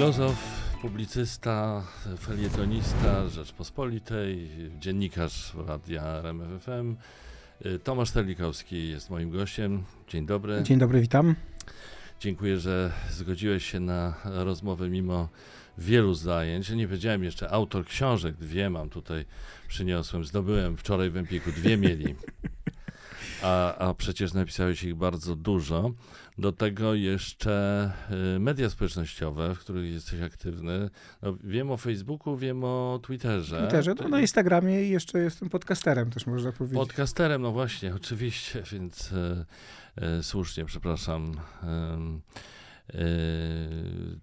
[0.00, 0.36] filozof,
[0.82, 1.82] publicysta,
[2.20, 6.96] felietonista Rzeczpospolitej, dziennikarz radia RMFFM.
[7.84, 9.82] Tomasz Terlikowski jest moim gościem.
[10.08, 10.62] Dzień dobry.
[10.62, 11.34] Dzień dobry, witam.
[12.20, 15.28] Dziękuję, że zgodziłeś się na rozmowę mimo
[15.78, 16.70] wielu zajęć.
[16.70, 19.24] Nie powiedziałem jeszcze, autor książek, dwie mam tutaj,
[19.68, 22.14] przyniosłem, zdobyłem wczoraj w Empiku, dwie mieli.
[23.42, 25.90] A, a przecież napisałeś ich bardzo dużo.
[26.38, 27.92] Do tego jeszcze
[28.36, 30.90] y, media społecznościowe, w których jesteś aktywny.
[31.22, 33.60] No, wiem o Facebooku, wiem o Twitterze.
[33.60, 36.78] Twitterze, no, na Instagramie i jeszcze jestem podcasterem też można powiedzieć.
[36.78, 39.44] Podcasterem, no właśnie, oczywiście, więc y,
[40.18, 41.34] y, słusznie, przepraszam.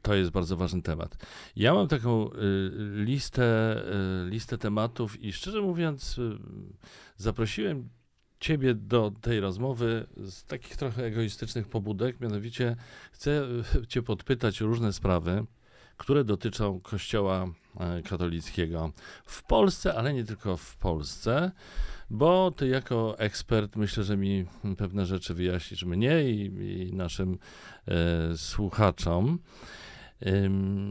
[0.01, 1.25] To jest bardzo ważny temat.
[1.55, 2.29] Ja mam taką
[2.93, 3.81] listę,
[4.29, 6.19] listę tematów i szczerze mówiąc,
[7.17, 7.89] zaprosiłem
[8.39, 12.75] ciebie do tej rozmowy z takich trochę egoistycznych pobudek, mianowicie
[13.11, 13.47] chcę
[13.87, 15.45] cię podpytać o różne sprawy,
[15.97, 17.47] które dotyczą Kościoła
[17.79, 18.91] e, katolickiego
[19.25, 21.51] w Polsce, ale nie tylko w Polsce,
[22.09, 24.45] bo ty jako ekspert myślę, że mi
[24.77, 26.45] pewne rzeczy wyjaśnisz mnie i,
[26.89, 27.37] i naszym
[27.87, 29.39] e, słuchaczom.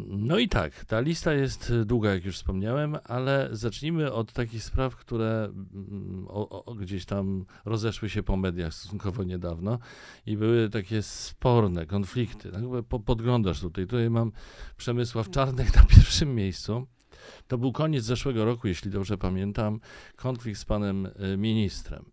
[0.06, 4.96] No i tak, ta lista jest długa, jak już wspomniałem, ale zacznijmy od takich spraw,
[4.96, 9.78] które mm, o, o, gdzieś tam rozeszły się po mediach stosunkowo niedawno
[10.26, 12.52] i były takie sporne konflikty.
[12.52, 12.62] Tak?
[13.04, 14.32] Podglądasz tutaj, tutaj mam
[14.76, 16.86] Przemysław Czarnek na pierwszym miejscu.
[17.48, 19.80] To był koniec zeszłego roku, jeśli dobrze pamiętam,
[20.16, 22.04] konflikt z panem y, ministrem.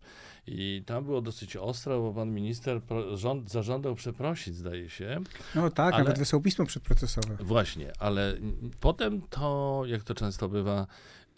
[0.46, 2.80] I tam było dosyć ostro, bo pan minister
[3.14, 5.20] rząd, zażądał przeprosić, zdaje się.
[5.54, 7.36] No tak, ale, nawet wysłał pismo przedprocesowe.
[7.40, 8.36] Właśnie, ale
[8.80, 10.86] potem to, jak to często bywa,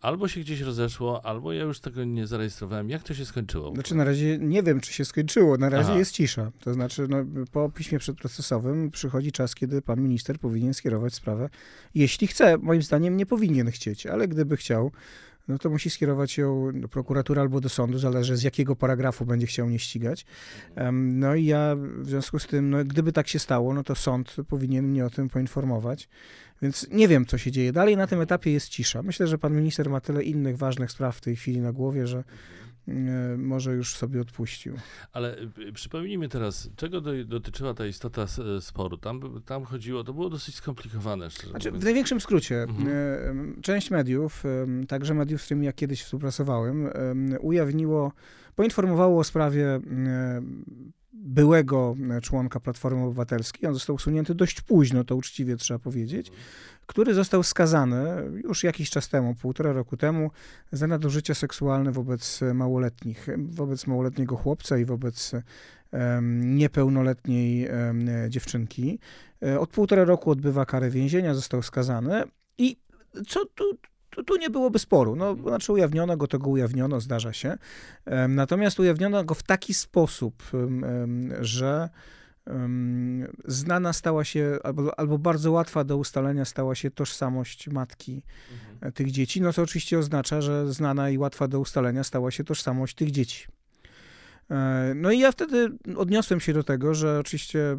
[0.00, 2.90] albo się gdzieś rozeszło, albo ja już tego nie zarejestrowałem.
[2.90, 3.74] Jak to się skończyło?
[3.74, 5.56] Znaczy na razie nie wiem, czy się skończyło.
[5.56, 5.98] Na razie Aha.
[5.98, 6.52] jest cisza.
[6.60, 7.16] To znaczy no,
[7.52, 11.48] po piśmie przedprocesowym przychodzi czas, kiedy pan minister powinien skierować sprawę.
[11.94, 14.92] Jeśli chce, moim zdaniem nie powinien chcieć, ale gdyby chciał,
[15.48, 19.46] no to musi skierować ją do prokuratury albo do sądu, zależy z jakiego paragrafu będzie
[19.46, 20.26] chciał mnie ścigać.
[20.92, 24.36] No i ja w związku z tym, no, gdyby tak się stało, no to sąd
[24.48, 26.08] powinien mnie o tym poinformować.
[26.62, 27.72] Więc nie wiem, co się dzieje.
[27.72, 29.02] Dalej na tym etapie jest cisza.
[29.02, 32.24] Myślę, że pan minister ma tyle innych ważnych spraw w tej chwili na głowie, że
[33.38, 34.76] może już sobie odpuścił.
[35.12, 38.26] Ale y, przypomnijmy teraz, czego do, dotyczyła ta istota
[38.60, 38.96] sporu?
[38.96, 41.28] Tam, tam chodziło, to było dosyć skomplikowane.
[41.50, 42.88] Znaczy, w największym skrócie, mhm.
[42.88, 44.44] E, część mediów,
[44.88, 46.88] także mediów, z którymi ja kiedyś współpracowałem,
[47.40, 48.12] ujawniło,
[48.54, 49.80] poinformowało o sprawie
[51.24, 53.68] byłego członka Platformy Obywatelskiej.
[53.68, 56.32] On został usunięty dość późno, to uczciwie trzeba powiedzieć,
[56.86, 58.04] który został skazany
[58.44, 60.30] już jakiś czas temu, półtora roku temu,
[60.72, 65.32] za nadużycia seksualne wobec małoletnich, wobec małoletniego chłopca i wobec
[66.30, 67.68] niepełnoletniej
[68.28, 68.98] dziewczynki.
[69.42, 72.22] E, od półtora roku odbywa karę więzienia, został skazany
[72.58, 72.76] i
[73.28, 73.64] co tu
[74.16, 75.16] tu, tu nie byłoby sporu.
[75.16, 77.58] No, znaczy ujawniono go, to go ujawniono, zdarza się.
[78.28, 80.42] Natomiast ujawniono go w taki sposób,
[81.40, 81.88] że
[83.44, 88.22] znana stała się, albo, albo bardzo łatwa do ustalenia stała się tożsamość matki
[88.52, 88.92] mhm.
[88.92, 92.94] tych dzieci, no co oczywiście oznacza, że znana i łatwa do ustalenia stała się tożsamość
[92.94, 93.46] tych dzieci.
[94.50, 97.76] E, no i ja wtedy odniosłem się do tego, że oczywiście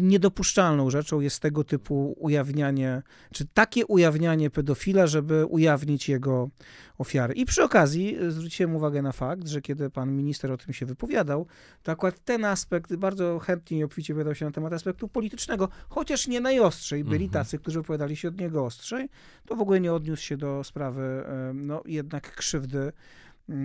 [0.00, 6.50] niedopuszczalną rzeczą jest tego typu ujawnianie, czy takie ujawnianie pedofila, żeby ujawnić jego
[6.98, 7.34] ofiary.
[7.34, 11.46] I przy okazji zwróciłem uwagę na fakt, że kiedy pan minister o tym się wypowiadał,
[11.82, 16.28] to akurat ten aspekt bardzo chętnie i obficie wypowiadał się na temat aspektu politycznego, chociaż
[16.28, 17.04] nie najostrzej.
[17.04, 17.44] Byli mhm.
[17.44, 19.08] tacy, którzy wypowiadali się od niego ostrzej,
[19.46, 22.92] to w ogóle nie odniósł się do sprawy e, no, jednak krzywdy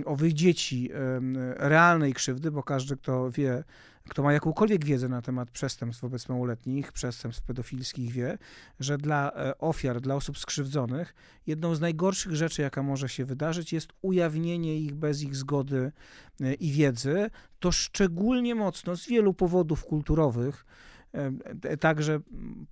[0.06, 0.90] owych dzieci,
[1.56, 3.64] realnej krzywdy, bo każdy, kto wie,
[4.10, 8.38] kto ma jakąkolwiek wiedzę na temat przestępstw wobec małoletnich, przestępstw pedofilskich, wie,
[8.80, 11.16] że dla e, ofiar, dla osób skrzywdzonych,
[11.48, 15.92] jedną z najgorszych rzeczy, jaka może się wydarzyć, jest ujawnienie ich bez ich zgody
[16.42, 17.30] e, i wiedzy.
[17.60, 20.66] To szczególnie mocno z wielu powodów kulturowych
[21.80, 22.20] także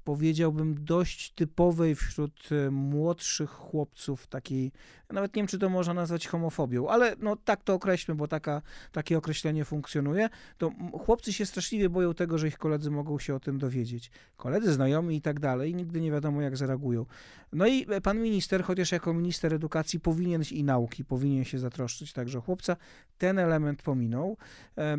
[0.03, 4.71] powiedziałbym dość typowej wśród e, młodszych chłopców takiej,
[5.13, 8.61] nawet nie wiem, czy to można nazwać homofobią, ale no tak to określmy, bo taka,
[8.91, 10.71] takie określenie funkcjonuje, to
[11.05, 14.11] chłopcy się straszliwie boją tego, że ich koledzy mogą się o tym dowiedzieć.
[14.37, 17.05] Koledzy, znajomi i tak dalej, nigdy nie wiadomo, jak zareagują.
[17.53, 22.13] No i e, pan minister, chociaż jako minister edukacji powinien i nauki, powinien się zatroszczyć
[22.13, 22.77] także o chłopca,
[23.17, 24.37] ten element pominął.
[24.77, 24.97] E,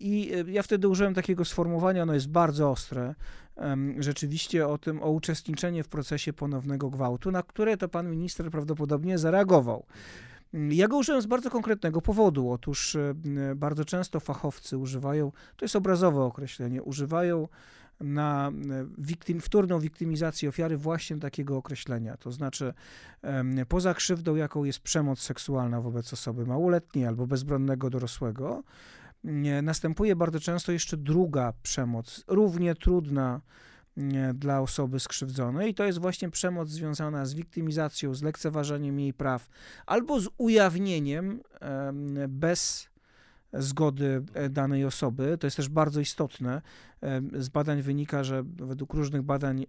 [0.00, 3.14] I ja wtedy użyłem takiego sformułowania, ono jest bardzo bardzo ostre,
[3.98, 9.18] rzeczywiście o tym, o uczestniczenie w procesie ponownego gwałtu, na które to pan minister prawdopodobnie
[9.18, 9.84] zareagował.
[10.70, 12.50] Ja go użyłem z bardzo konkretnego powodu.
[12.50, 12.96] Otóż
[13.56, 17.48] bardzo często fachowcy używają, to jest obrazowe określenie, używają
[18.00, 18.52] na
[18.98, 22.16] wiktym, wtórną wiktymizację ofiary właśnie takiego określenia.
[22.16, 22.74] To znaczy,
[23.68, 28.62] poza krzywdą, jaką jest przemoc seksualna wobec osoby małoletniej albo bezbronnego dorosłego,
[29.62, 33.40] następuje bardzo często jeszcze druga przemoc, równie trudna
[34.34, 35.70] dla osoby skrzywdzonej.
[35.70, 39.48] I to jest właśnie przemoc związana z wiktymizacją, z lekceważeniem jej praw
[39.86, 41.40] albo z ujawnieniem
[42.28, 42.92] bez
[43.52, 45.38] zgody e, danej osoby.
[45.38, 46.62] To jest też bardzo istotne.
[47.38, 49.66] Z badań wynika, że według różnych badań, e,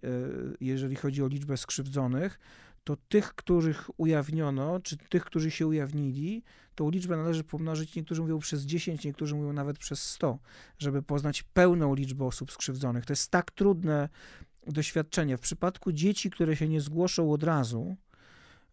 [0.60, 2.38] jeżeli chodzi o liczbę skrzywdzonych,
[2.84, 6.42] to tych, których ujawniono, czy tych, którzy się ujawnili,
[6.74, 10.38] tą liczbę należy pomnożyć, niektórzy mówią przez 10, niektórzy mówią nawet przez 100,
[10.78, 13.06] żeby poznać pełną liczbę osób skrzywdzonych.
[13.06, 14.08] To jest tak trudne
[14.66, 15.36] doświadczenie.
[15.36, 17.96] W przypadku dzieci, które się nie zgłoszą od razu,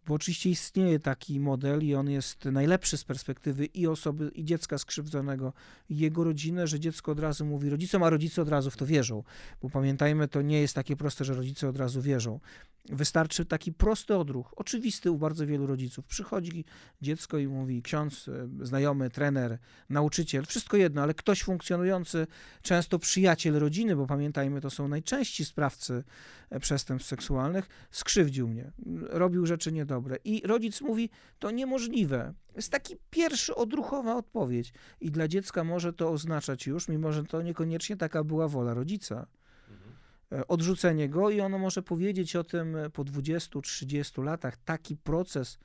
[0.08, 4.78] bo oczywiście istnieje taki model i on jest najlepszy z perspektywy i osoby, i dziecka
[4.78, 5.54] skrzywdzonego,
[5.90, 8.86] i jego rodziny, że dziecko od razu mówi rodzicom, a rodzice od razu w to
[8.86, 9.24] wierzą.
[9.62, 12.40] Bo pamiętajmy, to nie jest takie proste, że rodzice od razu wierzą.
[12.89, 16.06] Wystarczy taki prosty odruch, oczywisty u bardzo wielu rodziców.
[16.06, 16.66] Przychodzi
[17.01, 19.57] dziecko i mówi ksiądz, e, znajomy, trener,
[19.89, 22.28] nauczyciel, wszystko jedno, ale ktoś funkcjonujący,
[22.62, 26.04] często przyjaciel rodziny, bo pamiętajmy, to są najczęściej sprawcy
[26.50, 28.72] e, przestępstw seksualnych, skrzywdził mnie,
[29.10, 30.18] robił rzeczy niedobre.
[30.24, 32.34] I rodzic mówi, to niemożliwe.
[32.56, 34.74] Jest taki pierwszy odruchowa odpowiedź.
[35.01, 39.27] I dla dziecka może to oznaczać już, mimo że to niekoniecznie taka była wola rodzica.
[40.31, 44.57] E, odrzucenie go i ono może powiedzieć o tym po 20-30 latach.
[44.57, 45.60] Taki proces,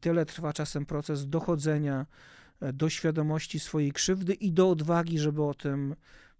[0.00, 2.06] tyle trwa czasem proces dochodzenia
[2.60, 5.96] e, do świadomości swojej krzywdy i do odwagi, żeby o tym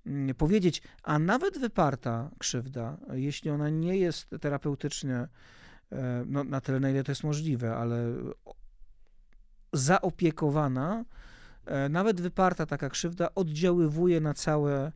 [0.07, 0.83] mm, powiedzieć.
[1.03, 5.15] A nawet wyparta krzywda, jeśli ona nie jest terapeutycznie
[5.93, 8.13] e, no, na tyle, na ile to jest możliwe, ale
[9.73, 11.05] zaopiekowana,
[11.91, 14.93] nawet wyparta taka krzywda oddziaływuje na całe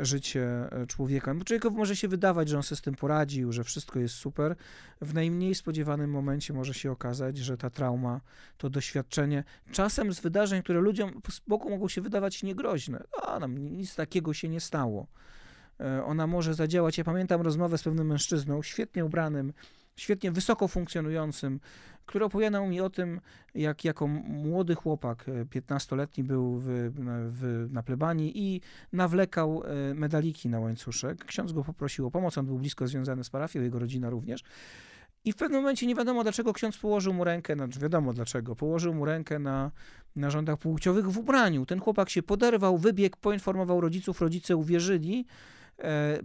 [0.00, 1.34] życie e, człowieka.
[1.44, 4.56] Człowiekowi może się wydawać, że on sobie z tym poradził, że wszystko jest super.
[5.00, 8.20] W najmniej spodziewanym momencie może się okazać, że ta trauma,
[8.58, 13.58] to doświadczenie, czasem z wydarzeń, które ludziom z boku mogą się wydawać niegroźne, a nam
[13.58, 15.06] nic takiego się nie stało.
[15.80, 16.98] E, ona może zadziałać.
[16.98, 19.52] Ja pamiętam rozmowę z pewnym mężczyzną, świetnie ubranym,
[19.96, 21.60] świetnie wysoko funkcjonującym,
[22.06, 23.20] który opowiadał mi o tym,
[23.54, 26.66] jak jako młody chłopak, 15-letni e, był w,
[27.30, 28.60] w, na plebanii i
[28.92, 31.24] nawlekał e, medaliki na łańcuszek.
[31.24, 34.44] Ksiądz go poprosił o pomoc, on był blisko związany z parafią, jego rodzina również.
[35.24, 38.94] I w pewnym momencie nie wiadomo, dlaczego ksiądz położył mu rękę, znaczy wiadomo dlaczego, położył
[38.94, 39.70] mu rękę na
[40.16, 41.66] narządach płciowych w ubraniu.
[41.66, 45.26] Ten chłopak się poderwał, wybiegł, poinformował rodziców, rodzice uwierzyli,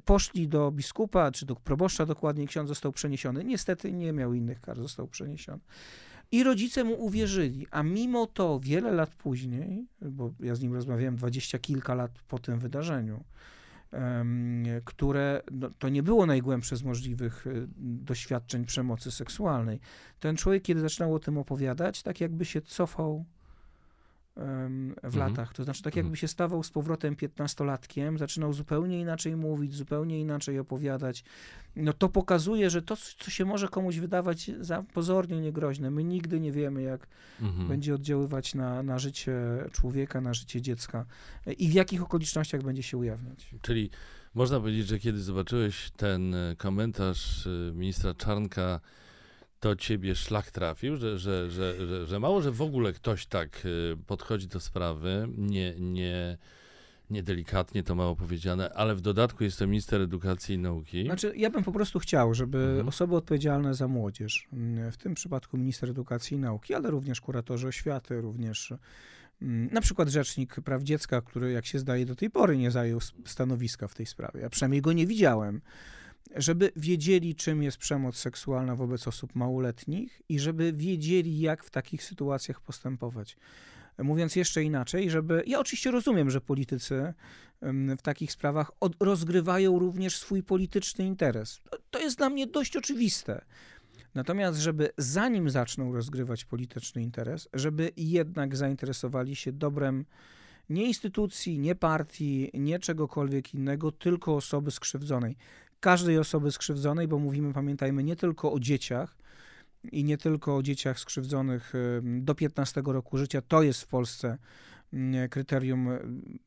[0.05, 3.43] poszli do biskupa, czy do proboszcza dokładniej, ksiądz został przeniesiony.
[3.43, 5.59] Niestety nie miał innych kar, został przeniesiony.
[6.31, 11.15] I rodzice mu uwierzyli, a mimo to wiele lat później, bo ja z nim rozmawiałem
[11.15, 13.23] dwadzieścia kilka lat po tym wydarzeniu,
[14.85, 19.79] które no, to nie było najgłębsze z możliwych e, doświadczeń przemocy seksualnej.
[20.19, 23.25] Ten człowiek, kiedy zaczynał o tym opowiadać, tak jakby się cofał
[24.37, 25.19] w mhm.
[25.19, 25.53] latach.
[25.53, 26.17] To znaczy, tak jakby mhm.
[26.17, 31.23] się stawał z powrotem piętnastolatkiem, zaczynał zupełnie inaczej mówić, zupełnie inaczej opowiadać.
[31.75, 36.39] No to pokazuje, że to, co się może komuś wydawać za pozornie niegroźne, my nigdy
[36.39, 37.07] nie wiemy, jak
[37.41, 37.67] mhm.
[37.67, 39.35] będzie oddziaływać na, na życie
[39.71, 41.05] człowieka, na życie dziecka
[41.57, 43.49] i w jakich okolicznościach będzie się ujawniać.
[43.61, 43.89] Czyli
[44.35, 48.79] można powiedzieć, że kiedy zobaczyłeś ten e, komentarz e, ministra Czarnka,
[49.59, 53.97] to ciebie szlak trafił, że, że, że, że, mało, że w ogóle ktoś tak y,
[54.07, 56.37] podchodzi do sprawy, nie, nie,
[57.09, 61.05] niedelikatnie to mało powiedziane, ale w dodatku jest to minister edukacji i nauki.
[61.05, 62.87] Znaczy, ja bym po prostu chciał, żeby mhm.
[62.87, 67.67] osoby odpowiedzialne za młodzież, mm, w tym przypadku minister edukacji i nauki, ale również kuratorzy
[67.67, 68.73] oświaty, również
[69.41, 72.99] mm, na przykład rzecznik praw dziecka, który jak się zdaje do tej pory nie zajął
[73.25, 74.39] stanowiska w tej sprawie.
[74.41, 75.61] Ja przynajmniej go nie widziałem
[76.35, 82.03] żeby wiedzieli, czym jest przemoc seksualna wobec osób małoletnich i żeby wiedzieli, jak w takich
[82.03, 83.37] sytuacjach postępować.
[83.97, 85.43] Mówiąc jeszcze inaczej, żeby.
[85.47, 87.13] Ja oczywiście rozumiem, że politycy
[87.97, 91.61] w takich sprawach od, rozgrywają również swój polityczny interes.
[91.91, 93.45] To jest dla mnie dość oczywiste.
[94.15, 100.05] Natomiast, żeby zanim zaczną rozgrywać polityczny interes, żeby jednak zainteresowali się dobrem
[100.69, 105.37] nie instytucji, nie partii, nie czegokolwiek innego, tylko osoby skrzywdzonej
[105.87, 109.17] każdej osoby skrzywdzonej, bo mówimy, pamiętajmy, nie tylko o dzieciach
[109.91, 113.41] i nie tylko o dzieciach skrzywdzonych do 15 roku życia.
[113.41, 114.37] To jest w Polsce
[115.29, 115.89] kryterium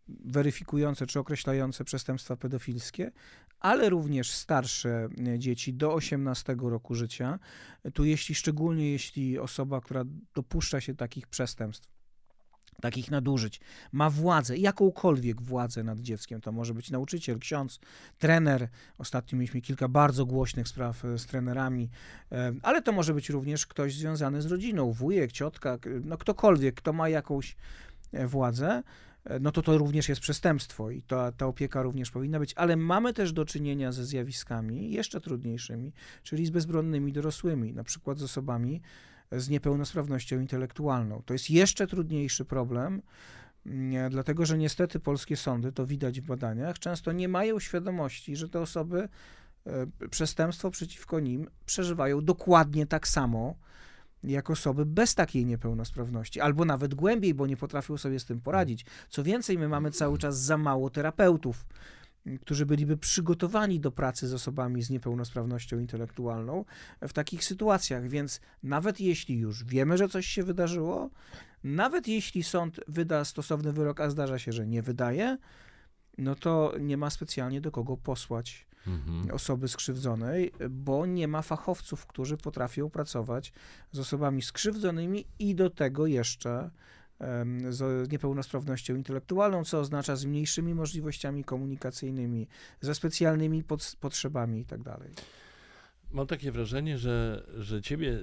[0.09, 3.13] weryfikujące czy określające przestępstwa pedofilskie,
[3.61, 7.39] ale również starsze dzieci do 18 roku życia.
[7.95, 10.05] Tu jeśli szczególnie jeśli osoba, która
[10.35, 11.89] dopuszcza się takich przestępstw,
[12.81, 13.61] takich nadużyć,
[13.93, 16.41] ma władzę, jakąkolwiek władzę nad dzieckiem.
[16.41, 17.81] To może być nauczyciel, ksiądz,
[18.19, 18.69] trener.
[18.99, 21.91] Ostatnio mieliśmy kilka bardzo głośnych spraw e, z trenerami,
[22.33, 26.93] e, ale to może być również ktoś związany z rodziną, wujek, ciotka, no ktokolwiek, kto
[26.93, 27.57] ma jakąś
[28.13, 28.83] e, władzę
[29.41, 33.13] no to to również jest przestępstwo i to, ta opieka również powinna być, ale mamy
[33.13, 38.81] też do czynienia ze zjawiskami jeszcze trudniejszymi, czyli z bezbronnymi dorosłymi, na przykład z osobami
[39.33, 41.23] z niepełnosprawnością intelektualną.
[41.27, 43.03] To jest jeszcze trudniejszy problem,
[43.67, 48.49] mm, dlatego że niestety polskie sądy, to widać w badaniach, często nie mają świadomości, że
[48.49, 49.09] te osoby
[49.67, 53.55] e, przestępstwo przeciwko nim przeżywają dokładnie tak samo
[54.25, 58.87] jak osoby bez takiej niepełnosprawności, albo nawet głębiej, bo nie potrafią sobie z tym poradzić.
[59.09, 61.67] Co więcej, my mamy cały czas za mało terapeutów,
[62.41, 66.65] którzy byliby przygotowani do pracy z osobami z niepełnosprawnością intelektualną
[67.01, 68.09] w takich sytuacjach.
[68.09, 71.11] Więc nawet jeśli już wiemy, że coś się wydarzyło,
[71.65, 75.39] nawet jeśli sąd wyda stosowny wyrok, a zdarza się, że nie wydaje,
[76.19, 79.31] no to nie ma specjalnie do kogo posłać mhm.
[79.31, 83.53] osoby skrzywdzonej, bo nie ma fachowców, którzy potrafią pracować
[83.93, 86.71] z osobami skrzywdzonymi i do tego jeszcze
[87.69, 92.47] z niepełnosprawnością intelektualną, co oznacza z mniejszymi możliwościami komunikacyjnymi,
[92.81, 93.65] ze specjalnymi
[94.01, 94.85] potrzebami itd.
[94.85, 95.01] Tak
[96.13, 98.19] Mam takie wrażenie, że, że ciebie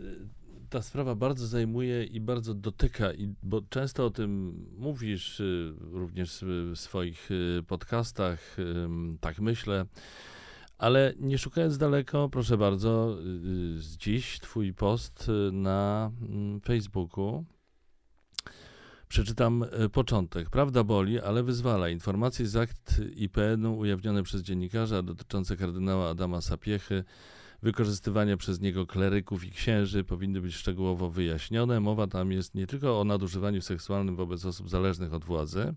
[0.70, 6.46] ta sprawa bardzo zajmuje i bardzo dotyka, i, bo często o tym mówisz y, również
[6.48, 8.58] w swoich y, podcastach,
[9.22, 9.86] tak myślę.
[10.78, 13.18] Ale nie szukając daleko, proszę bardzo,
[13.98, 17.46] dziś twój post na mm, Facebooku
[19.10, 20.50] Przeczytam e, początek.
[20.50, 21.90] Prawda boli, ale wyzwala.
[21.90, 27.04] Informacje z akt IPN-u ujawnione przez dziennikarza dotyczące kardynała Adama Sapiechy,
[27.62, 31.80] wykorzystywania przez niego kleryków i księży powinny być szczegółowo wyjaśnione.
[31.80, 35.74] Mowa tam jest nie tylko o nadużywaniu seksualnym wobec osób zależnych od władzy,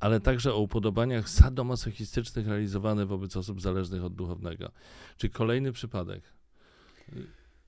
[0.00, 4.70] ale także o upodobaniach sadomasochistycznych realizowanych wobec osób zależnych od duchownego.
[5.16, 6.22] Czyli kolejny przypadek.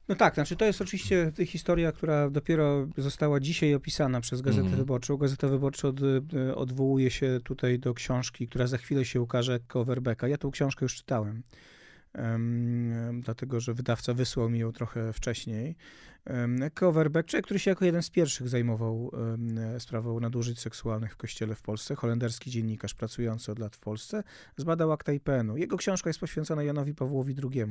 [0.09, 4.79] No tak, znaczy to jest oczywiście historia, która dopiero została dzisiaj opisana przez Gazetę mm.
[4.79, 5.17] Wyborczą.
[5.17, 10.29] Gazeta Wyborcza od, e, odwołuje się tutaj do książki, która za chwilę się ukaże, Coverbecka.
[10.29, 11.43] Ja tą książkę już czytałem
[13.21, 15.77] dlatego że wydawca wysłał mi ją trochę wcześniej.
[16.75, 19.11] Coverback, który się jako jeden z pierwszych zajmował
[19.79, 24.23] sprawą nadużyć seksualnych w kościele w Polsce, holenderski dziennikarz pracujący od lat w Polsce,
[24.57, 25.57] zbadał akta IPN-u.
[25.57, 27.65] Jego książka jest poświęcona Janowi Pawłowi II.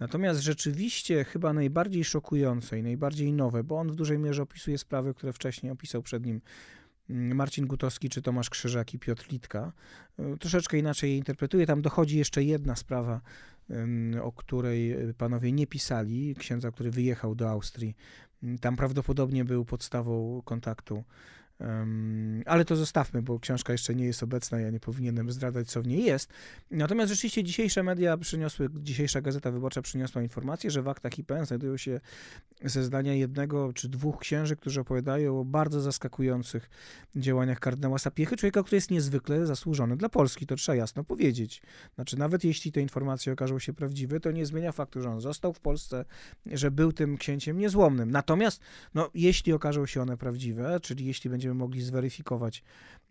[0.00, 5.14] Natomiast rzeczywiście chyba najbardziej szokujące i najbardziej nowe, bo on w dużej mierze opisuje sprawy,
[5.14, 6.40] które wcześniej opisał przed nim
[7.10, 9.72] mm, Marcin Gutowski czy Tomasz Krzyżak i Piotr Litka.
[10.18, 11.66] E, troszeczkę inaczej je interpretuje.
[11.66, 13.20] Tam dochodzi jeszcze jedna sprawa
[14.22, 17.96] o której e, panowie nie pisali, księdza, który wyjechał do Austrii.
[18.60, 21.04] Tam prawdopodobnie był podstawą kontaktu
[22.46, 25.86] ale to zostawmy, bo książka jeszcze nie jest obecna, ja nie powinienem zdradzać, co w
[25.86, 26.30] niej jest.
[26.70, 31.76] Natomiast rzeczywiście dzisiejsze media przyniosły, dzisiejsza Gazeta Wyborcza przyniosła informację, że w aktach IPN znajdują
[31.76, 32.00] się
[32.64, 36.70] zeznania jednego czy dwóch księży, którzy opowiadają o bardzo zaskakujących
[37.16, 41.62] działaniach kardynała Sapiechy, człowieka, który jest niezwykle zasłużony dla Polski, to trzeba jasno powiedzieć.
[41.94, 45.52] Znaczy, nawet jeśli te informacje okażą się prawdziwe, to nie zmienia faktu, że on został
[45.52, 46.04] w Polsce,
[46.46, 48.10] że był tym księciem niezłomnym.
[48.10, 48.60] Natomiast,
[48.94, 52.62] no, jeśli okażą się one prawdziwe, czyli jeśli będzie będziemy mogli zweryfikować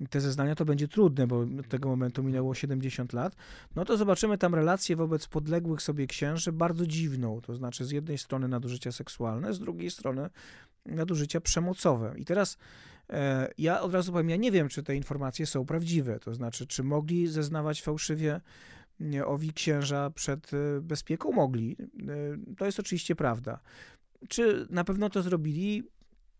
[0.10, 3.36] te zeznania, to będzie trudne, bo od tego momentu minęło 70 lat,
[3.76, 8.18] no to zobaczymy tam relację wobec podległych sobie księży bardzo dziwną, to znaczy z jednej
[8.18, 10.30] strony nadużycia seksualne, z drugiej strony
[10.86, 12.14] nadużycia przemocowe.
[12.18, 12.58] I teraz
[13.10, 16.68] e, ja od razu powiem, ja nie wiem, czy te informacje są prawdziwe, to znaczy,
[16.68, 18.42] czy mogli zeznawać fałszywie
[19.26, 21.32] owi księża przed e, bezpieką?
[21.32, 21.78] Mogli.
[21.80, 23.60] E, to jest oczywiście prawda.
[24.30, 25.84] Czy na pewno to zrobili?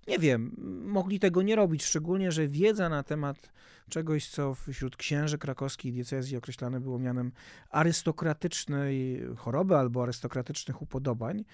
[0.08, 3.52] Nie wiem, mogli tego nie robić, szczególnie, że wiedza na temat
[3.90, 7.32] czegoś, co wśród księży krakowskiej diecezji określane było mianem
[7.70, 11.46] arystokratycznej choroby albo arystokratycznych upodobań,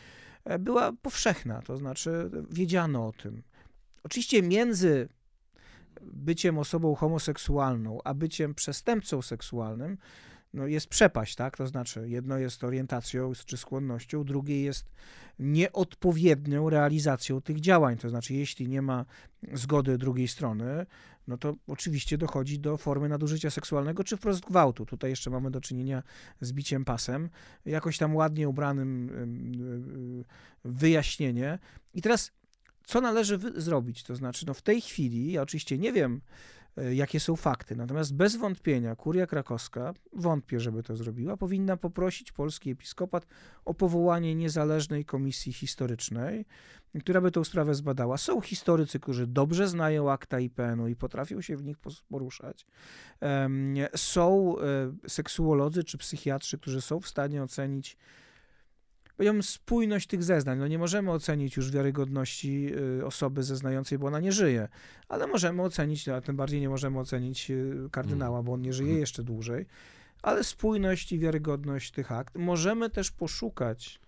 [0.46, 3.44] e, była powszechna, to znaczy wiedziano o tym.
[4.04, 5.10] Oczywiście między
[6.02, 9.98] byciem osobą homoseksualną, a byciem przestępcą seksualnym
[10.54, 11.58] no jest przepaść, tak?
[11.58, 14.86] To znaczy, jedno jest orientacją czy skłonnością, drugie jest
[15.40, 17.98] nieodpowiednią realizacją tych działań.
[17.98, 19.06] To znaczy, jeśli nie ma
[19.54, 20.86] zgody drugiej strony,
[21.28, 24.86] no to oczywiście dochodzi do formy nadużycia seksualnego czy wprost gwałtu.
[24.86, 26.04] Tutaj jeszcze mamy do czynienia
[26.42, 27.30] z biciem pasem,
[27.66, 29.10] jakoś tam ładnie ubranym
[30.66, 31.60] wyjaśnienie.
[31.94, 32.32] I teraz,
[32.86, 34.04] co należy zrobić?
[34.04, 36.22] To znaczy, no w tej chwili, ja oczywiście nie wiem,
[36.78, 37.76] jakie są fakty.
[37.76, 43.26] Natomiast bez wątpienia kuria krakowska, wątpię, żeby to zrobiła, powinna poprosić polski episkopat
[43.66, 46.46] o powołanie niezależnej komisji historycznej,
[47.00, 48.18] która by tę sprawę zbadała.
[48.18, 51.78] Są historycy, którzy dobrze znają akta IPN-u i potrafią się w nich
[52.10, 52.66] poruszać.
[53.96, 54.64] Są e,
[55.10, 57.98] seksuolodzy czy psychiatrzy, którzy są w stanie ocenić
[59.18, 60.60] powiedziałbym, spójność tych zeznań.
[60.60, 64.68] No nie możemy ocenić już wiarygodności y, osoby zeznającej, bo ona nie żyje,
[65.10, 68.90] ale możemy ocenić, a tym bardziej nie możemy ocenić y, kardynała, bo on nie żyje
[68.90, 69.00] mhm.
[69.00, 69.66] jeszcze dłużej,
[70.22, 72.36] ale spójność i wiarygodność tych akt.
[72.36, 74.00] Możemy też poszukać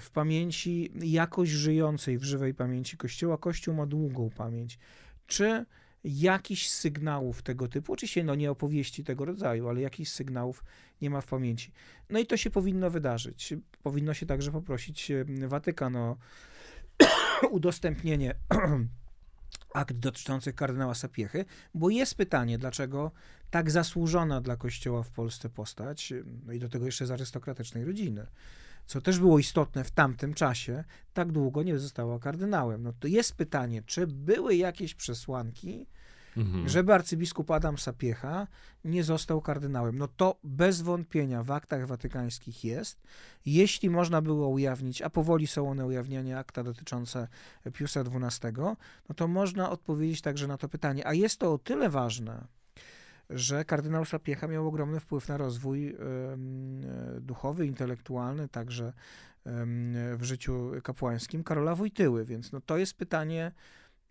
[0.00, 3.38] w pamięci jakoś żyjącej, w żywej pamięci Kościoła.
[3.38, 4.78] Kościół ma długą pamięć.
[5.26, 5.66] Czy
[6.04, 10.64] jakichś sygnałów tego typu, oczywiście no nie opowieści tego rodzaju, ale jakichś sygnałów
[11.02, 11.72] nie ma w pamięci.
[12.10, 13.54] No i to się powinno wydarzyć.
[13.82, 15.12] Powinno się także poprosić
[15.48, 16.16] Watykan o
[17.50, 18.34] udostępnienie
[19.74, 21.44] akt dotyczących kardynała Sapiechy,
[21.74, 23.10] bo jest pytanie, dlaczego
[23.50, 26.12] tak zasłużona dla Kościoła w Polsce postać,
[26.46, 28.26] no i do tego jeszcze z arystokratycznej rodziny,
[28.86, 32.82] co też było istotne w tamtym czasie, tak długo nie została kardynałem.
[32.82, 35.86] No to jest pytanie, czy były jakieś przesłanki,
[36.36, 36.68] mhm.
[36.68, 38.46] żeby arcybiskup Adam Sapiecha
[38.84, 39.98] nie został kardynałem.
[39.98, 43.02] No to bez wątpienia w aktach watykańskich jest.
[43.46, 47.28] Jeśli można było ujawnić, a powoli są one ujawniane, akta dotyczące
[47.72, 48.52] Piusa XII,
[49.08, 51.06] no to można odpowiedzieć także na to pytanie.
[51.06, 52.44] A jest to o tyle ważne,
[53.34, 55.96] że kardynał Sapiecha miał ogromny wpływ na rozwój
[57.20, 58.92] duchowy, intelektualny, także
[60.16, 62.24] w życiu kapłańskim Karola Wojtyły.
[62.24, 63.52] Więc no to jest pytanie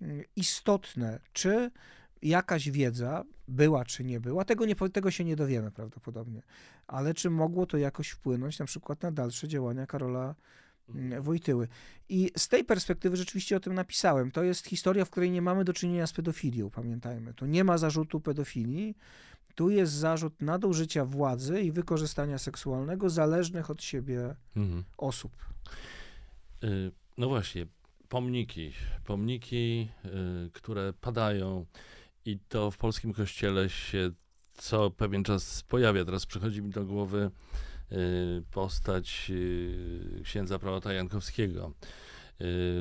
[0.01, 1.71] mm, istotne, czy
[2.21, 6.41] jakaś wiedza była czy nie była, tego, nie, tego się nie dowiemy prawdopodobnie,
[6.87, 10.35] ale czy mogło to jakoś wpłynąć na przykład na dalsze działania Karola
[11.21, 11.67] Wojtyły.
[12.09, 14.31] I z tej perspektywy rzeczywiście o tym napisałem.
[14.31, 17.33] To jest historia, w której nie mamy do czynienia z pedofilią, pamiętajmy.
[17.33, 18.95] Tu nie ma zarzutu pedofilii,
[19.55, 24.83] tu jest zarzut nadużycia władzy i wykorzystania seksualnego zależnych od siebie mhm.
[24.97, 25.31] osób.
[26.63, 27.67] Y, no właśnie,
[28.09, 28.71] pomniki.
[29.05, 31.65] Pomniki, y, które padają
[32.25, 34.11] i to w polskim kościele się
[34.53, 36.05] co pewien czas pojawia.
[36.05, 37.31] Teraz przychodzi mi do głowy
[38.51, 41.73] postać y, księdza prałata Jankowskiego,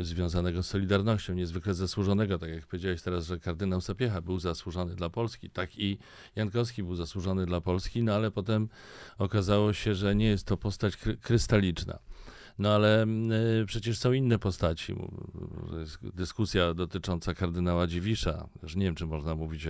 [0.00, 4.94] y, związanego z Solidarnością, niezwykle zasłużonego, tak jak powiedziałeś teraz, że kardynał Sapiecha był zasłużony
[4.94, 5.98] dla Polski, tak i
[6.36, 8.68] Jankowski był zasłużony dla Polski, no ale potem
[9.18, 11.98] okazało się, że nie jest to postać krystaliczna.
[12.58, 13.06] No ale
[13.62, 14.94] y, przecież są inne postaci.
[16.02, 18.48] Dyskusja dotycząca kardynała Dziwisza.
[18.62, 19.66] Już nie wiem, czy można mówić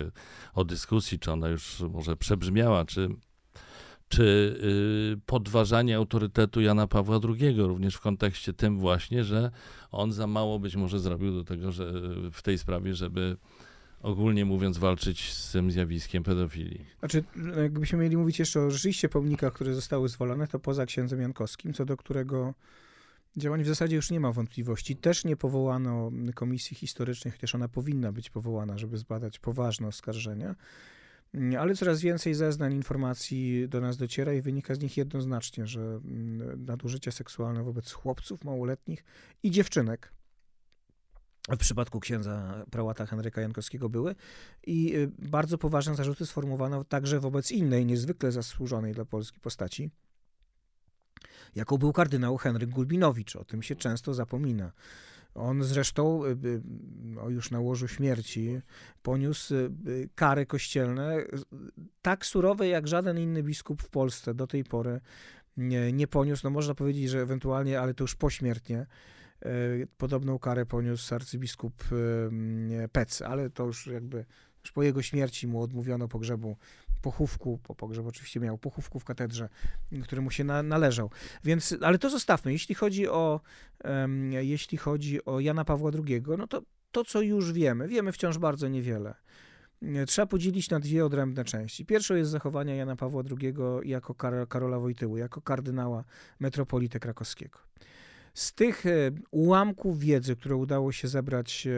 [0.54, 3.08] o dyskusji, czy ona już może przebrzmiała, czy,
[4.10, 4.22] czy
[5.14, 9.50] y, podważanie autorytetu Jana Pawła II, również w kontekście tym właśnie, że
[9.90, 11.92] on za mało być może zrobił do tego, że
[12.32, 13.36] w tej sprawie, żeby
[14.02, 16.86] ogólnie mówiąc, walczyć z tym zjawiskiem pedofilii.
[16.98, 17.24] Znaczy,
[17.62, 21.84] jakbyśmy mieli mówić jeszcze o rzeczywiście pomnikach, które zostały zwolone, to poza księdzem Jankowskim, co
[21.84, 22.54] do którego
[23.36, 24.96] działań w zasadzie już nie ma wątpliwości.
[24.96, 30.54] Też nie powołano komisji historycznej, chociaż ona powinna być powołana, żeby zbadać poważne oskarżenia.
[31.58, 36.64] Ale coraz więcej zeznań, informacji do nas dociera i wynika z nich jednoznacznie, że mm,
[36.64, 39.04] nadużycia seksualne wobec chłopców małoletnich
[39.42, 40.12] i dziewczynek
[41.48, 44.14] w przypadku księdza prałata Henryka Jankowskiego były
[44.66, 49.90] i y, bardzo poważne zarzuty sformułowano także wobec innej, niezwykle zasłużonej dla Polski postaci,
[51.54, 53.36] jaką był kardynał Henryk Gulbinowicz.
[53.36, 54.72] O tym się często zapomina.
[55.34, 58.60] On zresztą y, y, już na łożu śmierci
[59.02, 59.54] poniósł
[60.14, 61.16] kary kościelne
[62.02, 65.00] tak surowe jak żaden inny biskup w Polsce do tej pory
[65.56, 66.40] nie, nie poniósł.
[66.44, 68.86] No można powiedzieć, że ewentualnie, ale to już pośmiertnie
[69.96, 71.84] podobną karę poniósł arcybiskup
[72.92, 74.24] Pec, ale to już jakby
[74.64, 76.56] już po jego śmierci mu odmówiono pogrzebu,
[77.02, 79.48] pochówku, po pogrzeb oczywiście miał pochówku w katedrze,
[80.04, 81.10] który mu się na, należał.
[81.44, 82.52] Więc, ale to zostawmy.
[82.52, 83.40] Jeśli chodzi o,
[83.84, 88.38] um, jeśli chodzi o Jana Pawła II, no to to, co już wiemy, wiemy wciąż
[88.38, 89.14] bardzo niewiele.
[90.06, 91.86] Trzeba podzielić na dwie odrębne części.
[91.86, 94.14] Pierwszą jest zachowanie Jana Pawła II jako
[94.48, 96.04] Karola Wojtyły, jako kardynała
[96.40, 97.58] metropolity krakowskiego.
[98.34, 98.90] Z tych e,
[99.30, 101.68] ułamków wiedzy, które udało się zebrać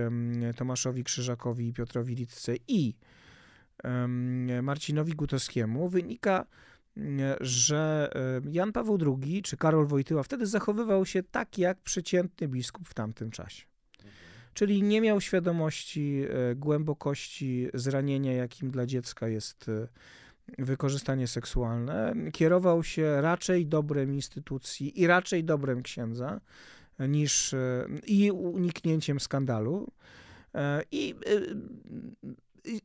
[0.56, 2.94] Tomaszowi Krzyżakowi i Piotrowi Litce i
[4.62, 6.46] Marcinowi Gutowskiemu, wynika,
[7.40, 8.10] że
[8.50, 13.30] Jan Paweł II czy Karol Wojtyła wtedy zachowywał się tak jak przeciętny biskup w tamtym
[13.30, 13.64] czasie.
[14.54, 19.88] Czyli nie miał świadomości e, głębokości zranienia, jakim dla dziecka jest e,
[20.58, 26.40] wykorzystanie seksualne, kierował się raczej dobrem instytucji i raczej dobrem księdza
[26.98, 27.54] niż
[28.06, 29.92] i uniknięciem skandalu.
[30.54, 31.14] E, I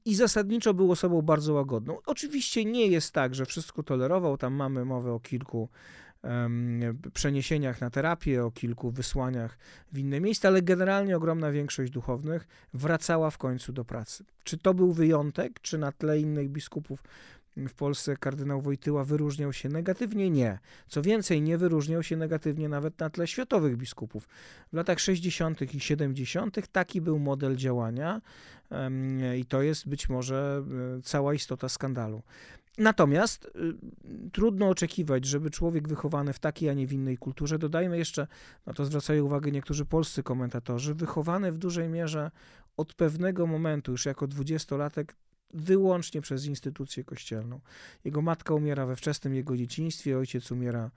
[0.05, 1.97] i zasadniczo był osobą bardzo łagodną.
[2.05, 4.37] Oczywiście nie jest tak, że wszystko tolerował.
[4.37, 5.69] Tam mamy mowę o kilku
[7.13, 9.57] przeniesieniach na terapię, o kilku wysłaniach
[9.91, 14.25] w inne miejsca, ale generalnie ogromna większość duchownych wracała w końcu do pracy.
[14.43, 17.03] Czy to był wyjątek, czy na tle innych biskupów
[17.57, 20.29] w Polsce kardynał Wojtyła wyróżniał się negatywnie?
[20.29, 20.59] Nie.
[20.87, 24.27] Co więcej, nie wyróżniał się negatywnie nawet na tle światowych biskupów.
[24.73, 25.73] W latach 60.
[25.73, 26.71] i 70.
[26.71, 28.21] taki był model działania
[29.37, 30.63] i to jest być może
[30.97, 32.21] e, cała istota skandalu.
[32.77, 37.97] Natomiast y, trudno oczekiwać, żeby człowiek wychowany w takiej, a nie w innej kulturze, dodajmy
[37.97, 38.27] jeszcze,
[38.65, 42.31] na to zwracają uwagę niektórzy polscy komentatorzy, wychowany w dużej mierze
[42.77, 45.15] od pewnego momentu, już jako dwudziestolatek,
[45.53, 47.60] wyłącznie przez instytucję kościelną.
[48.05, 50.91] Jego matka umiera we wczesnym jego dzieciństwie, ojciec umiera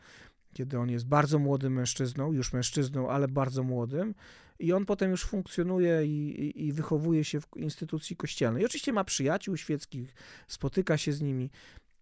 [0.53, 4.15] kiedy on jest bardzo młodym mężczyzną, już mężczyzną, ale bardzo młodym,
[4.59, 8.63] i on potem już funkcjonuje i, i, i, wychowuje się w instytucji kościelnej.
[8.63, 10.15] I oczywiście ma przyjaciół świeckich,
[10.49, 11.51] spotyka się z nimi,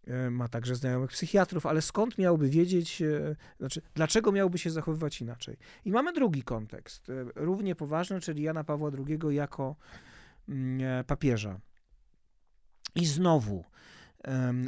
[0.07, 5.21] e, ma także znajomych psychiatrów, ale skąd miałby wiedzieć, e, znaczy, dlaczego miałby się zachowywać
[5.21, 5.57] inaczej?
[5.85, 9.77] I mamy drugi kontekst, e, równie poważny, czyli Jana Pawła II jako
[10.49, 11.61] mm, papieża.
[13.03, 13.65] I znowu,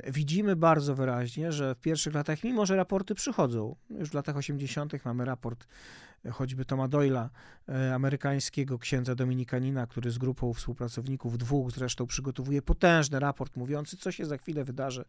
[0.07, 5.05] widzimy bardzo wyraźnie, że w pierwszych latach, mimo że raporty przychodzą, już w latach 80.
[5.05, 5.67] mamy raport
[6.25, 7.31] e, choćby Toma Doyla,
[7.69, 14.13] e, amerykańskiego księdza dominikanina, który z grupą współpracowników, dwóch zresztą, przygotowuje potężny raport mówiący, co
[14.13, 15.05] się za chwilę wydarzy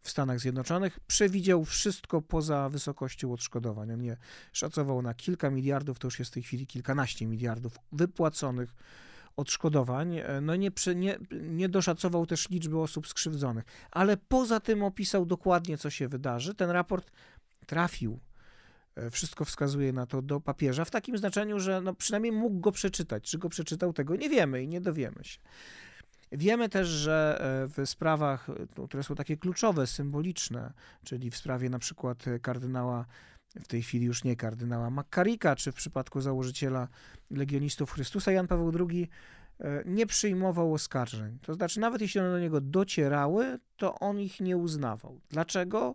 [0.00, 1.00] w Stanach Zjednoczonych.
[1.06, 3.92] Przewidział wszystko poza wysokością odszkodowań.
[3.92, 4.16] On je
[4.52, 8.74] szacował na kilka miliardów, to już jest w tej chwili kilkanaście miliardów wypłaconych
[9.36, 15.26] odszkodowań, e, no nie, nie, nie doszacował też liczby osób skrzywdzonych, ale poza tym opisał
[15.26, 16.54] dokładnie, co się wydarzy.
[16.54, 17.10] Ten raport
[17.66, 18.20] trafił
[18.96, 22.72] e, wszystko wskazuje na to do papieża, w takim znaczeniu, że no przynajmniej mógł go
[22.72, 23.30] przeczytać.
[23.30, 25.38] Czy go przeczytał, tego nie wiemy i nie dowiemy się.
[26.32, 28.46] Wiemy też, że e, w sprawach,
[28.88, 30.72] które są takie kluczowe, symboliczne,
[31.04, 33.06] czyli w sprawie na przykład kardynała
[33.60, 36.88] w tej chwili już nie kardynała Makkarika, czy w przypadku założyciela
[37.30, 39.08] Legionistów Chrystusa, Jan Paweł II
[39.60, 41.38] e, nie przyjmował oskarżeń.
[41.42, 45.20] To znaczy, nawet jeśli one do niego docierały, to on ich nie uznawał.
[45.30, 45.94] Dlaczego?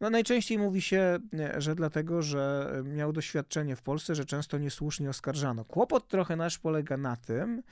[0.00, 5.10] No najczęściej mówi się, e, że dlatego, że miał doświadczenie w Polsce, że często niesłusznie
[5.10, 5.64] oskarżano.
[5.64, 7.62] Kłopot trochę nasz polega na tym,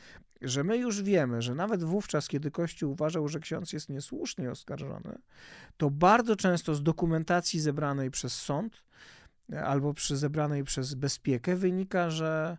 [0.43, 5.19] że my już wiemy, że nawet wówczas, kiedy Kościół uważał, że ksiądz jest niesłusznie oskarżony,
[5.77, 8.83] to bardzo często z dokumentacji zebranej przez sąd
[9.65, 12.57] albo przy zebranej przez bezpiekę wynika, że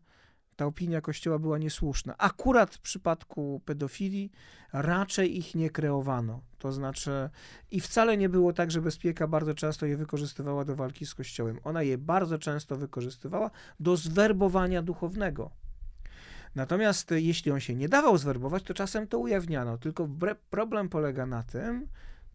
[0.55, 2.15] ta opinia Kościoła była niesłuszna.
[2.17, 4.31] Akurat w przypadku pedofilii
[4.73, 6.41] raczej ich nie kreowano.
[6.57, 7.29] To znaczy,
[7.71, 11.59] i wcale nie było tak, że bezpieka bardzo często je wykorzystywała do walki z Kościołem.
[11.63, 15.51] Ona je bardzo często wykorzystywała do zwerbowania duchownego.
[16.55, 19.77] Natomiast jeśli on się nie dawał zwerbować, to czasem to ujawniano.
[19.77, 20.09] Tylko
[20.49, 21.87] problem polega na tym,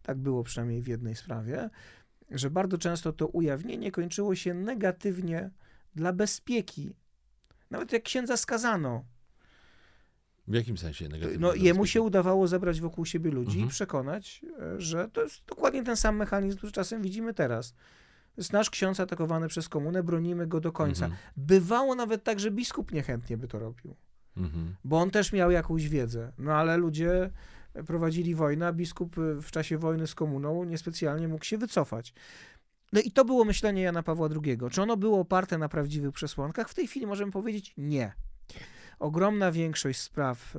[0.03, 1.69] tak było przynajmniej w jednej sprawie,
[2.31, 5.51] że bardzo często to ujawnienie kończyło się negatywnie
[5.95, 6.93] dla bezpieki
[7.71, 9.03] nawet jak księdza skazano.
[10.47, 11.39] W jakim sensie negatywnie?
[11.39, 13.67] No, jemu się udawało zebrać wokół siebie ludzi mhm.
[13.67, 14.45] i przekonać,
[14.77, 17.73] że to jest dokładnie ten sam mechanizm, który czasem widzimy teraz.
[18.37, 21.05] Jest nasz ksiądz atakowany przez komunę, bronimy go do końca.
[21.05, 21.23] Mhm.
[21.37, 23.95] Bywało nawet tak, że biskup niechętnie by to robił,
[24.37, 24.75] mhm.
[24.83, 26.31] bo on też miał jakąś wiedzę.
[26.37, 27.29] No ale ludzie
[27.85, 32.13] prowadzili wojnę, a biskup w czasie wojny z komuną niespecjalnie mógł się wycofać.
[32.93, 34.57] No i to było myślenie Jana Pawła II.
[34.71, 36.69] Czy ono było oparte na prawdziwych przesłankach?
[36.69, 38.13] W tej chwili możemy powiedzieć nie.
[38.99, 40.55] Ogromna większość spraw,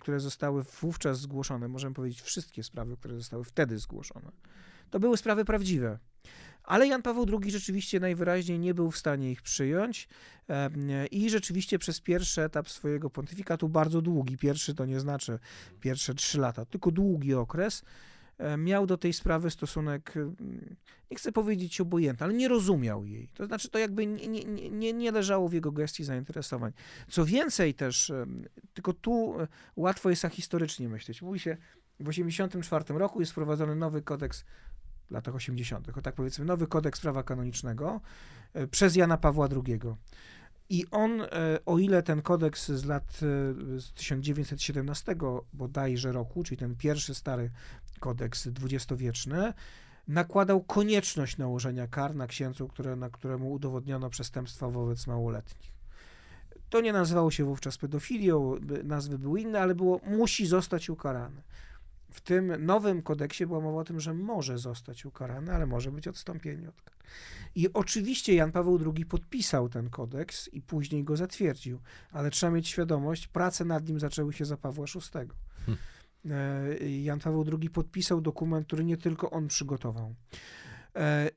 [0.00, 4.32] które zostały wówczas zgłoszone, możemy powiedzieć wszystkie sprawy, które zostały wtedy zgłoszone,
[4.94, 5.98] to były sprawy prawdziwe.
[6.64, 10.08] Ale Jan Paweł II rzeczywiście najwyraźniej nie był w stanie ich przyjąć
[11.10, 15.38] i rzeczywiście przez pierwszy etap swojego pontyfikatu, bardzo długi, pierwszy to nie znaczy
[15.80, 17.82] pierwsze trzy lata, tylko długi okres,
[18.38, 20.32] E, miał do tej sprawy stosunek, e,
[21.10, 23.28] nie chcę powiedzieć obojętny, ale nie rozumiał jej.
[23.34, 26.72] To znaczy, to jakby nie, nie, nie, nie leżało w jego gestii zainteresowań.
[27.08, 28.26] Co więcej też, e,
[28.74, 29.34] tylko tu
[29.76, 31.22] łatwo jest historycznie myśleć.
[31.22, 31.56] Mówi się,
[32.00, 34.44] w 1984 roku jest wprowadzony nowy kodeks
[35.10, 38.00] latach 80., o tak powiedzmy, nowy kodeks prawa kanonicznego
[38.70, 39.80] przez Jana Pawła II.
[40.68, 41.22] I on,
[41.66, 43.12] o ile ten kodeks z lat
[43.78, 45.16] z 1917
[45.52, 47.50] bodajże roku, czyli ten pierwszy stary
[48.00, 49.52] kodeks dwudziestowieczny,
[50.08, 55.74] nakładał konieczność nałożenia kar na księdzu, które, na któremu udowodniono przestępstwa wobec małoletnich.
[56.70, 61.42] To nie nazywało się wówczas pedofilią, nazwy były inne, ale było musi zostać ukarany.
[62.14, 66.08] W tym nowym kodeksie była mowa o tym, że może zostać ukarany, ale może być
[66.08, 66.94] odstąpienie od kar.
[67.54, 72.68] I oczywiście Jan Paweł II podpisał ten kodeks i później go zatwierdził, ale trzeba mieć
[72.68, 75.28] świadomość, prace nad nim zaczęły się za Pawła VI.
[75.66, 75.78] Hmm.
[77.02, 80.14] Jan Paweł II podpisał dokument, który nie tylko on przygotował.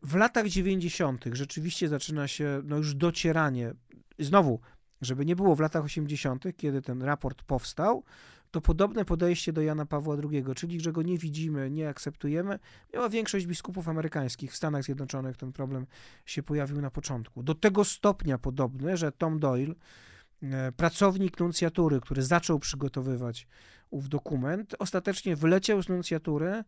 [0.04, 1.26] W latach 90.
[1.32, 3.74] rzeczywiście zaczyna się no już docieranie.
[4.20, 4.60] Znowu,
[5.02, 8.04] żeby nie było w latach 80., kiedy ten raport powstał,
[8.58, 12.60] to podobne podejście do Jana Pawła II, czyli że go nie widzimy, nie akceptujemy,
[12.94, 14.52] miała większość biskupów amerykańskich.
[14.52, 15.86] W Stanach Zjednoczonych ten problem
[16.26, 17.44] się pojawił na początku.
[17.44, 19.74] Do tego stopnia podobny, że Tom Doyle,
[20.44, 23.48] e, pracownik nuncjatury, który zaczął przygotowywać
[23.90, 26.64] ów dokument, ostatecznie wyleciał z nuncjatury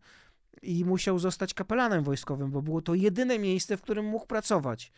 [0.62, 4.92] i musiał zostać kapelanem wojskowym, bo było to jedyne miejsce, w którym mógł pracować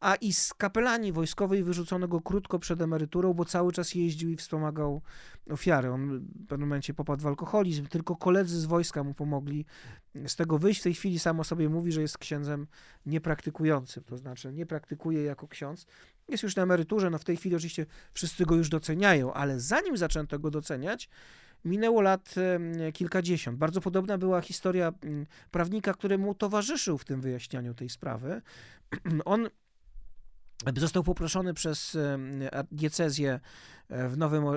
[0.00, 4.36] a i z kapelani wojskowej wyrzucono go krótko przed emeryturą, bo cały czas jeździł i
[4.36, 5.02] wspomagał
[5.50, 5.90] ofiary.
[5.90, 9.64] On w pewnym momencie popadł w alkoholizm, tylko koledzy z wojska mu pomogli
[10.26, 10.80] z tego wyjść.
[10.80, 12.66] W tej chwili sam o sobie mówi, że jest księdzem
[13.06, 15.86] niepraktykującym, to znaczy nie praktykuje jako ksiądz.
[16.28, 19.96] Jest już na emeryturze, no w tej chwili oczywiście wszyscy go już doceniają, ale zanim
[19.96, 21.08] zaczęto go doceniać,
[21.64, 22.34] minęło lat
[22.92, 23.58] kilkadziesiąt.
[23.58, 28.42] Bardzo podobna była historia mm, prawnika, któremu towarzyszył w tym wyjaśnianiu tej sprawy.
[29.24, 29.48] On
[30.76, 31.96] został poproszony przez
[32.72, 33.40] diecezję
[33.88, 34.56] e, w Nowym, w,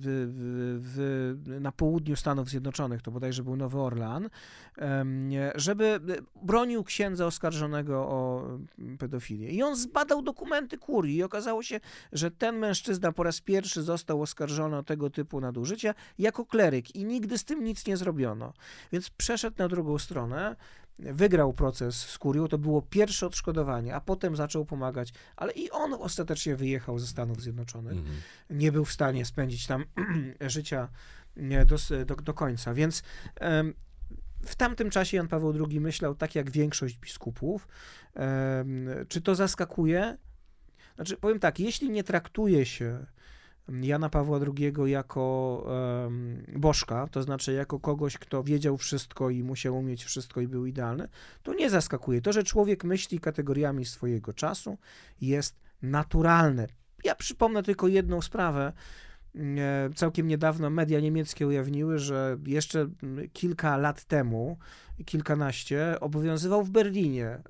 [0.00, 4.30] w, w, na południu Stanów Zjednoczonych, to bodajże był Nowy Orlean,
[5.54, 6.00] żeby
[6.42, 8.48] bronił księdza oskarżonego o
[8.98, 9.50] pedofilię.
[9.50, 11.80] I on zbadał dokumenty kurii i okazało się,
[12.12, 17.04] że ten mężczyzna po raz pierwszy został oskarżony o tego typu nadużycia jako kleryk i
[17.04, 18.52] nigdy z tym nic nie zrobiono.
[18.92, 20.56] Więc przeszedł na drugą stronę,
[20.98, 25.94] wygrał proces z Kurią, to było pierwsze odszkodowanie, a potem zaczął pomagać, ale i on
[25.94, 27.98] ostatecznie wyjechał ze Stanów Zjednoczonych.
[27.98, 28.16] Mhm.
[28.50, 29.84] Nie był w stanie spędzić tam
[30.40, 30.88] życia
[31.66, 33.02] do, do, do końca, więc
[33.40, 33.74] um,
[34.46, 37.68] w tamtym czasie Jan Paweł II myślał tak jak większość biskupów.
[38.14, 40.16] Um, czy to zaskakuje?
[40.94, 43.06] Znaczy, powiem tak, jeśli nie traktuje się
[43.68, 45.62] Jana Pawła II jako
[46.04, 50.66] um, bożka, to znaczy jako kogoś, kto wiedział wszystko i musiał umieć wszystko i był
[50.66, 51.08] idealny,
[51.42, 52.20] to nie zaskakuje.
[52.20, 54.78] To, że człowiek myśli kategoriami swojego czasu,
[55.20, 56.66] jest naturalne.
[57.04, 58.72] Ja przypomnę tylko jedną sprawę.
[59.38, 62.88] E, całkiem niedawno media niemieckie ujawniły, że jeszcze
[63.32, 64.58] kilka lat temu,
[65.04, 67.42] kilkanaście, obowiązywał w Berlinie, e,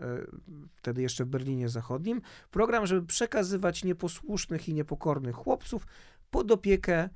[0.74, 2.20] wtedy jeszcze w Berlinie Zachodnim,
[2.50, 5.86] program, żeby przekazywać nieposłusznych i niepokornych chłopców
[6.30, 7.08] pod opiekę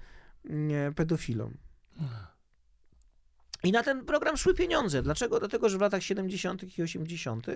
[0.94, 1.54] pedofilom.
[3.64, 5.02] I na ten program szły pieniądze.
[5.02, 5.38] Dlaczego?
[5.38, 6.78] Dlatego, że w latach 70.
[6.78, 7.46] i 80.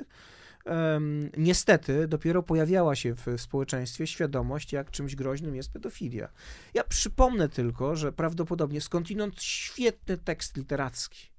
[0.65, 6.29] Um, niestety dopiero pojawiała się w społeczeństwie świadomość, jak czymś groźnym jest pedofilia.
[6.75, 11.31] Ja przypomnę tylko, że prawdopodobnie skądinąd świetny tekst literacki,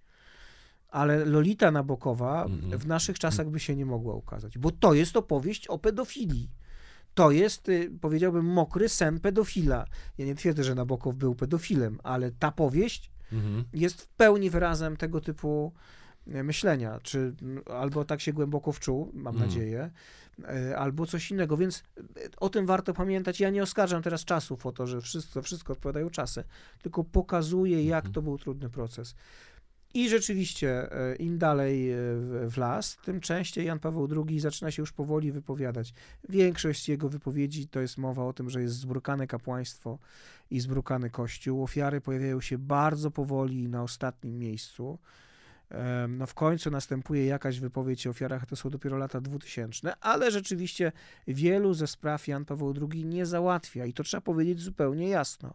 [0.89, 2.77] ale Lolita Nabokowa mm-hmm.
[2.77, 6.49] w naszych czasach by się nie mogła ukazać, bo to jest opowieść o pedofilii.
[7.13, 9.85] To jest, y, powiedziałbym, mokry sen pedofila.
[10.17, 13.63] Ja nie twierdzę, że Nabokow był pedofilem, ale ta powieść mhm.
[13.73, 15.73] jest w pełni wyrazem tego typu
[16.27, 17.35] e, myślenia, czy
[17.69, 19.49] albo tak się głęboko wczuł, mam mhm.
[19.49, 19.91] nadzieję,
[20.43, 22.01] e, albo coś innego, więc e,
[22.37, 23.39] o tym warto pamiętać.
[23.39, 26.43] Ja nie oskarżam teraz czasów o to, że wszystko, wszystko odpowiadają czasy,
[26.81, 28.13] tylko pokazuję, jak mhm.
[28.13, 29.15] to był trudny proces.
[29.93, 31.95] I rzeczywiście, e, im dalej e,
[32.49, 35.93] w las, tym częściej Jan Paweł II zaczyna się już powoli wypowiadać.
[36.29, 39.99] Większość jego wypowiedzi to jest mowa o tym, że jest zbrukane kapłaństwo
[40.51, 41.63] i zbrukany kościół.
[41.63, 44.99] Ofiary pojawiają się bardzo powoli na ostatnim miejscu.
[46.09, 50.91] No w końcu następuje jakaś wypowiedź o ofiarach, to są dopiero lata 2000, ale rzeczywiście
[51.27, 55.53] wielu ze spraw Jan Paweł II nie załatwia i to trzeba powiedzieć zupełnie jasno.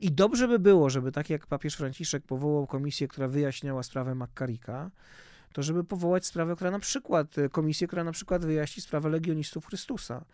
[0.00, 4.90] I dobrze by było, żeby tak jak papież Franciszek powołał komisję, która wyjaśniała sprawę Makkarika,
[5.52, 10.24] to żeby powołać sprawę, która na przykład, komisję, która na przykład wyjaśni sprawę legionistów Chrystusa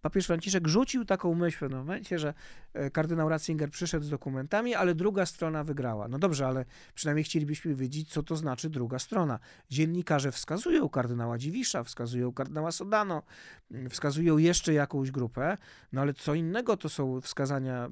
[0.00, 2.34] papież Franciszek rzucił taką myśl w pewnym momencie, że
[2.72, 6.08] e, kardynał Ratzinger przyszedł z dokumentami, ale druga strona wygrała.
[6.08, 9.38] No dobrze, ale przynajmniej chcielibyśmy wiedzieć, co to znaczy druga strona.
[9.70, 13.22] Dziennikarze wskazują kardynała Dziwisza, wskazują kardynała Sodano,
[13.70, 15.56] mm, wskazują jeszcze jakąś grupę,
[15.92, 17.90] no ale co innego to są wskazania e, e,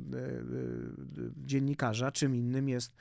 [1.37, 2.95] dziennikarza, czym innym jest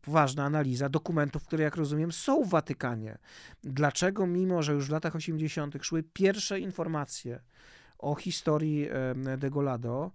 [0.00, 3.18] poważna analiza dokumentów, które, jak rozumiem, są w Watykanie.
[3.62, 5.74] Dlaczego, mimo że już w latach 80.
[5.82, 7.40] szły pierwsze informacje
[7.98, 8.88] o historii
[9.38, 10.10] Degolado.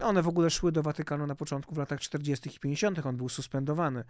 [0.00, 2.56] One w ogóle szły do Watykanu na początku w latach 40.
[2.56, 3.06] i 50.
[3.06, 4.04] On był suspendowany.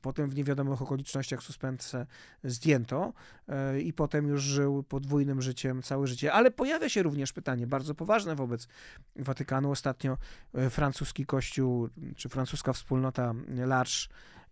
[0.00, 2.06] Potem w niewiadomych okolicznościach suspensę
[2.44, 3.12] zdjęto
[3.48, 6.32] e, i potem już żył podwójnym życiem całe życie.
[6.32, 8.68] Ale pojawia się również pytanie bardzo poważne wobec
[9.16, 9.70] Watykanu.
[9.70, 10.18] Ostatnio
[10.54, 14.08] e, francuski kościół, czy francuska wspólnota L'Arche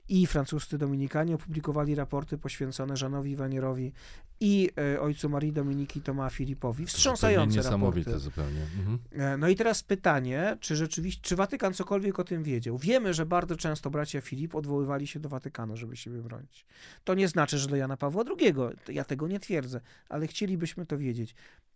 [0.09, 3.93] i francuscy Dominikanie opublikowali raporty poświęcone Żanowi Wanierowi
[4.41, 6.87] i e, ojcu Marii Dominiki Toma Filipowi.
[6.87, 8.25] Wstrząsające Niesamowite raporty.
[8.25, 8.61] zupełnie.
[8.79, 8.99] Mhm.
[9.13, 12.79] E, No i teraz pytanie, czy rzeczywiście, czy Watykan cokolwiek o tym wiedział?
[12.79, 16.67] Wiemy, że bardzo często bracia Filip odwoływali się do Watykanu, żeby siebie bronić.
[17.05, 18.55] To nie znaczy, że do Jana Pawła II.
[18.89, 21.35] Ja tego nie twierdzę, ale chcielibyśmy to wiedzieć.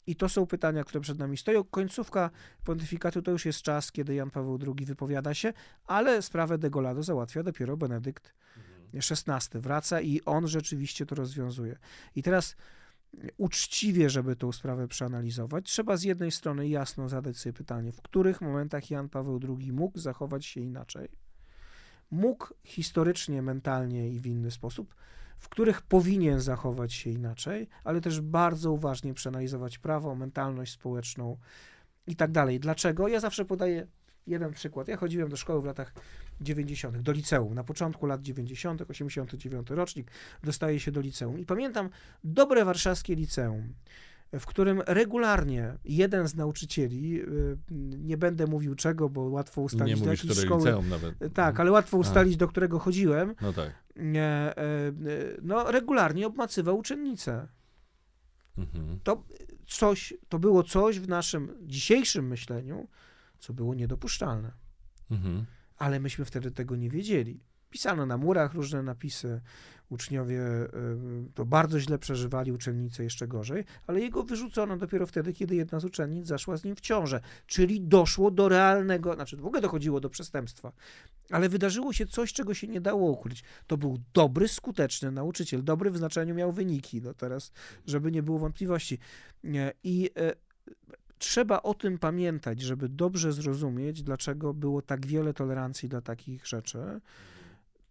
[0.09, 1.65] I to są pytania, które przed nami stoją.
[1.65, 2.31] Końcówka
[2.65, 5.53] pontyfikatu to już jest czas, kiedy Jan Paweł II wypowiada się,
[5.87, 8.35] ale sprawę Degolado załatwia dopiero Benedykt
[8.95, 9.61] XVI.
[9.61, 11.79] Wraca i on rzeczywiście to rozwiązuje.
[12.15, 12.57] I teraz
[13.37, 18.41] uczciwie, żeby tą sprawę przeanalizować, trzeba z jednej strony jasno zadać sobie pytanie, w których
[18.41, 21.09] momentach Jan Paweł II mógł zachować się inaczej,
[22.11, 24.95] mógł historycznie, mentalnie i w inny sposób,
[25.39, 31.37] w których powinien zachować się inaczej, ale też bardzo uważnie przeanalizować prawo, mentalność społeczną
[32.07, 32.61] i tak dalej.
[32.61, 33.09] Dlaczego?
[33.09, 33.87] Ja zawsze podaję
[34.27, 34.89] jeden przykład.
[34.89, 35.95] Ja chodziłem do szkoły w latach
[36.41, 37.55] 90., do liceum.
[37.55, 40.11] Na początku lat 90., 89 rocznik,
[40.43, 41.39] dostaję się do liceum.
[41.39, 41.91] I pamiętam
[42.25, 43.75] dobre warszawskie liceum,
[44.33, 47.57] w którym regularnie jeden z nauczycieli, y,
[47.99, 50.83] nie będę mówił czego, bo łatwo Nie ustalić do mówisz, jakiej szkoły.
[50.91, 51.35] nawet.
[51.35, 53.35] Tak, ale łatwo ustalić, do którego chodziłem.
[53.41, 53.71] No tak.
[53.97, 54.93] e, e,
[55.43, 57.49] No, regularnie obmacywał uczennicę.
[58.59, 59.01] Mhm.
[59.03, 59.25] To
[59.67, 62.89] coś, to było coś w naszym dzisiejszym myśleniu,
[63.39, 64.53] co było niedopuszczalne.
[65.11, 65.47] Mhm.
[65.77, 67.41] ale myśmy wtedy tego nie wiedzieli.
[67.71, 69.41] Pisano na murach różne napisy,
[69.91, 70.69] uczniowie y,
[71.35, 75.85] to bardzo źle przeżywali, uczennice jeszcze gorzej, ale jego wyrzucono dopiero wtedy, kiedy jedna z
[75.85, 80.11] uczennic zaszła z nim w ciążę, czyli doszło do realnego, znaczy w ogóle dochodziło do
[80.11, 80.73] przestępstwa,
[81.31, 83.45] ale wydarzyło się coś, czego się nie dało ukryć.
[83.67, 87.53] To był dobry, skuteczny nauczyciel, dobry w znaczeniu miał wyniki, no teraz,
[87.87, 88.99] żeby nie było wątpliwości.
[89.85, 90.33] I e,
[91.19, 97.01] trzeba o tym pamiętać, żeby dobrze zrozumieć, dlaczego było tak wiele tolerancji dla takich rzeczy.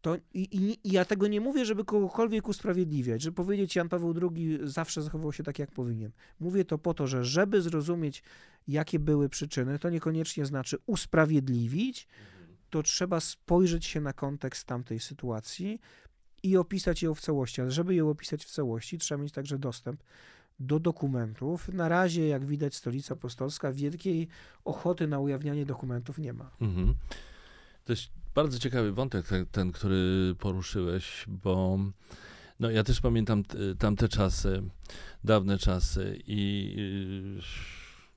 [0.08, 4.60] To, i, i, ja tego nie mówię, żeby kogokolwiek usprawiedliwiać, żeby powiedzieć, Jan Paweł II
[4.64, 6.12] zawsze zachował się tak, jak powinien.
[6.40, 8.24] Mówię to po to, że żeby zrozumieć,
[8.68, 12.08] jakie były przyczyny, to niekoniecznie znaczy usprawiedliwić,
[12.70, 15.80] to trzeba spojrzeć się na kontekst tamtej sytuacji
[16.44, 17.62] i opisać ją w całości.
[17.62, 20.04] Ale żeby ją opisać w całości, trzeba mieć także dostęp
[20.60, 21.70] do dokumentów.
[21.70, 24.28] Na razie, jak widać, Stolica Apostolska wielkiej
[24.66, 26.52] ochoty na ujawnianie dokumentów nie ma.
[26.62, 26.94] Mhm.
[27.90, 31.80] Jest bardzo ciekawy wątek, ten, ten, który poruszyłeś, bo
[32.60, 33.44] no, ja też pamiętam
[33.80, 34.64] tamte czasy,
[35.24, 36.76] dawne czasy i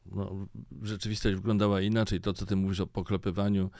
[0.06, 0.46] no,
[0.82, 2.20] rzeczywistość wyglądała inaczej.
[2.20, 3.70] To, co ty mówisz o poklepywaniu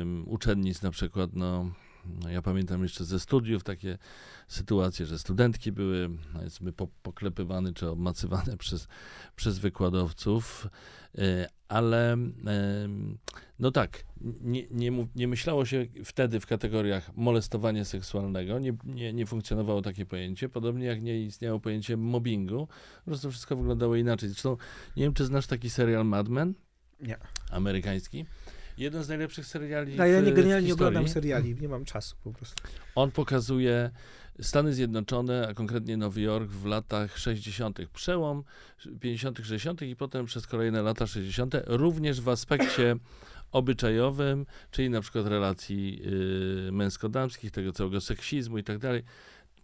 [0.00, 1.70] ym, uczennic na przykład, no,
[2.22, 3.98] no ja pamiętam jeszcze ze studiów takie
[4.48, 8.88] sytuacje, że studentki były powiedzmy po, poklepywane czy obmacywane przez,
[9.36, 10.68] przez wykładowców,
[11.18, 13.18] y, ale ym,
[13.58, 14.04] no tak,
[14.40, 20.06] nie, nie, nie myślało się wtedy w kategoriach molestowania seksualnego, nie, nie, nie funkcjonowało takie
[20.06, 22.66] pojęcie, podobnie jak nie istniało pojęcie mobbingu,
[22.98, 24.28] po prostu wszystko wyglądało inaczej.
[24.28, 24.56] Zresztą
[24.96, 26.54] nie wiem, czy znasz taki serial Mad Men?
[27.00, 27.16] Nie.
[27.50, 28.26] amerykański.
[28.78, 32.32] Jeden z najlepszych seriali No, ja nie, generalnie nie oglądam seriali, nie mam czasu po
[32.32, 32.62] prostu.
[32.94, 33.90] On pokazuje
[34.40, 38.44] Stany Zjednoczone, a konkretnie Nowy Jork w latach 60., przełom
[39.00, 39.82] 50., 60.
[39.82, 42.96] i potem przez kolejne lata 60., również w aspekcie
[43.52, 46.02] obyczajowym, czyli na przykład relacji
[46.68, 49.02] y, męsko-damskich, tego całego seksizmu i tak dalej.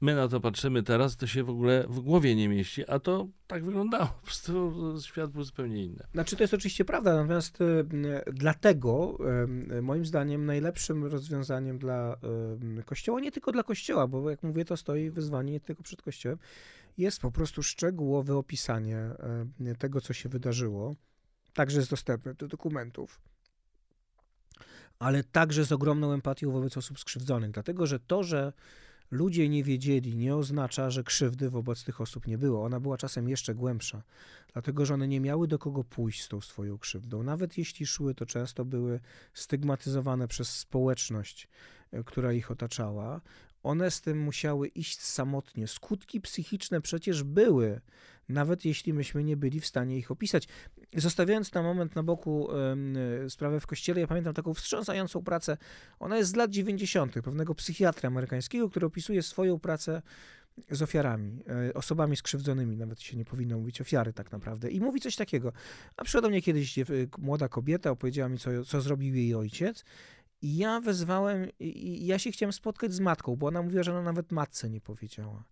[0.00, 3.28] My na to patrzymy teraz, to się w ogóle w głowie nie mieści, a to
[3.46, 4.06] tak wyglądało.
[4.06, 4.72] Po prostu
[5.04, 6.04] świat był zupełnie inny.
[6.12, 7.84] Znaczy, to jest oczywiście prawda, natomiast e,
[8.32, 9.18] dlatego
[9.70, 12.16] e, moim zdaniem najlepszym rozwiązaniem dla
[12.84, 16.38] Kościoła, nie tylko dla Kościoła, bo jak mówię, to stoi wyzwanie nie tylko przed Kościołem,
[16.98, 19.10] jest po prostu szczegółowe opisanie
[19.78, 20.96] tego, co się wydarzyło.
[21.52, 23.20] Także jest dostępne do dokumentów,
[24.98, 28.52] ale także z ogromną empatią wobec osób skrzywdzonych, dlatego że to, że
[29.10, 32.64] ludzie nie wiedzieli, nie oznacza, że krzywdy wobec tych osób nie było.
[32.64, 34.02] Ona była czasem jeszcze głębsza,
[34.52, 37.22] dlatego że one nie miały do kogo pójść z tą swoją krzywdą.
[37.22, 39.00] Nawet jeśli szły, to często były
[39.34, 41.48] stygmatyzowane przez społeczność,
[41.92, 43.20] e, która ich otaczała.
[43.62, 45.66] One z tym musiały iść samotnie.
[45.66, 47.80] Skutki psychiczne przecież były,
[48.28, 50.48] nawet jeśli myśmy nie byli w stanie ich opisać.
[50.96, 52.48] Zostawiając na moment na boku
[53.28, 55.56] sprawę w kościele, ja pamiętam taką wstrząsającą pracę.
[55.98, 57.14] Ona jest z lat 90.
[57.14, 60.02] pewnego psychiatra amerykańskiego, który opisuje swoją pracę
[60.70, 64.70] z ofiarami, e, osobami skrzywdzonymi, nawet się nie powinno mówić ofiary tak naprawdę.
[64.70, 65.52] I mówi coś takiego.
[65.96, 66.78] A przyszła do mnie kiedyś
[67.18, 69.84] młoda kobieta, opowiedziała mi, co, co zrobił jej ojciec.
[70.42, 74.02] I ja wezwałem, i ja się chciałem spotkać z matką, bo ona mówiła, że ona
[74.02, 75.44] nawet matce nie powiedziała.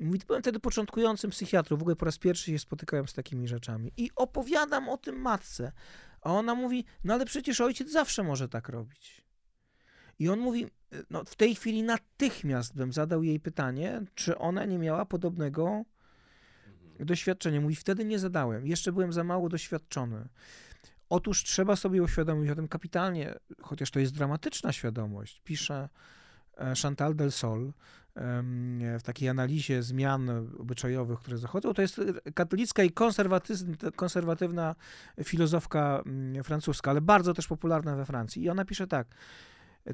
[0.00, 3.92] Mówi, byłem wtedy początkującym psychiatrą, w ogóle po raz pierwszy się spotykałem z takimi rzeczami.
[3.96, 5.72] I opowiadam o tym matce.
[6.20, 9.24] A ona mówi, no ale przecież ojciec zawsze może tak robić.
[10.18, 10.66] I on mówi,
[11.10, 15.84] no w tej chwili natychmiast bym zadał jej pytanie, czy ona nie miała podobnego
[17.00, 17.60] doświadczenia.
[17.60, 20.28] Mówi, wtedy nie zadałem, jeszcze byłem za mało doświadczony.
[21.10, 25.40] Otóż trzeba sobie uświadomić o tym kapitalnie, chociaż to jest dramatyczna świadomość.
[25.44, 25.88] Pisze
[26.56, 27.72] e, Chantal del Sol
[28.98, 31.74] w takiej analizie zmian obyczajowych, które zachodzą.
[31.74, 32.00] To jest
[32.34, 32.90] katolicka i
[33.96, 34.74] konserwatywna
[35.24, 38.42] filozofka mm, francuska, ale bardzo też popularna we Francji.
[38.42, 39.06] I ona pisze tak.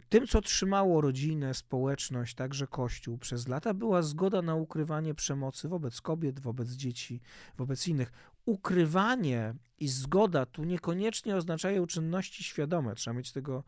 [0.08, 6.00] Tym, co trzymało rodzinę, społeczność, także Kościół przez lata, była zgoda na ukrywanie przemocy wobec
[6.00, 7.20] kobiet, wobec dzieci,
[7.56, 8.12] wobec innych.
[8.44, 12.94] Ukrywanie i zgoda tu niekoniecznie oznaczają czynności świadome.
[12.94, 13.64] Trzeba mieć tego,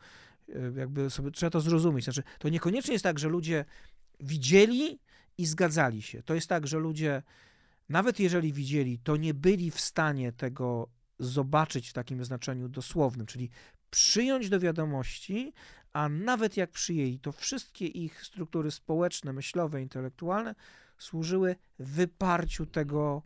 [0.48, 2.04] e, jakby sobie, trzeba to zrozumieć.
[2.04, 3.64] Znaczy, to niekoniecznie jest tak, że ludzie
[4.20, 5.00] widzieli
[5.38, 6.22] i zgadzali się.
[6.22, 7.22] To jest tak, że ludzie,
[7.88, 10.88] nawet jeżeli widzieli, to nie byli w stanie tego
[11.18, 13.50] zobaczyć w takim znaczeniu dosłownym, czyli
[13.90, 15.52] przyjąć do wiadomości,
[15.98, 20.54] a nawet jak przyjęli, to wszystkie ich struktury społeczne, myślowe, intelektualne
[20.98, 23.22] służyły wyparciu tego,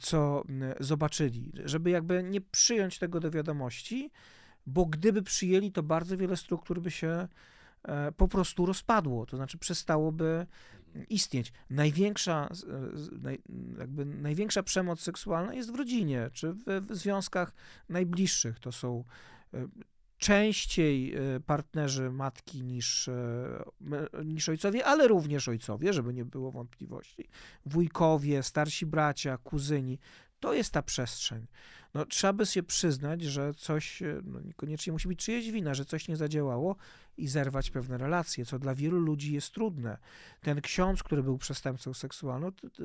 [0.00, 0.44] co
[0.80, 4.10] zobaczyli, żeby jakby nie przyjąć tego do wiadomości,
[4.66, 7.28] bo gdyby przyjęli, to bardzo wiele struktur by się
[7.82, 10.46] e, po prostu rozpadło, to znaczy przestałoby
[11.08, 11.52] istnieć.
[11.70, 12.48] Największa,
[13.78, 17.52] jakby największa przemoc seksualna jest w rodzinie, czy w, w związkach
[17.88, 18.60] najbliższych.
[18.60, 19.04] To są
[19.54, 19.68] e,
[20.18, 27.28] częściej e, partnerzy matki niż, e, niż ojcowie, ale również ojcowie, żeby nie było wątpliwości.
[27.66, 29.98] Wujkowie, starsi bracia, kuzyni.
[30.40, 31.46] To jest ta przestrzeń.
[31.94, 35.84] No, trzeba by się przyznać, że coś, e, no, niekoniecznie musi być czyjeś wina, że
[35.84, 36.76] coś nie zadziałało
[37.16, 39.98] i zerwać pewne relacje, co dla wielu ludzi jest trudne.
[40.40, 41.92] Ten ksiądz, który był przestępcą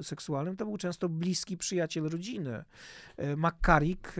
[0.01, 2.63] seksualnym, to był często bliski przyjaciel rodziny.
[3.38, 4.15] McCarrick,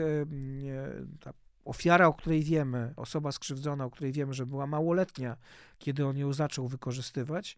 [1.20, 1.34] ta
[1.66, 5.38] ofiara, o której wiemy, osoba skrzywdzona, o której wiemy, że była małoletnia,
[5.80, 7.58] kiedy on ją zaczął wykorzystywać,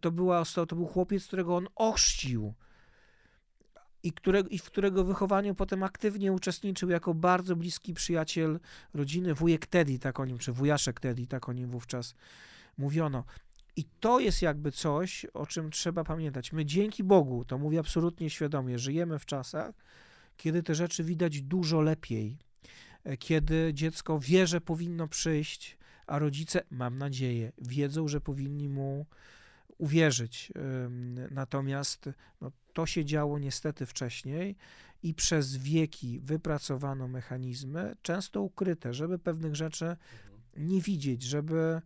[0.00, 2.54] to, była, to był chłopiec, którego on ochrzcił
[4.02, 8.60] i, które, i w którego wychowaniu potem aktywnie uczestniczył jako bardzo bliski przyjaciel
[8.94, 12.14] rodziny, wujek Teddy, tak o nim, czy wujaszek Teddy, tak o nim wówczas
[12.78, 13.24] mówiono.
[13.76, 16.52] I to jest jakby coś, o czym trzeba pamiętać.
[16.52, 19.74] My dzięki Bogu, to mówię absolutnie świadomie, żyjemy w czasach,
[20.36, 22.38] kiedy te rzeczy widać dużo lepiej
[23.18, 29.06] kiedy dziecko wie, że powinno przyjść, a rodzice, mam nadzieję, wiedzą, że powinni mu
[29.78, 30.52] uwierzyć.
[31.30, 34.56] Natomiast no, to się działo niestety wcześniej
[35.02, 39.96] i przez wieki wypracowano mechanizmy, często ukryte, żeby pewnych rzeczy
[40.56, 41.82] nie widzieć, żeby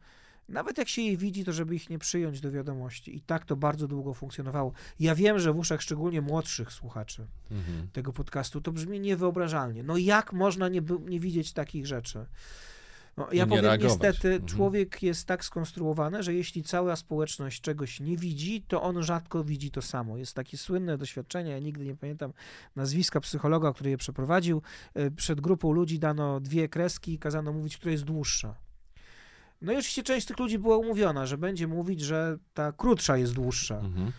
[0.49, 3.17] nawet jak się je widzi, to żeby ich nie przyjąć do wiadomości.
[3.17, 4.73] I tak to bardzo długo funkcjonowało.
[5.01, 7.89] Ja wiem, że w uszach szczególnie młodszych słuchaczy mhm.
[7.93, 9.83] tego podcastu to brzmi niewyobrażalnie.
[9.83, 12.27] No jak można nie, nie widzieć takich rzeczy?
[13.17, 13.93] No, ja powiem, reagować.
[13.93, 14.49] niestety, mhm.
[14.49, 19.71] człowiek jest tak skonstruowany, że jeśli cała społeczność czegoś nie widzi, to on rzadko widzi
[19.71, 20.17] to samo.
[20.17, 22.33] Jest takie słynne doświadczenie, ja nigdy nie pamiętam
[22.77, 24.63] nazwiska psychologa, który je przeprowadził.
[24.95, 28.64] E, przed grupą ludzi dano dwie kreski i kazano mówić, która jest dłuższa.
[29.65, 33.33] No i oczywiście część tych ludzi była umówiona, że będzie mówić, że ta krótsza jest
[33.33, 33.79] dłuższa.
[33.79, 34.13] Mhm.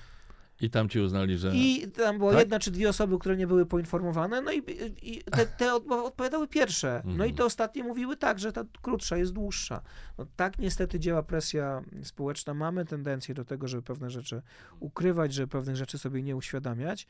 [0.61, 1.51] I tam ci uznali, że.
[1.55, 2.39] I tam była tak?
[2.39, 4.63] jedna czy dwie osoby, które nie były poinformowane, no i,
[5.01, 7.01] i te, te, odpowiadały pierwsze.
[7.05, 7.35] No i mhm.
[7.35, 9.81] te ostatnie mówiły tak, że ta krótsza jest dłuższa.
[10.17, 12.53] No, tak niestety działa presja społeczna.
[12.53, 14.41] Mamy tendencję do tego, żeby pewne rzeczy
[14.79, 17.07] ukrywać, żeby pewnych rzeczy sobie nie uświadamiać,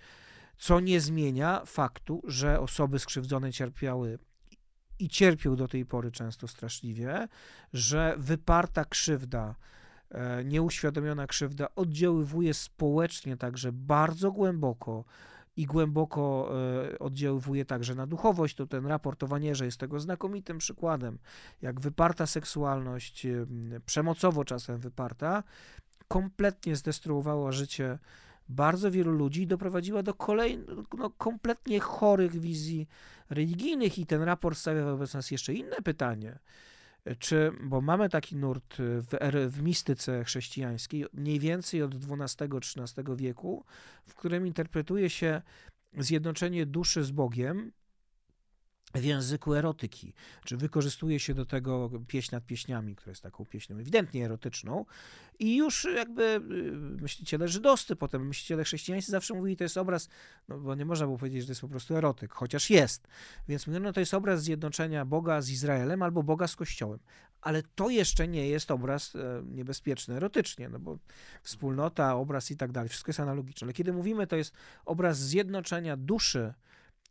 [0.57, 4.19] co nie zmienia faktu, że osoby skrzywdzone cierpiały
[4.99, 7.27] i cierpią do tej pory często straszliwie,
[7.73, 9.55] że wyparta krzywda,
[10.11, 15.05] e, nieuświadomiona krzywda oddziaływuje społecznie także bardzo głęboko
[15.57, 16.51] i głęboko
[16.93, 18.55] e, oddziaływuje także na duchowość.
[18.55, 21.17] To ten raport o Wanierze jest tego znakomitym przykładem,
[21.61, 23.27] jak wyparta seksualność,
[23.85, 25.43] przemocowo czasem wyparta,
[26.07, 27.99] kompletnie zdestruowała życie
[28.49, 32.87] bardzo wielu ludzi doprowadziła do kolejnych, no, kompletnie chorych wizji
[33.29, 36.39] religijnych i ten raport stawia wobec nas jeszcze inne pytanie.
[37.19, 43.65] Czy, bo mamy taki nurt w, er, w mistyce chrześcijańskiej, mniej więcej od XII-XIII wieku,
[44.05, 45.41] w którym interpretuje się
[45.97, 47.71] zjednoczenie duszy z Bogiem,
[48.99, 50.13] w języku erotyki,
[50.45, 54.85] czy wykorzystuje się do tego pieśń nad pieśniami, która jest taką pieśnią ewidentnie erotyczną
[55.39, 56.39] i już jakby y,
[57.01, 60.09] myśliciele żydowscy, potem myśliciele chrześcijańscy zawsze mówili, to jest obraz,
[60.47, 63.07] no bo nie można było powiedzieć, że to jest po prostu erotyk, chociaż jest.
[63.47, 66.99] Więc mówiono, to jest obraz zjednoczenia Boga z Izraelem albo Boga z Kościołem.
[67.41, 70.97] Ale to jeszcze nie jest obraz e, niebezpieczny erotycznie, no bo
[71.43, 73.65] wspólnota, obraz i tak dalej, wszystko jest analogiczne.
[73.65, 74.53] Ale kiedy mówimy, to jest
[74.85, 76.53] obraz zjednoczenia duszy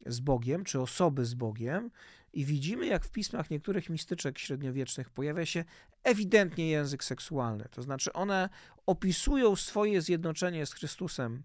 [0.06, 1.90] z Bogiem, czy osoby z Bogiem
[2.32, 5.64] I widzimy, jak w pismach niektórych mistyczek średniowiecznych pojawia się
[6.02, 7.68] ewidentnie język seksualny.
[7.70, 8.48] To znaczy, one
[8.86, 11.42] opisują swoje zjednoczenie z Chrystusem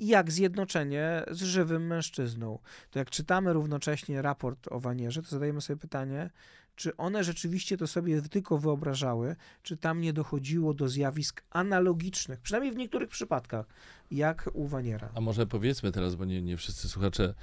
[0.00, 2.58] jak zjednoczenie z żywym mężczyzną.
[2.90, 6.30] To jak czytamy równocześnie raport o Wanierze, to zadajemy sobie pytanie,
[6.76, 12.72] czy one rzeczywiście to sobie tylko wyobrażały, czy tam nie dochodziło do zjawisk analogicznych, przynajmniej
[12.72, 13.66] w niektórych przypadkach,
[14.10, 15.08] jak u Waniera.
[15.14, 17.34] A może powiedzmy teraz, bo nie, nie wszyscy słuchacze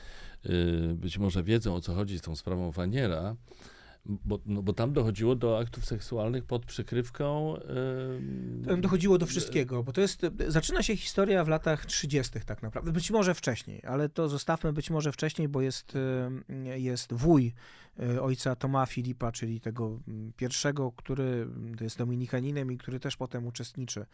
[0.43, 3.36] yy, być może wiedzą, o co chodzi z tą sprawą Waniera,
[4.08, 7.55] bo, no, bo tam dochodziło do aktów seksualnych pod przykrywką.
[8.62, 8.68] Yy...
[8.68, 10.22] Tam dochodziło do wszystkiego, bo to jest.
[10.47, 12.39] Zaczyna się historia w latach 30.
[12.45, 12.91] tak naprawdę.
[12.91, 15.93] Być może wcześniej, ale to zostawmy być może wcześniej, bo jest,
[16.76, 17.53] jest wuj
[18.22, 21.48] ojca Toma Filipa, czyli tego mm, pierwszego, który
[21.82, 24.06] jest dominikaninem i który też potem uczestniczy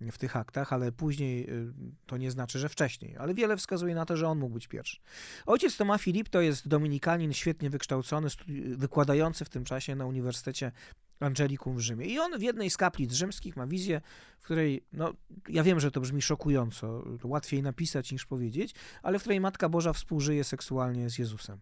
[0.00, 1.72] w tych aktach, ale później y,
[2.06, 3.16] to nie znaczy, że wcześniej.
[3.16, 4.98] Ale wiele wskazuje na to, że on mógł być pierwszy.
[5.46, 8.28] Ojciec Toma Filip to jest dominikanin świetnie wykształcony,
[8.76, 10.72] wykładający w tym czasie na Uniwersytecie
[11.20, 12.06] Angelicum w Rzymie.
[12.06, 14.00] I on w jednej z kaplic rzymskich ma wizję,
[14.40, 15.12] w której, no
[15.48, 19.68] ja wiem, że to brzmi szokująco, to łatwiej napisać niż powiedzieć, ale w której Matka
[19.68, 21.60] Boża współżyje seksualnie z Jezusem.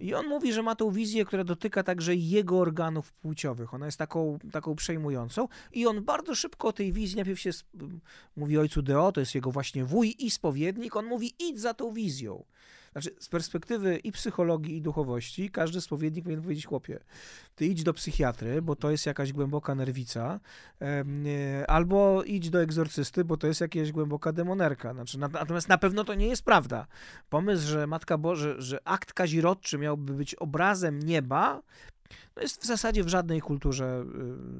[0.00, 3.74] I on mówi, że ma tą wizję, która dotyka także jego organów płciowych.
[3.74, 5.48] Ona jest taką, taką przejmującą.
[5.72, 7.50] I on bardzo szybko o tej wizji, najpierw się
[8.36, 10.96] mówi ojcu Deo, to jest jego właśnie wuj i spowiednik.
[10.96, 12.44] On mówi, idź za tą wizją.
[12.92, 17.00] Znaczy, z perspektywy i psychologii, i duchowości, każdy spowiednik powinien powiedzieć, chłopie,
[17.54, 20.40] ty idź do psychiatry, bo to jest jakaś głęboka nerwica,
[21.68, 24.94] albo idź do egzorcysty, bo to jest jakaś głęboka demonerka.
[24.94, 26.86] Znaczy, natomiast na pewno to nie jest prawda.
[27.28, 31.62] Pomysł, że Matka Boże, że akt kazirodczy miałby być obrazem nieba,
[32.36, 34.04] no jest w zasadzie w żadnej kulturze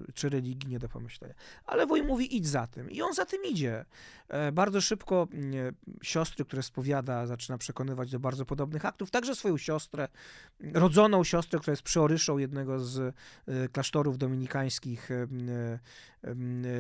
[0.09, 1.35] y, czy religii nie do pomyślenia.
[1.65, 2.91] Ale wuj mówi, idź za tym.
[2.91, 3.85] I on za tym idzie.
[4.29, 5.29] E, bardzo szybko
[6.03, 9.11] siostry, które spowiada, zaczyna przekonywać do bardzo podobnych aktów.
[9.11, 10.09] Także swoją siostrę,
[10.75, 15.29] rodzoną siostrę, która jest przeoryszą jednego z y, klasztorów dominikańskich y,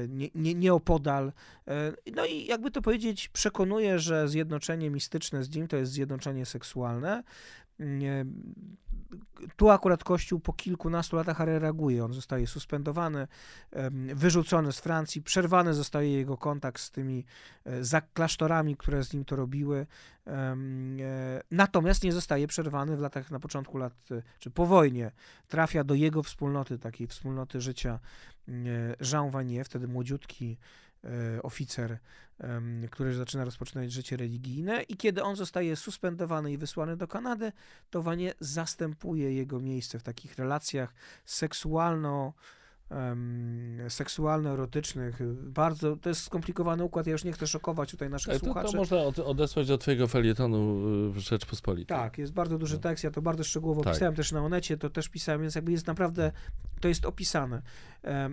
[0.08, 1.32] nie, nie, nieopodal.
[1.68, 6.46] E, no i jakby to powiedzieć, przekonuje, że zjednoczenie mistyczne z nim to jest zjednoczenie
[6.46, 7.22] seksualne.
[9.56, 12.04] Tu akurat Kościół po kilkunastu latach reaguje.
[12.04, 13.26] On zostaje suspendowany,
[14.14, 17.24] wyrzucony z Francji, przerwany zostaje jego kontakt z tymi
[17.64, 19.86] e, klasztorami, które z nim to robiły.
[20.26, 20.56] E,
[21.50, 25.10] natomiast nie zostaje przerwany w latach, na początku lat, e, czy po wojnie,
[25.48, 27.98] trafia do jego wspólnoty, takiej wspólnoty życia
[29.12, 30.58] Jean Vanier, wtedy młodziutki
[31.42, 31.98] oficer,
[32.90, 37.52] który zaczyna rozpoczynać życie religijne i kiedy on zostaje suspendowany i wysłany do Kanady,
[37.90, 40.94] to Wanie zastępuje jego miejsce w takich relacjach
[41.24, 42.32] seksualno
[43.88, 45.18] seksualno-erotycznych.
[45.42, 48.72] Bardzo, to jest skomplikowany układ, ja już nie chcę szokować tutaj naszych to, słuchaczy.
[48.72, 50.80] To można odesłać do twojego felietonu
[51.12, 51.96] w Rzeczpospolitej.
[51.96, 52.80] Tak, jest bardzo duży no.
[52.80, 53.92] tekst, ja to bardzo szczegółowo tak.
[53.92, 56.32] pisałem też na Onecie, to też pisałem, więc jakby jest naprawdę,
[56.80, 57.62] to jest opisane.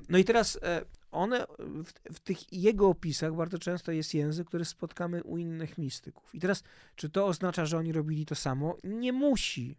[0.09, 0.81] No i teraz e,
[1.17, 6.35] one, w, w, tych jego opisach bardzo często jest język, który spotkamy u innych mistyków.
[6.35, 6.63] I teraz,
[6.95, 8.77] czy to oznacza, że oni robili to samo?
[8.83, 9.77] Nie musi.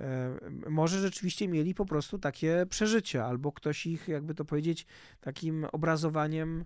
[0.00, 0.38] E,
[0.70, 4.86] może rzeczywiście mieli po prostu takie przeżycia, albo ktoś ich, jakby to powiedzieć,
[5.20, 6.64] takim obrazowaniem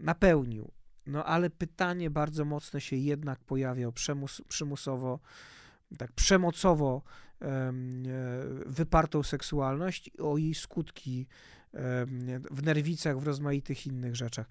[0.00, 0.70] napełnił.
[1.06, 5.20] No ale pytanie bardzo mocne się jednak pojawia przymus, przymusowo,
[5.98, 7.02] tak przemocowo
[7.40, 7.72] e,
[8.66, 11.26] wypartą seksualność, o jej skutki
[12.50, 14.48] w nerwicach, w rozmaitych innych rzeczach.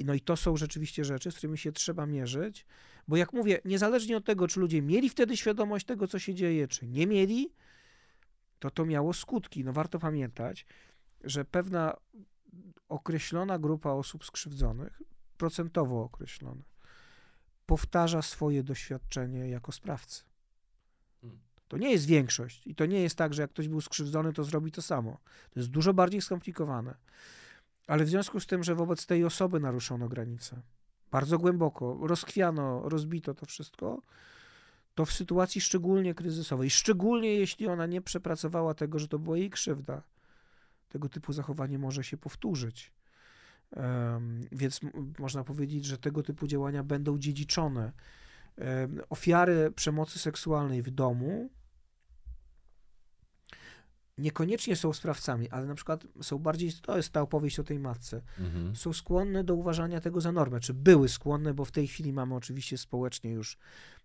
[0.00, 2.66] No i to są rzeczywiście rzeczy, z którymi się trzeba mierzyć,
[3.08, 6.68] bo jak mówię, niezależnie od tego, czy ludzie mieli wtedy świadomość tego, co się dzieje,
[6.68, 7.52] czy nie mieli,
[8.58, 9.64] to to miało skutki.
[9.64, 10.66] No warto pamiętać,
[11.24, 11.96] że pewna
[12.88, 15.02] określona grupa osób skrzywdzonych,
[15.38, 16.62] procentowo określona,
[17.66, 20.24] powtarza swoje doświadczenie jako sprawcy.
[21.72, 24.44] To nie jest większość i to nie jest tak, że jak ktoś był skrzywdzony, to
[24.44, 25.18] zrobi to samo.
[25.50, 26.94] To jest dużo bardziej skomplikowane.
[27.86, 30.62] Ale w związku z tym, że wobec tej osoby naruszono granice,
[31.10, 34.02] bardzo głęboko, rozkwiano, rozbito to wszystko,
[34.94, 39.50] to w sytuacji szczególnie kryzysowej, szczególnie jeśli ona nie przepracowała tego, że to była jej
[39.50, 40.02] krzywda,
[40.88, 42.92] tego typu zachowanie może się powtórzyć.
[43.76, 44.80] Um, więc
[45.18, 47.92] można powiedzieć, że tego typu działania będą dziedziczone.
[48.56, 51.50] Um, ofiary przemocy seksualnej w domu
[54.22, 58.22] niekoniecznie są sprawcami, ale na przykład są bardziej, to jest ta opowieść o tej matce,
[58.38, 58.76] mhm.
[58.76, 62.34] są skłonne do uważania tego za normę, czy były skłonne, bo w tej chwili mamy
[62.34, 63.58] oczywiście społecznie już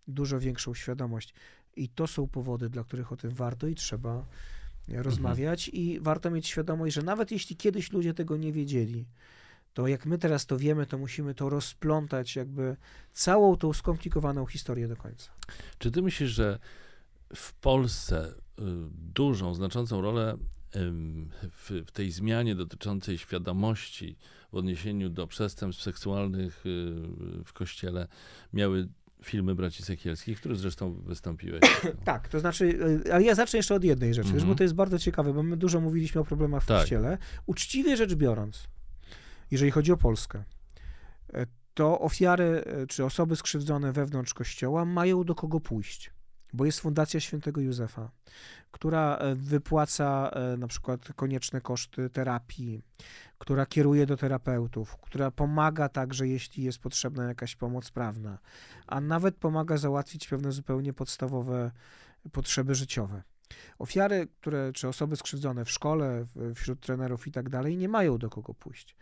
[0.07, 1.34] dużo większą świadomość
[1.76, 4.26] i to są powody, dla których o tym warto i trzeba
[4.88, 5.84] rozmawiać mhm.
[5.84, 9.05] i warto mieć świadomość, że nawet jeśli kiedyś ludzie tego nie wiedzieli,
[9.74, 12.78] to jak my teraz to wiemy, to musimy to rozplątać jakby
[13.13, 15.32] całą tą skomplikowaną historię do końca.
[15.78, 16.59] Czy ty myślisz, że
[17.36, 18.34] w Polsce
[19.14, 20.38] dużą, znaczącą rolę
[21.51, 24.18] w, w, tej zmianie dotyczącej świadomości
[24.51, 26.95] w odniesieniu do przestępstw seksualnych y,
[27.45, 28.08] w kościele
[28.53, 28.88] miały
[29.24, 31.62] filmy braci Sekielskich, które zresztą wystąpiłeś.
[32.05, 32.66] tak, to znaczy,
[33.05, 34.47] y, ale ja zacznę jeszcze od jednej rzeczy, mm -hmm.
[34.47, 36.80] bo to jest bardzo ciekawe, bo my dużo mówiliśmy o problemach w tak.
[36.80, 37.18] kościele.
[37.45, 38.68] Uczciwie rzecz biorąc,
[39.51, 40.43] jeżeli chodzi o Polskę,
[41.74, 46.12] to ofiary czy osoby skrzywdzone wewnątrz kościoła mają do kogo pójść
[46.53, 48.11] bo jest Fundacja Świętego Józefa,
[48.71, 52.81] która e, wypłaca e, na przykład konieczne koszty terapii,
[53.37, 58.37] która kieruje do terapeutów, która pomaga także, jeśli jest potrzebna jakaś pomoc prawna,
[58.87, 61.71] a nawet pomaga załatwić pewne zupełnie podstawowe
[62.31, 63.23] potrzeby życiowe.
[63.79, 66.25] Ofiary, które, czy osoby skrzywdzone w szkole,
[66.55, 68.95] wśród trenerów i tak dalej, nie mają do kogo pójść.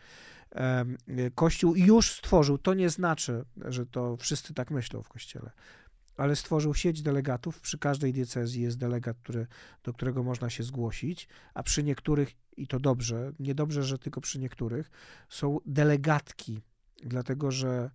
[1.35, 5.51] Kościół już stworzył, to nie znaczy, że to wszyscy tak myślą w kościele
[6.18, 7.61] ale stworzył sieć delegatów.
[7.61, 9.47] Przy każdej diecezji jest delegat, który,
[9.84, 14.39] do którego można się zgłosić, a przy niektórych, i to dobrze, niedobrze, że tylko przy
[14.39, 14.91] niektórych,
[15.30, 16.61] są delegatki,
[17.03, 17.89] dlatego że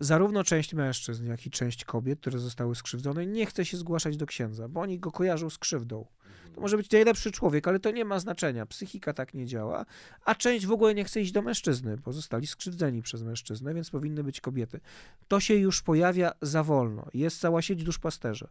[0.00, 4.26] zarówno część mężczyzn, jak i część kobiet, które zostały skrzywdzone, nie chce się zgłaszać do
[4.26, 6.06] księdza, bo oni go kojarzą z krzywdą.
[6.54, 8.66] To może być najlepszy człowiek, ale to nie ma znaczenia.
[8.66, 9.86] Psychika tak nie działa,
[10.24, 13.90] a część w ogóle nie chce iść do mężczyzny, bo zostali skrzywdzeni przez mężczyznę, więc
[13.90, 14.80] powinny być kobiety.
[15.28, 17.06] To się już pojawia za wolno.
[17.14, 18.48] Jest cała sieć duszpasterzy.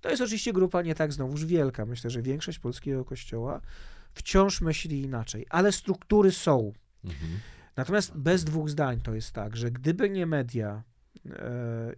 [0.00, 1.86] To jest oczywiście grupa nie tak znowuż wielka.
[1.86, 3.60] Myślę, że większość polskiego kościoła
[4.14, 6.72] wciąż myśli inaczej, ale struktury są.
[7.04, 7.40] Mhm.
[7.76, 10.82] Natomiast bez dwóch zdań to jest tak, że gdyby nie media,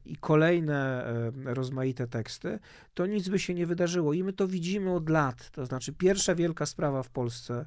[0.05, 2.59] i kolejne e, rozmaite teksty,
[2.95, 4.13] to nic by się nie wydarzyło.
[4.13, 5.51] I my to widzimy od lat.
[5.51, 7.67] To znaczy, pierwsza wielka sprawa w Polsce,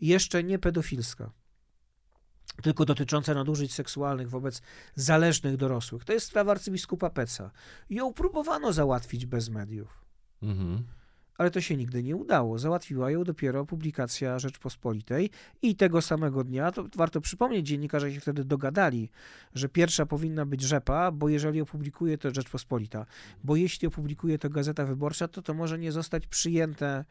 [0.00, 1.30] jeszcze nie pedofilska,
[2.62, 4.62] tylko dotycząca nadużyć seksualnych wobec
[4.94, 6.04] zależnych dorosłych.
[6.04, 7.50] To jest sprawa arcybiskupa Peca.
[7.90, 10.04] Ją próbowano załatwić bez mediów.
[10.42, 10.99] Mhm
[11.40, 12.58] ale to się nigdy nie udało.
[12.58, 15.30] Załatwiła ją dopiero publikacja Rzeczpospolitej
[15.62, 19.10] i tego samego dnia, to warto przypomnieć, dziennikarze się wtedy dogadali,
[19.54, 23.06] że pierwsza powinna być Rzepa, bo jeżeli opublikuje to Rzeczpospolita,
[23.44, 27.04] bo jeśli opublikuje to Gazeta Wyborcza, to to może nie zostać przyjęte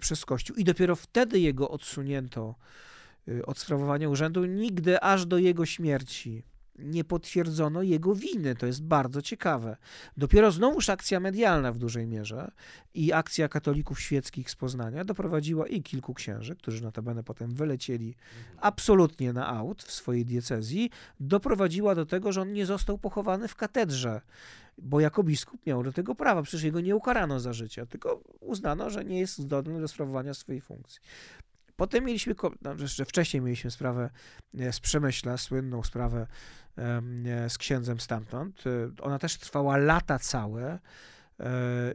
[0.00, 0.56] przez Kościół.
[0.56, 2.54] I dopiero wtedy jego odsunięto
[3.28, 6.42] y, od sprawowania urzędu, nigdy aż do jego śmierci
[6.78, 8.54] nie potwierdzono jego winy.
[8.54, 9.76] To jest bardzo ciekawe.
[10.16, 12.50] Dopiero znowuż akcja medialna w dużej mierze
[12.94, 18.14] i akcja katolików świeckich z Poznania doprowadziła i kilku księży, którzy notabene potem wylecieli
[18.60, 23.56] absolutnie na aut w swojej diecezji, doprowadziła do tego, że on nie został pochowany w
[23.56, 24.20] katedrze
[24.78, 28.90] bo jako biskup miał do tego prawa, przecież jego nie ukarano za życie, tylko uznano,
[28.90, 31.00] że nie jest zdolny do sprawowania swojej funkcji.
[31.76, 34.10] Potem mieliśmy, no, jeszcze wcześniej mieliśmy sprawę
[34.58, 36.26] e, z Przemyśla, słynną sprawę
[36.78, 38.64] e, z księdzem stamtąd.
[38.66, 40.78] E, ona też trwała lata całe.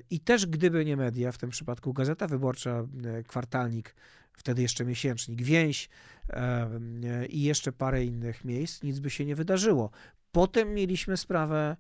[0.09, 2.87] I też gdyby nie media, w tym przypadku Gazeta Wyborcza,
[3.27, 3.95] kwartalnik,
[4.33, 5.89] wtedy jeszcze miesięcznik, więź
[7.29, 9.91] i jeszcze parę innych miejsc, nic by się nie wydarzyło.
[10.31, 11.77] Potem mieliśmy sprawę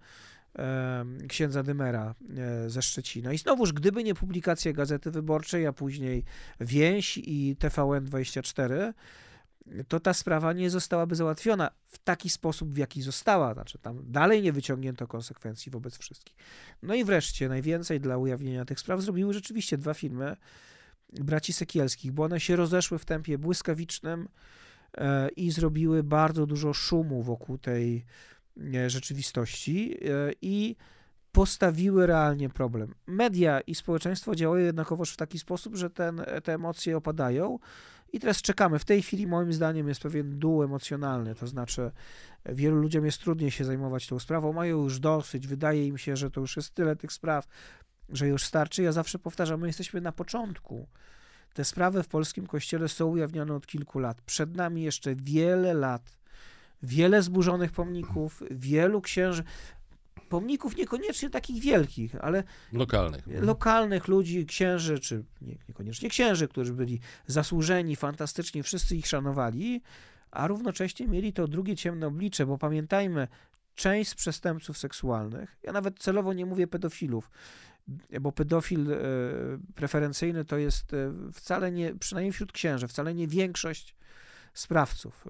[1.27, 3.33] księdza Dymera e, ze Szczecina.
[3.33, 6.23] I znowuż, gdyby nie publikacja Gazety Wyborczej, a później
[6.59, 8.93] Więź i TVN24,
[9.87, 13.53] to ta sprawa nie zostałaby załatwiona w taki sposób, w jaki została.
[13.53, 16.35] Znaczy, tam dalej nie wyciągnięto konsekwencji wobec wszystkich.
[16.83, 20.35] No i wreszcie, najwięcej dla ujawnienia tych spraw zrobiły rzeczywiście dwa filmy
[21.13, 24.27] braci Sekielskich, bo one się rozeszły w tempie błyskawicznym
[24.97, 28.05] e, i zrobiły bardzo dużo szumu wokół tej
[28.87, 30.75] rzeczywistości e, i
[31.31, 32.95] postawiły realnie problem.
[33.07, 37.59] Media i społeczeństwo działają jednakowoż w taki sposób, że ten, te emocje opadają.
[38.13, 38.79] I teraz czekamy.
[38.79, 41.91] W tej chwili, moim zdaniem, jest pewien dół emocjonalny, to znaczy,
[42.45, 46.31] wielu ludziom jest trudniej się zajmować tą sprawą, mają już dosyć, wydaje im się, że
[46.31, 47.47] to już jest tyle tych spraw,
[48.09, 48.83] że już starczy.
[48.83, 50.87] Ja zawsze powtarzam, my jesteśmy na początku.
[51.53, 54.21] Te sprawy w polskim kościele są ujawnione od kilku lat.
[54.21, 56.18] Przed nami jeszcze wiele lat
[56.83, 59.43] wiele zburzonych pomników, wielu księży,
[60.29, 63.27] pomników niekoniecznie takich wielkich, ale lokalnych.
[63.27, 69.81] Lokalnych ludzi, księży, czy nie, niekoniecznie księży, którzy byli zasłużeni, fantastyczni, wszyscy ich szanowali,
[70.31, 73.27] a równocześnie mieli to drugie ciemne oblicze, bo pamiętajmy,
[73.75, 77.31] część z przestępców seksualnych, ja nawet celowo nie mówię pedofilów,
[78.21, 78.97] bo pedofil e,
[79.75, 83.95] preferencyjny to jest e, wcale nie, przynajmniej wśród księży, wcale nie większość
[84.59, 85.25] sprawców.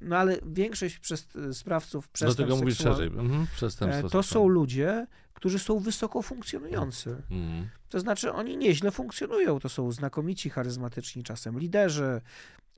[0.00, 3.06] No ale większość przez, sprawców przestępstw Dlatego mówisz szerzej.
[3.06, 3.46] Mhm,
[3.80, 7.10] e, to są ludzie, którzy są wysoko funkcjonujący.
[7.30, 7.68] Mhm.
[7.88, 9.60] To znaczy oni nieźle funkcjonują.
[9.60, 12.20] To są znakomici, charyzmatyczni czasem liderzy,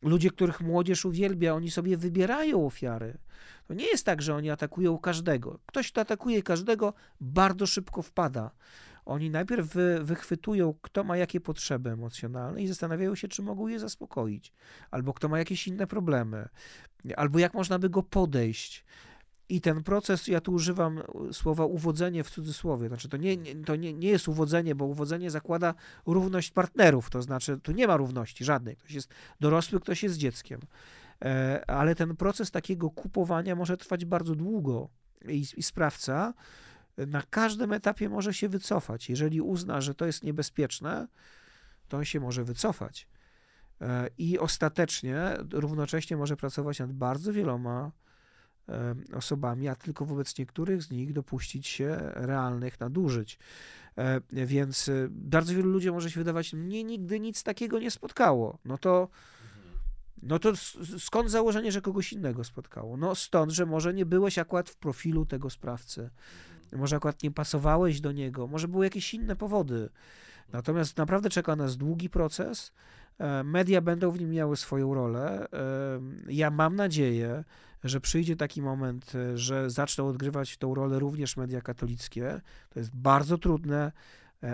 [0.02, 3.18] ludzie, których młodzież uwielbia, oni sobie wybierają ofiary.
[3.66, 5.58] To nie jest tak, że oni atakują każdego.
[5.66, 8.50] Ktoś, kto atakuje każdego, bardzo szybko wpada.
[9.04, 13.80] Oni najpierw wy, wychwytują, kto ma jakie potrzeby emocjonalne i zastanawiają się, czy mogą je
[13.80, 14.52] zaspokoić,
[14.90, 16.48] albo kto ma jakieś inne problemy,
[17.16, 18.84] albo jak można by go podejść.
[19.48, 23.76] I ten proces, ja tu używam słowa uwodzenie w cudzysłowie, znaczy to nie, nie, to
[23.76, 25.74] nie, nie jest uwodzenie, bo uwodzenie zakłada
[26.06, 30.60] równość partnerów, to znaczy tu nie ma równości żadnej, ktoś jest dorosły, ktoś jest dzieckiem.
[31.24, 34.88] E, ale ten proces takiego kupowania może trwać bardzo długo
[35.28, 36.34] i, i sprawca
[37.06, 39.10] na każdym etapie może się wycofać.
[39.10, 41.08] Jeżeli uzna, że to jest niebezpieczne,
[41.88, 43.08] to on się może wycofać.
[43.80, 47.92] E, I ostatecznie równocześnie może pracować nad bardzo wieloma
[48.68, 53.38] e, osobami, a tylko wobec niektórych z nich dopuścić się realnych nadużyć.
[54.32, 58.58] Więc bardzo wielu ludziom może się wydawać, mnie nigdy nic takiego nie spotkało.
[58.64, 59.08] No to
[60.22, 60.52] no to
[60.98, 62.96] skąd założenie, że kogoś innego spotkało?
[62.96, 66.10] No stąd, że może nie byłeś akurat w profilu tego sprawcy,
[66.72, 69.88] może akurat nie pasowałeś do niego, może były jakieś inne powody.
[70.52, 72.72] Natomiast naprawdę czeka nas długi proces.
[73.18, 75.48] E, media będą w nim miały swoją rolę.
[75.52, 77.44] E, ja mam nadzieję,
[77.84, 82.40] że przyjdzie taki moment, e, że zaczną odgrywać tą rolę również media katolickie.
[82.70, 83.92] To jest bardzo trudne,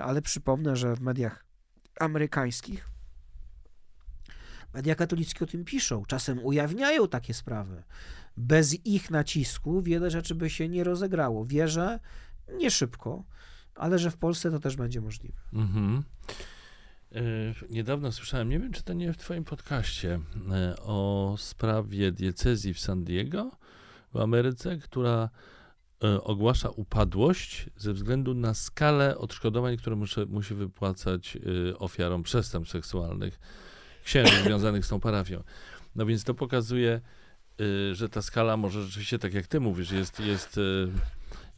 [0.02, 1.44] ale przypomnę, że w mediach
[2.00, 2.95] amerykańskich
[4.76, 7.82] Media katolickie o tym piszą, czasem ujawniają takie sprawy.
[8.36, 11.46] Bez ich nacisku wiele rzeczy by się nie rozegrało.
[11.46, 12.00] Wierzę,
[12.58, 13.24] nie szybko,
[13.74, 15.38] ale że w Polsce to też będzie możliwe.
[15.52, 16.02] Mhm.
[17.12, 17.20] E,
[17.70, 20.20] niedawno słyszałem, nie wiem czy to nie w Twoim podcaście,
[20.52, 23.50] e, o sprawie diecezji w San Diego
[24.12, 25.28] w Ameryce, która
[26.04, 31.38] e, ogłasza upadłość ze względu na skalę odszkodowań, które musi, musi wypłacać
[31.78, 33.38] ofiarom przestępstw seksualnych
[34.06, 35.42] księży związanych z tą parafią.
[35.96, 37.00] No więc to pokazuje,
[37.60, 40.88] y, że ta skala może rzeczywiście, tak jak ty mówisz, jest, jest y,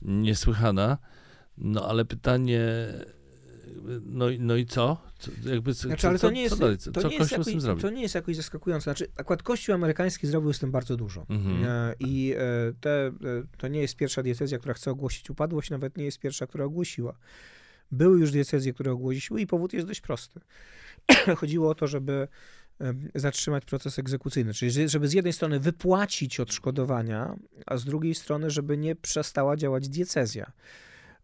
[0.03, 0.99] niesłychana.
[1.59, 2.63] No ale pytanie,
[4.07, 4.97] no, no i co?
[5.19, 6.79] co jakby, znaczy, ale to nie jest, co, dalej?
[6.79, 7.83] co, to nie jest jakoś, zrobi?
[7.83, 8.85] To nie jest jakoś zaskakujące.
[8.85, 11.27] Znaczy, akurat Kościół amerykański zrobił z tym bardzo dużo.
[11.29, 11.65] Mhm.
[11.65, 13.13] E, I e, te, e,
[13.59, 17.19] to nie jest pierwsza diecezja, która chce ogłosić upadłość, nawet nie jest pierwsza, która ogłosiła.
[17.91, 20.41] Były już diecezje, które ogłosiły i powód jest dość prosty.
[21.41, 22.29] Chodziło o to, żeby
[23.15, 27.37] zatrzymać proces egzekucyjny, czyli żeby z jednej strony wypłacić odszkodowania,
[27.67, 30.53] a z drugiej strony, żeby nie przestała działać diecezja.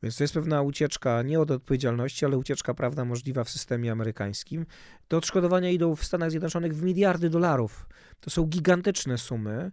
[0.03, 4.66] Więc to jest pewna ucieczka nie od odpowiedzialności, ale ucieczka prawna możliwa w systemie amerykańskim.
[5.09, 7.87] Te odszkodowania idą w Stanach Zjednoczonych w miliardy dolarów.
[8.20, 9.70] To są gigantyczne sumy.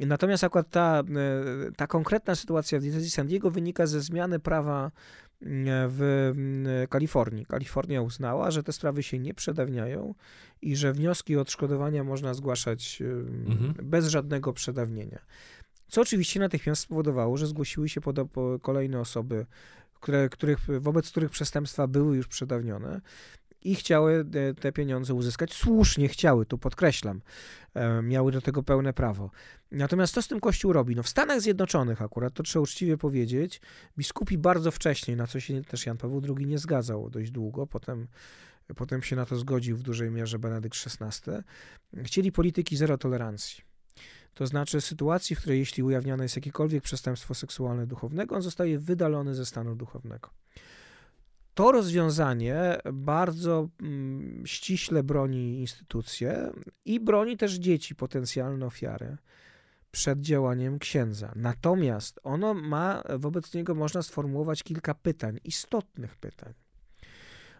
[0.00, 4.90] Natomiast akurat ta, e, ta konkretna sytuacja w diecezji San Diego wynika ze zmiany prawa
[5.88, 6.32] w
[6.90, 7.46] Kalifornii.
[7.46, 10.14] Kalifornia uznała, że te sprawy się nie przedawniają
[10.62, 13.02] i że wnioski o odszkodowania można zgłaszać
[13.46, 13.74] mhm.
[13.82, 15.18] bez żadnego przedawnienia.
[15.88, 18.00] Co oczywiście natychmiast spowodowało, że zgłosiły się
[18.62, 19.46] kolejne osoby,
[19.94, 23.00] które, których, wobec których przestępstwa były już przedawnione
[23.64, 24.24] i chciały
[24.60, 25.54] te pieniądze uzyskać.
[25.54, 27.22] Słusznie chciały, tu podkreślam,
[27.74, 29.30] e, miały do tego pełne prawo.
[29.70, 30.96] Natomiast co z tym Kościół robi?
[30.96, 33.60] No w Stanach Zjednoczonych akurat, to trzeba uczciwie powiedzieć,
[33.98, 38.08] biskupi bardzo wcześnie, na co się też Jan Paweł II nie zgadzał dość długo, potem,
[38.76, 41.32] potem się na to zgodził w dużej mierze Benedykt XVI,
[42.04, 43.64] chcieli polityki zero tolerancji.
[44.34, 49.34] To znaczy sytuacji, w której jeśli ujawniane jest jakiekolwiek przestępstwo seksualne duchownego, on zostaje wydalony
[49.34, 50.30] ze stanu duchownego.
[51.54, 56.50] To rozwiązanie bardzo mm, ściśle broni instytucje
[56.84, 59.16] i broni też dzieci, potencjalne ofiary
[59.90, 61.32] przed działaniem księdza.
[61.36, 66.54] Natomiast ono ma, wobec niego można sformułować kilka pytań, istotnych pytań.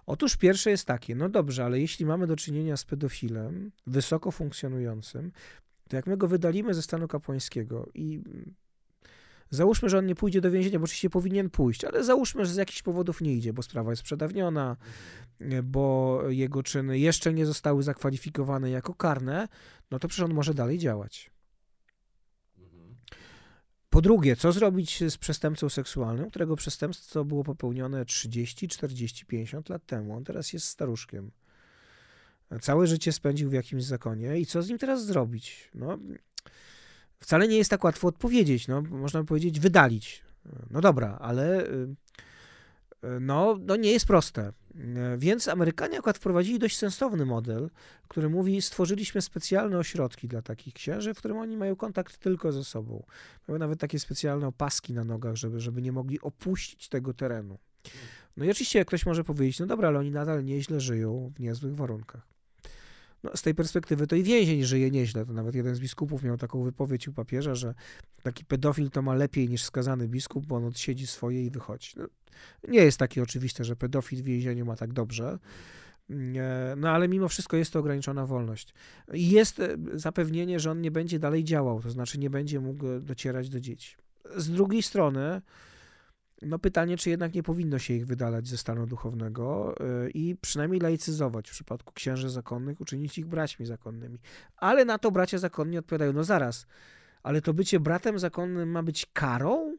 [0.07, 5.33] Otóż pierwsze jest takie, no dobrze, ale jeśli mamy do czynienia z pedofilem wysoko funkcjonującym,
[5.89, 8.21] to jak my go wydalimy ze stanu kapłańskiego i
[9.51, 12.57] Załóżmy, że on nie pójdzie do więzienia, bo oczywiście powinien pójść, ale załóżmy, że z
[12.57, 14.77] jakichś powodów nie idzie, bo sprawa jest przedawniona,
[15.63, 19.49] bo jego czyny jeszcze nie zostały zakwalifikowane jako karne,
[19.91, 21.31] no to przecież on może dalej działać.
[23.91, 29.87] Po drugie, co zrobić z przestępcą seksualnym, którego przestępstwo było popełnione 30, 40, 50 lat
[29.87, 30.17] temu?
[30.17, 31.31] On teraz jest staruszkiem.
[32.61, 35.71] Całe życie spędził w jakimś zakonie i co z nim teraz zrobić?
[35.75, 35.99] No,
[37.25, 38.69] wcale nie jest tak łatwo odpowiedzieć.
[38.69, 40.23] No, można powiedzieć, wydalić.
[40.71, 41.89] No dobra, ale y,
[43.05, 44.53] y, no, no nie jest proste.
[45.19, 47.71] Więc Amerykanie akurat wprowadzili dość sensowny model,
[48.09, 52.65] który mówi, stworzyliśmy specjalne ośrodki dla takich księży, w którym oni mają kontakt tylko ze
[52.65, 53.05] sobą.
[53.49, 57.59] Mają nawet takie specjalne opaski na nogach, żeby, żeby nie mogli opuścić tego terenu.
[58.37, 61.77] No i oczywiście ktoś może powiedzieć, no dobra, ale oni nadal nieźle żyją w niezłych
[61.77, 62.34] warunkach.
[63.25, 65.27] No, z tej perspektywy to i więzień żyje nieźle.
[65.27, 67.75] To nawet jeden z biskupów miał taką wypowiedź u papieża, że
[68.23, 71.93] taki pedofil to ma lepiej niż skazany biskup, bo on odsiedzi swoje i wychodzi.
[71.97, 72.07] No,
[72.69, 75.39] nie jest takie oczywiste, że pedofil w więzieniu ma tak dobrze.
[76.77, 78.75] No ale mimo wszystko jest to ograniczona wolność.
[79.13, 83.01] I jest e, zapewnienie, że on nie będzie dalej działał, to znaczy nie będzie mógł
[83.01, 83.97] docierać do dzieci.
[84.37, 85.43] Z drugiej strony,
[86.43, 90.81] no pytanie, czy jednak nie powinno się ich wydalać ze stanu duchownego e, i przynajmniej
[90.81, 94.19] laicyzować w przypadku księży zakonnych, uczynić ich braćmi zakonnymi.
[94.57, 96.67] Ale na to bracia zakonni odpowiadają, no zaraz,
[97.23, 99.77] ale to bycie bratem zakonnym ma być karą?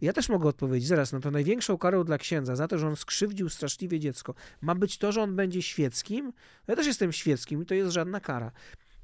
[0.00, 2.96] Ja też mogę odpowiedzieć, zaraz, no to największą karą dla księdza za to, że on
[2.96, 6.32] skrzywdził straszliwie dziecko, ma być to, że on będzie świeckim.
[6.66, 8.52] Ja też jestem świeckim i to jest żadna kara.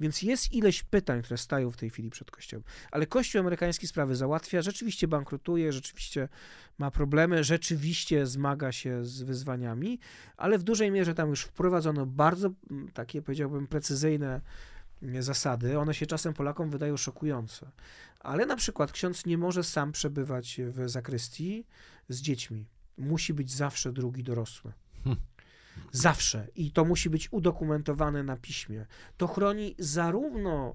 [0.01, 2.65] Więc jest ileś pytań, które stają w tej chwili przed Kościołem.
[2.91, 6.29] Ale Kościół amerykański sprawy załatwia, rzeczywiście bankrutuje, rzeczywiście
[6.79, 9.99] ma problemy, rzeczywiście zmaga się z wyzwaniami,
[10.37, 14.41] ale w dużej mierze tam już wprowadzono bardzo mm, takie, powiedziałbym, precyzyjne
[15.03, 15.79] mm, zasady.
[15.79, 17.71] One się czasem Polakom wydają szokujące.
[18.21, 21.67] Ale na przykład ksiądz nie może sam przebywać w zakrystii
[22.09, 22.67] z dziećmi.
[22.99, 24.73] Musi być zawsze drugi dorosły.
[25.05, 25.17] Hm.
[25.93, 26.49] Zawsze.
[26.57, 28.87] I to musi być udokumentowane na piśmie.
[29.17, 30.75] To chroni zarówno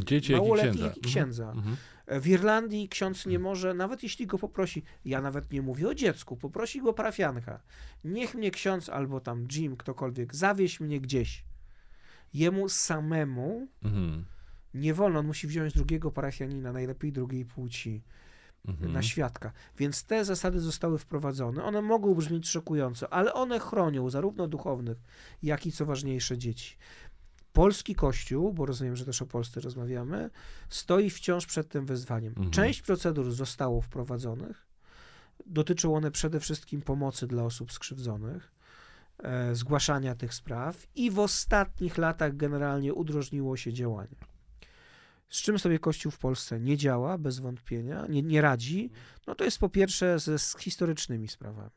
[0.00, 1.44] y, Dzieci, małoletnich, jak i księdza.
[1.44, 1.70] Jak i księdza.
[1.70, 1.76] Mhm.
[2.22, 6.36] W Irlandii ksiądz nie może, nawet jeśli go poprosi, ja nawet nie mówię o dziecku,
[6.36, 7.62] poprosi go parafianka.
[8.04, 11.44] Niech mnie ksiądz albo tam Jim, ktokolwiek, zawieź mnie gdzieś.
[12.34, 14.24] Jemu samemu mhm.
[14.74, 18.02] nie wolno, on musi wziąć drugiego parafianina, najlepiej drugiej płci
[18.68, 18.92] mhm.
[18.92, 19.52] na świadka.
[19.78, 21.64] Więc te zasady zostały wprowadzone.
[21.64, 24.98] One mogą brzmieć szokująco, ale one chronią zarówno duchownych,
[25.42, 26.76] jak i co ważniejsze dzieci.
[27.52, 30.30] Polski Kościół, bo rozumiem, że też o Polsce rozmawiamy,
[30.68, 32.28] stoi wciąż przed tym wyzwaniem.
[32.28, 32.50] Mhm.
[32.50, 34.66] Część procedur zostało wprowadzonych.
[35.46, 38.52] Dotyczą one przede wszystkim pomocy dla osób skrzywdzonych,
[39.18, 44.29] e, zgłaszania tych spraw i w ostatnich latach generalnie udrożniło się działanie.
[45.30, 48.90] Z czym sobie Kościół w Polsce nie działa, bez wątpienia, nie, nie radzi,
[49.26, 51.70] no to jest po pierwsze ze, z historycznymi sprawami.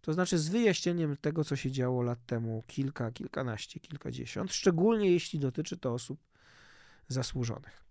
[0.00, 5.38] To znaczy z wyjaśnieniem tego, co się działo lat temu, kilka, kilkanaście, kilkadziesiąt, szczególnie jeśli
[5.38, 6.20] dotyczy to osób
[7.08, 7.84] zasłużonych.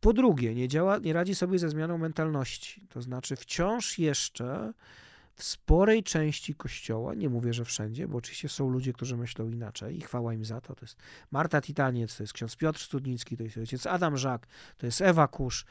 [0.00, 4.72] Po drugie, nie, działa, nie radzi sobie ze zmianą mentalności, to znaczy wciąż jeszcze
[5.38, 9.98] w sporej części kościoła, nie mówię, że wszędzie, bo oczywiście są ludzie, którzy myślą inaczej
[9.98, 10.74] i chwała im za to.
[10.74, 10.96] To jest
[11.30, 14.46] Marta Titaniec, to jest ksiądz Piotr Studnicki, to jest ojciec Adam Żak,
[14.78, 15.64] to jest Ewa Kusz,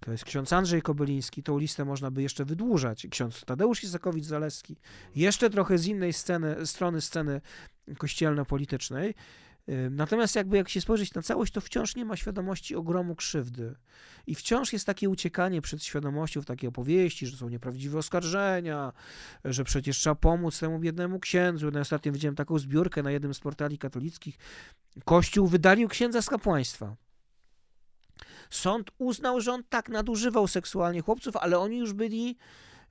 [0.00, 1.42] to jest ksiądz Andrzej Kobyliński.
[1.42, 3.06] Tą listę można by jeszcze wydłużać.
[3.10, 4.76] Ksiądz Tadeusz Isakowicz-Zaleski.
[5.16, 7.40] Jeszcze trochę z innej sceny, strony sceny
[7.98, 9.14] kościelno-politycznej.
[9.90, 13.74] Natomiast jakby jak się spojrzeć na całość, to wciąż nie ma świadomości ogromu krzywdy.
[14.26, 18.92] I wciąż jest takie uciekanie przed świadomością w takie opowieści, że są nieprawdziwe oskarżenia,
[19.44, 21.70] że przecież trzeba pomóc temu biednemu księdzu.
[21.70, 24.38] No, ostatnio widziałem taką zbiórkę na jednym z portali katolickich.
[25.04, 26.96] Kościół wydalił księdza z kapłaństwa.
[28.50, 32.36] Sąd uznał, że on tak nadużywał seksualnie chłopców, ale oni już byli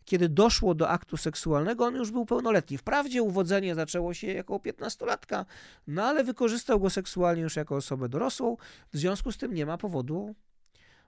[0.05, 2.77] kiedy doszło do aktu seksualnego, on już był pełnoletni.
[2.77, 5.45] Wprawdzie uwodzenie zaczęło się jako piętnastolatka,
[5.87, 8.57] no ale wykorzystał go seksualnie już jako osobę dorosłą,
[8.93, 10.35] w związku z tym nie ma powodu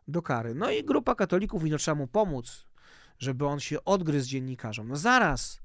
[0.07, 0.55] do kary.
[0.55, 2.65] No i grupa katolików i no trzeba mu pomóc,
[3.19, 4.87] żeby on się odgryzł dziennikarzom.
[4.87, 5.61] No zaraz,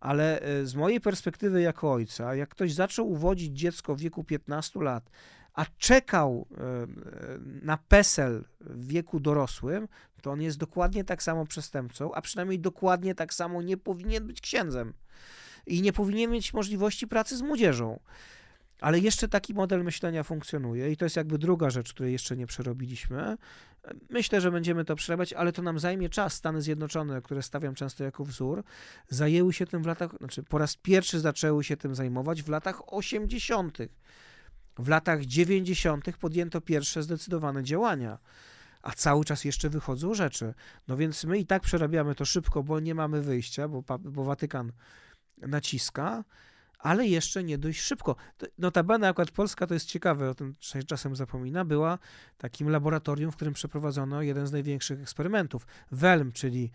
[0.00, 4.80] ale e, z mojej perspektywy jako ojca, jak ktoś zaczął uwodzić dziecko w wieku 15
[4.80, 5.10] lat,
[5.56, 6.46] a czekał
[7.62, 9.88] na PESEL w wieku dorosłym,
[10.22, 14.40] to on jest dokładnie tak samo przestępcą, a przynajmniej dokładnie tak samo nie powinien być
[14.40, 14.92] księdzem
[15.66, 18.00] i nie powinien mieć możliwości pracy z młodzieżą.
[18.80, 22.46] Ale jeszcze taki model myślenia funkcjonuje i to jest jakby druga rzecz, której jeszcze nie
[22.46, 23.36] przerobiliśmy.
[24.10, 26.34] Myślę, że będziemy to przerabiać, ale to nam zajmie czas.
[26.34, 28.64] Stany Zjednoczone, które stawiam często jako wzór,
[29.08, 32.92] zajęły się tym w latach, znaczy po raz pierwszy zaczęły się tym zajmować w latach
[32.94, 33.78] 80.
[34.78, 36.16] W latach 90.
[36.16, 38.18] podjęto pierwsze zdecydowane działania,
[38.82, 40.54] a cały czas jeszcze wychodzą rzeczy.
[40.88, 44.72] No więc my i tak przerabiamy to szybko, bo nie mamy wyjścia, bo, bo Watykan
[45.38, 46.24] naciska,
[46.78, 48.16] ale jeszcze nie dość szybko.
[48.58, 50.54] Notabene akurat Polska, to jest ciekawe, o tym
[50.86, 51.98] czasem zapomina, była
[52.38, 55.66] takim laboratorium, w którym przeprowadzono jeden z największych eksperymentów.
[55.90, 56.70] WELM, czyli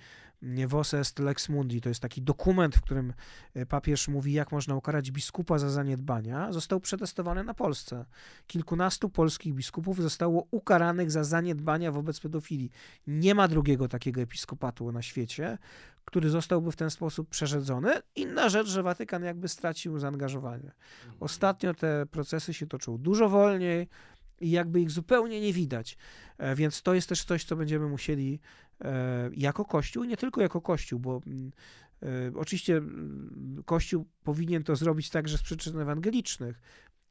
[0.67, 3.13] Vos est lex mundi, to jest taki dokument, w którym
[3.53, 8.05] e, papież mówi, jak można ukarać biskupa za zaniedbania, został przetestowany na Polsce.
[8.47, 12.71] Kilkunastu polskich biskupów zostało ukaranych za zaniedbania wobec pedofilii.
[13.07, 15.57] Nie ma drugiego takiego episkopatu na świecie,
[16.05, 17.93] który zostałby w ten sposób przerzedzony.
[18.15, 20.71] Inna rzecz, że Watykan jakby stracił zaangażowanie.
[21.19, 23.87] Ostatnio te procesy się toczą dużo wolniej,
[24.41, 25.97] i jakby ich zupełnie nie widać.
[26.37, 28.39] E, więc to jest też coś, co będziemy musieli
[28.81, 31.51] e, jako Kościół, nie tylko jako Kościół, bo mm,
[32.03, 36.61] e, oczywiście mm, Kościół powinien to zrobić także z przyczyn ewangelicznych,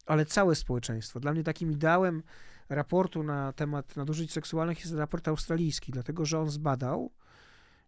[0.07, 1.21] ale całe społeczeństwo.
[1.21, 2.23] Dla mnie takim ideałem
[2.69, 7.11] raportu na temat nadużyć seksualnych jest raport australijski, dlatego że on zbadał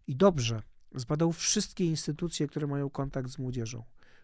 [0.07, 0.61] i dobrze
[0.95, 3.83] zbadał wszystkie instytucje, które mają kontakt z młodzieżą.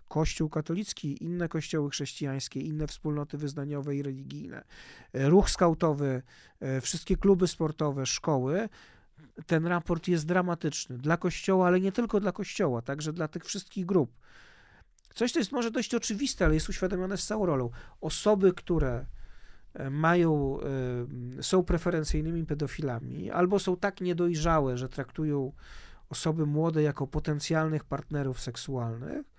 [0.09, 4.63] Kościół katolicki, inne kościoły chrześcijańskie, inne wspólnoty wyznaniowe i religijne,
[5.13, 6.21] ruch skautowy,
[6.59, 8.69] e, wszystkie kluby sportowe, szkoły.
[9.45, 13.85] Ten raport jest dramatyczny dla kościoła, ale nie tylko dla kościoła, także dla tych wszystkich
[13.85, 14.11] grup.
[15.15, 17.69] Coś, co jest może dość oczywiste, ale jest uświadomione z całą rolą.
[18.01, 19.05] Osoby, które
[19.73, 20.59] e, mają,
[21.39, 25.51] e, są preferencyjnymi pedofilami, albo są tak niedojrzałe, że traktują
[26.09, 29.38] osoby młode jako potencjalnych partnerów seksualnych,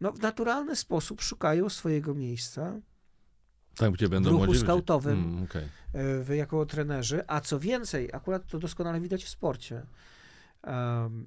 [0.00, 2.80] no, w naturalny sposób szukają swojego miejsca
[3.76, 5.68] tam, gdzie będą w ruchu młodzi skautowym mm, okay.
[6.24, 9.82] w, jako trenerzy, a co więcej, akurat to doskonale widać w sporcie.
[10.66, 11.26] Um,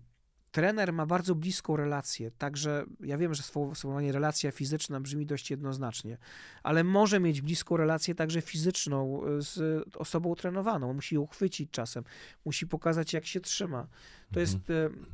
[0.52, 6.18] trener ma bardzo bliską relację, także ja wiem, że sformułowanie relacja fizyczna brzmi dość jednoznacznie,
[6.64, 10.94] ale może mieć bliską relację także fizyczną z osobą trenowaną.
[10.94, 12.04] Musi ją chwycić czasem,
[12.46, 13.88] musi pokazać, jak się trzyma.
[14.34, 15.06] To jest mhm.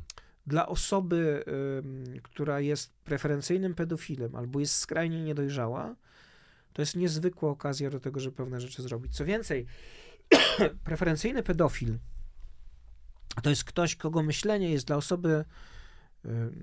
[0.46, 1.44] Dla osoby,
[2.22, 5.96] która jest preferencyjnym pedofilem albo jest skrajnie niedojrzała,
[6.72, 9.16] to jest niezwykła okazja do tego, żeby pewne rzeczy zrobić.
[9.16, 9.66] Co więcej,
[10.84, 11.98] preferencyjny pedofil
[13.42, 15.44] to jest ktoś, kogo myślenie jest dla osoby,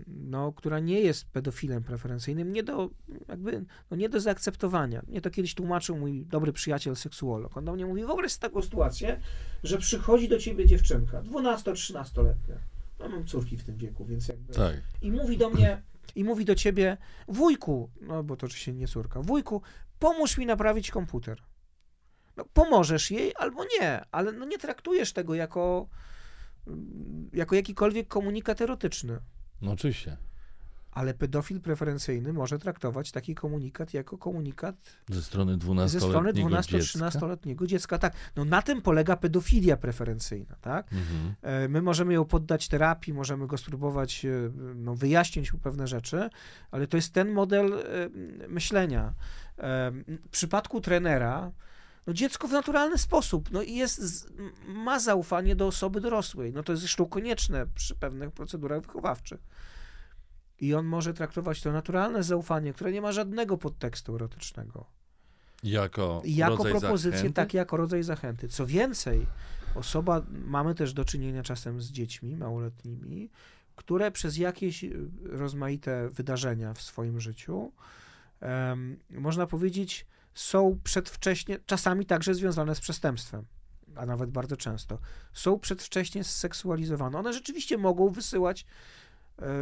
[0.07, 2.89] no, która nie jest pedofilem preferencyjnym, nie do,
[3.27, 5.01] jakby, no, nie do zaakceptowania.
[5.07, 7.57] Mnie to kiedyś tłumaczył mój dobry przyjaciel seksuolog.
[7.57, 9.19] On do mnie mówi, wyobraź sobie taką sytuację,
[9.63, 12.55] że przychodzi do ciebie dziewczynka, 12-13-letnia.
[12.99, 14.53] No, mam córki w tym wieku, więc jakby...
[14.53, 14.75] Tak.
[15.01, 15.81] I mówi do mnie,
[16.15, 19.61] i mówi do ciebie, wujku, no bo to oczywiście nie córka, wujku,
[19.99, 21.43] pomóż mi naprawić komputer.
[22.37, 25.87] No, pomożesz jej albo nie, ale no nie traktujesz tego jako
[27.33, 29.19] jako jakikolwiek komunikat erotyczny.
[29.61, 30.17] No oczywiście.
[30.97, 34.75] Ale pedofil preferencyjny może traktować taki komunikat jako komunikat
[35.09, 37.97] ze strony 12-letniego 12-13-letniego dziecka.
[37.97, 40.93] Tak, no na tym polega pedofilia preferencyjna, tak?
[40.93, 41.35] Mhm.
[41.41, 44.29] E, my możemy ją poddać terapii, możemy go spróbować e,
[44.75, 46.29] no, wyjaśnić pewne rzeczy,
[46.71, 48.09] ale to jest ten model e,
[48.49, 49.13] myślenia.
[50.25, 51.51] W przypadku trenera
[52.07, 54.31] no dziecko w naturalny sposób no jest,
[54.67, 56.53] ma zaufanie do osoby dorosłej.
[56.53, 59.39] No to jest zresztą konieczne przy pewnych procedurach wychowawczych.
[60.59, 64.85] I on może traktować to naturalne zaufanie, które nie ma żadnego podtekstu erotycznego.
[65.63, 67.33] Jako, jako propozycję, zachęty?
[67.33, 68.47] tak, jako rodzaj zachęty.
[68.47, 69.25] Co więcej,
[69.75, 73.29] osoba, mamy też do czynienia czasem z dziećmi małoletnimi,
[73.75, 77.71] które przez jakieś y, rozmaite wydarzenia w swoim życiu,
[78.41, 83.45] um, można powiedzieć, są przedwcześnie, czasami także związane z przestępstwem,
[83.95, 84.99] a nawet bardzo często,
[85.33, 87.19] są przedwcześnie zseksualizowane.
[87.19, 88.65] One rzeczywiście mogą wysyłać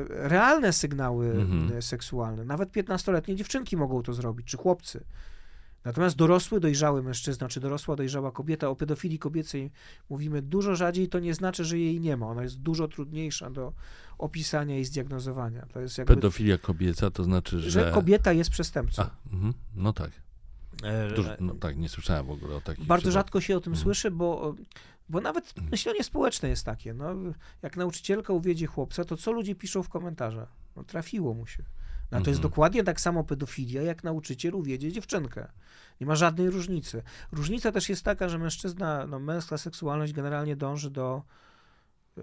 [0.09, 1.81] realne sygnały mhm.
[1.81, 2.45] seksualne.
[2.45, 5.03] Nawet 15-letnie dziewczynki mogą to zrobić, czy chłopcy.
[5.85, 9.71] Natomiast dorosły, dojrzały mężczyzna, czy dorosła, dojrzała kobieta, o pedofilii kobiecej
[10.09, 12.27] mówimy dużo rzadziej, to nie znaczy, że jej nie ma.
[12.27, 13.73] Ona jest dużo trudniejsza do
[14.17, 15.65] opisania i zdiagnozowania.
[15.73, 17.69] To jest jakby, Pedofilia kobieca to znaczy, że...
[17.69, 19.01] Że kobieta jest przestępcą.
[19.01, 20.11] A, mm, no tak.
[21.15, 22.85] Dużo, no tak, nie słyszałem w ogóle o takich.
[22.85, 23.83] Bardzo rzadko się o tym mhm.
[23.83, 24.55] słyszy, bo,
[25.09, 26.93] bo nawet myślenie społeczne jest takie.
[26.93, 27.15] No,
[27.61, 30.49] jak nauczycielka uwiedzie chłopca, to co ludzie piszą w komentarzach?
[30.75, 31.63] No trafiło mu się.
[32.11, 32.51] No to jest mhm.
[32.51, 35.47] dokładnie tak samo pedofilia, jak nauczyciel uwiedzie dziewczynkę.
[36.01, 37.03] Nie ma żadnej różnicy.
[37.31, 41.23] Różnica też jest taka, że mężczyzna, no męska seksualność generalnie dąży do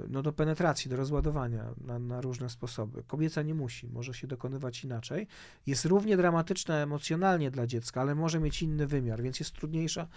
[0.09, 3.03] no, do penetracji, do rozładowania na, na, różne sposoby.
[3.07, 5.27] Kobieca nie musi, może się dokonywać inaczej.
[5.67, 10.09] Jest równie dramatyczna emocjonalnie dla dziecka, ale może mieć inny wymiar, więc jest trudniejsza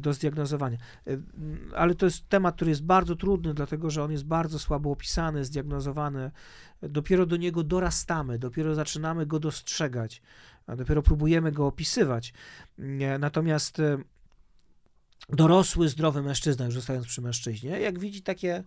[0.00, 0.78] do zdiagnozowania.
[1.06, 1.10] E,
[1.76, 5.44] ale to jest temat, który jest bardzo trudny, dlatego że on jest bardzo słabo opisany,
[5.44, 6.30] zdiagnozowany.
[6.82, 10.22] Dopiero do niego dorastamy, dopiero zaczynamy go dostrzegać,
[10.76, 12.32] dopiero próbujemy go opisywać.
[12.78, 13.82] E, natomiast
[15.28, 18.64] dorosły, zdrowy mężczyzna, już zostając przy mężczyźnie, jak widzi takie E,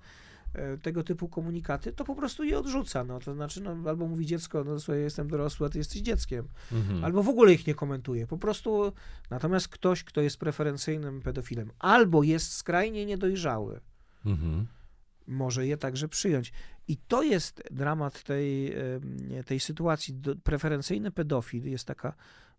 [0.82, 3.04] tego typu komunikaty, to po prostu je odrzuca.
[3.04, 6.48] No, to znaczy, no, albo mówi dziecko, no słuchaj, jestem dorosły, a ty jesteś dzieckiem.
[6.72, 7.04] Mhm.
[7.04, 8.28] Albo w ogóle ich nie komentuje.
[8.28, 8.92] Po prostu,
[9.30, 13.80] natomiast ktoś, kto jest preferencyjnym pedofilem, albo jest skrajnie niedojrzały,
[14.26, 14.68] mhm.
[15.28, 16.54] może je także przyjąć.
[16.88, 18.76] I to jest dramat tej,
[19.46, 20.22] tej sytuacji.
[20.44, 22.14] Preferencyjny pedofil jest taka,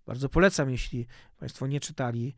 [0.07, 1.07] bardzo polecam, jeśli
[1.39, 2.35] Państwo nie czytali,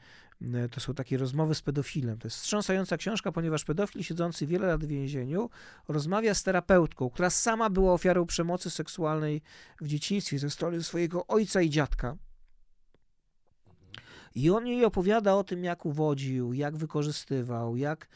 [0.70, 2.18] to są takie rozmowy z pedofilem.
[2.18, 5.50] To jest wstrząsająca książka, ponieważ pedofil siedzący wiele lat w więzieniu
[5.88, 9.42] rozmawia z terapeutką, która sama była ofiarą przemocy seksualnej
[9.80, 12.16] w dzieciństwie ze strony swojego ojca i dziadka.
[14.34, 18.08] I on jej opowiada o tym, jak uwodził, jak wykorzystywał, jak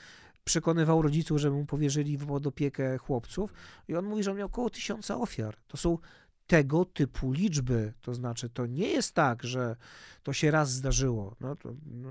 [0.44, 3.52] przekonywał rodziców, żeby mu powierzyli pod opiekę chłopców.
[3.88, 5.56] I on mówi, że on miał około tysiąca ofiar.
[5.68, 5.98] To są
[6.46, 7.92] tego typu liczby.
[8.00, 9.76] To znaczy, to nie jest tak, że
[10.22, 11.36] to się raz zdarzyło.
[11.40, 12.10] No to, no,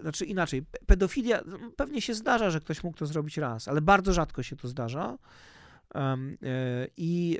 [0.00, 1.42] znaczy inaczej, pedofilia,
[1.76, 5.18] pewnie się zdarza, że ktoś mógł to zrobić raz, ale bardzo rzadko się to zdarza.
[5.94, 6.38] Um,
[6.96, 7.38] I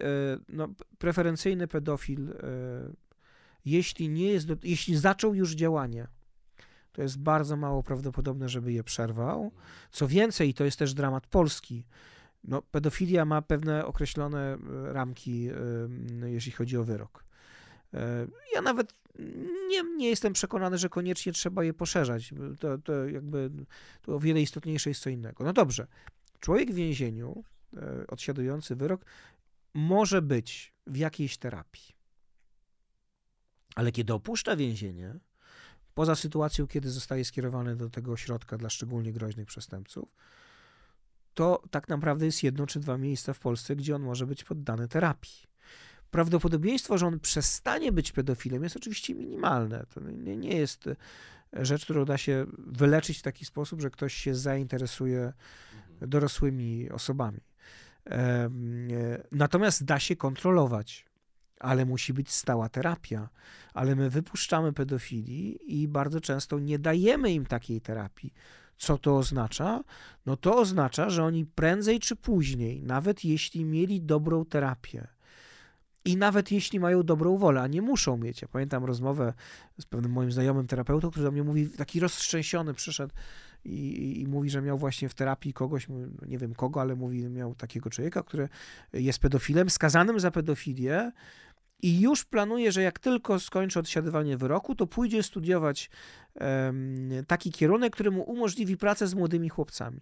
[0.48, 2.34] no, preferencyjny pedofil,
[3.64, 6.06] jeśli nie jest, jeśli zaczął już działanie,
[6.92, 9.52] to jest bardzo mało prawdopodobne, żeby je przerwał.
[9.90, 11.84] Co więcej, to jest też dramat polski.
[12.44, 15.48] No, pedofilia ma pewne określone ramki,
[16.24, 17.24] jeśli chodzi o wyrok.
[18.54, 18.94] Ja nawet
[19.68, 22.34] nie, nie jestem przekonany, że koniecznie trzeba je poszerzać.
[22.60, 23.50] To, to jakby
[24.02, 25.44] to o wiele istotniejsze jest co innego.
[25.44, 25.86] No dobrze,
[26.40, 27.44] człowiek w więzieniu,
[27.76, 29.04] e, odsiadujący wyrok,
[29.74, 31.94] może być w jakiejś terapii.
[33.74, 35.14] Ale kiedy opuszcza więzienie,
[35.94, 40.08] poza sytuacją, kiedy zostaje skierowany do tego ośrodka dla szczególnie groźnych przestępców,
[41.34, 44.88] to tak naprawdę jest jedno czy dwa miejsca w Polsce, gdzie on może być poddany
[44.88, 45.54] terapii
[46.14, 49.86] prawdopodobieństwo, że on przestanie być pedofilem jest oczywiście minimalne.
[49.94, 50.96] To nie, nie jest e,
[51.64, 56.10] rzecz, którą da się wyleczyć w taki sposób, że ktoś się zainteresuje mhm.
[56.10, 57.40] dorosłymi osobami.
[58.10, 58.50] E,
[59.32, 61.06] natomiast da się kontrolować,
[61.60, 63.28] ale musi być stała terapia.
[63.72, 68.32] Ale my wypuszczamy pedofili i bardzo często nie dajemy im takiej terapii.
[68.84, 69.84] Co to oznacza?
[70.26, 75.06] No to oznacza, że oni prędzej czy później, nawet jeśli mieli dobrą terapię,
[76.04, 78.42] i nawet jeśli mają dobrą wolę, a nie muszą mieć.
[78.42, 79.32] Ja pamiętam rozmowę
[79.80, 83.14] z pewnym moim znajomym terapeutą, który do mnie mówi, taki roztrzęsiony przyszedł
[83.64, 87.28] i, i, mówi, że miał właśnie w terapii kogoś, no nie wiem kogo, ale mówi,
[87.28, 88.48] miał takiego człowieka, który
[88.92, 91.12] jest pedofilem, skazanym za pedofilię
[91.84, 95.90] i już planuje, że jak tylko skończy odsiadywanie wyroku, to pójdzie studiować
[96.34, 100.00] um, taki kierunek, który mu umożliwi pracę z młodymi chłopcami.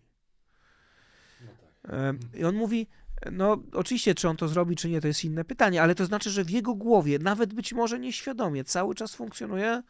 [1.41, 1.51] No
[1.83, 1.93] tak.
[1.93, 2.87] um, I on mówi,
[3.33, 6.31] no, oczywiście, czy on to zrobi, czy nie, to jest inne pytanie, ale to znaczy,
[6.31, 9.83] że w jego głowie, nawet być może nieświadomie, cały czas funkcjonuje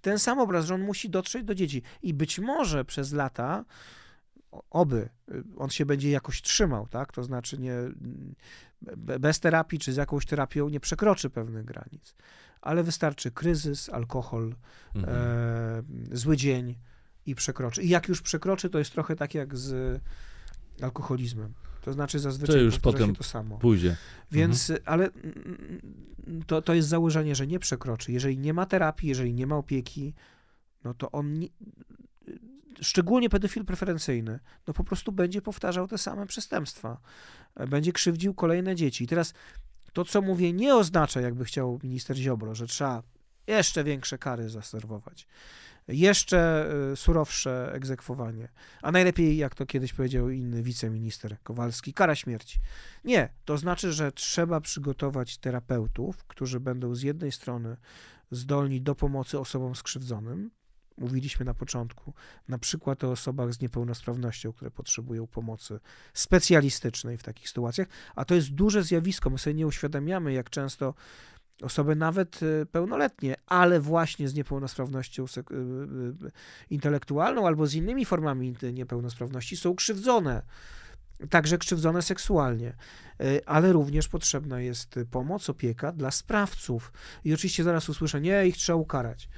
[0.00, 1.82] ten sam obraz, że on musi dotrzeć do dzieci.
[2.02, 3.64] I być może przez lata,
[4.70, 5.08] oby,
[5.56, 7.12] on się będzie jakoś trzymał, tak?
[7.12, 7.74] To znaczy, nie,
[8.96, 12.14] bez terapii, czy z jakąś terapią nie przekroczy pewnych granic.
[12.60, 14.54] Ale wystarczy kryzys, alkohol,
[14.94, 15.16] mhm.
[15.16, 16.74] e, zły dzień
[17.26, 17.82] i przekroczy.
[17.82, 20.00] I jak już przekroczy, to jest trochę tak jak z
[20.82, 21.54] alkoholizmem.
[21.82, 23.58] To znaczy zazwyczaj to już potem to samo.
[23.58, 23.96] pójdzie.
[24.30, 24.84] Więc, mhm.
[24.86, 25.10] ale
[26.46, 28.12] to, to jest założenie, że nie przekroczy.
[28.12, 30.14] Jeżeli nie ma terapii, jeżeli nie ma opieki,
[30.84, 31.48] no to on, nie,
[32.80, 37.00] szczególnie pedofil preferencyjny, no po prostu będzie powtarzał te same przestępstwa.
[37.68, 39.04] Będzie krzywdził kolejne dzieci.
[39.04, 39.34] I teraz
[39.92, 43.02] to, co mówię, nie oznacza, jakby chciał minister Ziobro, że trzeba
[43.46, 45.26] jeszcze większe kary zaserwować
[45.88, 48.48] jeszcze y, surowsze egzekwowanie.
[48.82, 52.58] A najlepiej, jak to kiedyś powiedział inny wiceminister Kowalski, kara śmierci.
[53.04, 57.76] Nie, to znaczy, że trzeba przygotować terapeutów, którzy będą z jednej strony
[58.30, 60.50] zdolni do pomocy osobom skrzywdzonym,
[60.98, 62.12] mówiliśmy na początku,
[62.48, 65.80] na przykład o osobach z niepełnosprawnością, które potrzebują pomocy
[66.14, 69.30] specjalistycznej w takich sytuacjach, a to jest duże zjawisko.
[69.30, 70.94] My sobie nie uświadamiamy, jak często
[71.62, 76.32] osoby nawet y, pełnoletnie, ale właśnie z niepełnosprawnością y, y,
[76.70, 80.42] intelektualną albo z innymi formami niepełnosprawności są krzywdzone.
[81.30, 82.76] Także krzywdzone seksualnie,
[83.46, 86.92] ale również potrzebna jest pomoc, opieka dla sprawców.
[87.24, 89.28] I oczywiście zaraz usłyszę, nie, ich trzeba ukarać.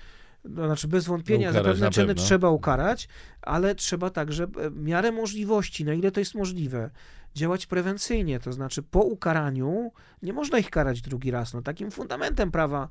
[0.45, 3.09] No, znaczy bez wątpienia za pewne czyny trzeba ukarać,
[3.43, 6.91] ale trzeba także w miarę możliwości, na ile to jest możliwe,
[7.35, 11.55] działać prewencyjnie, to znaczy po ukaraniu nie można ich karać drugi raz.
[11.55, 12.89] No, takim fundamentem prawa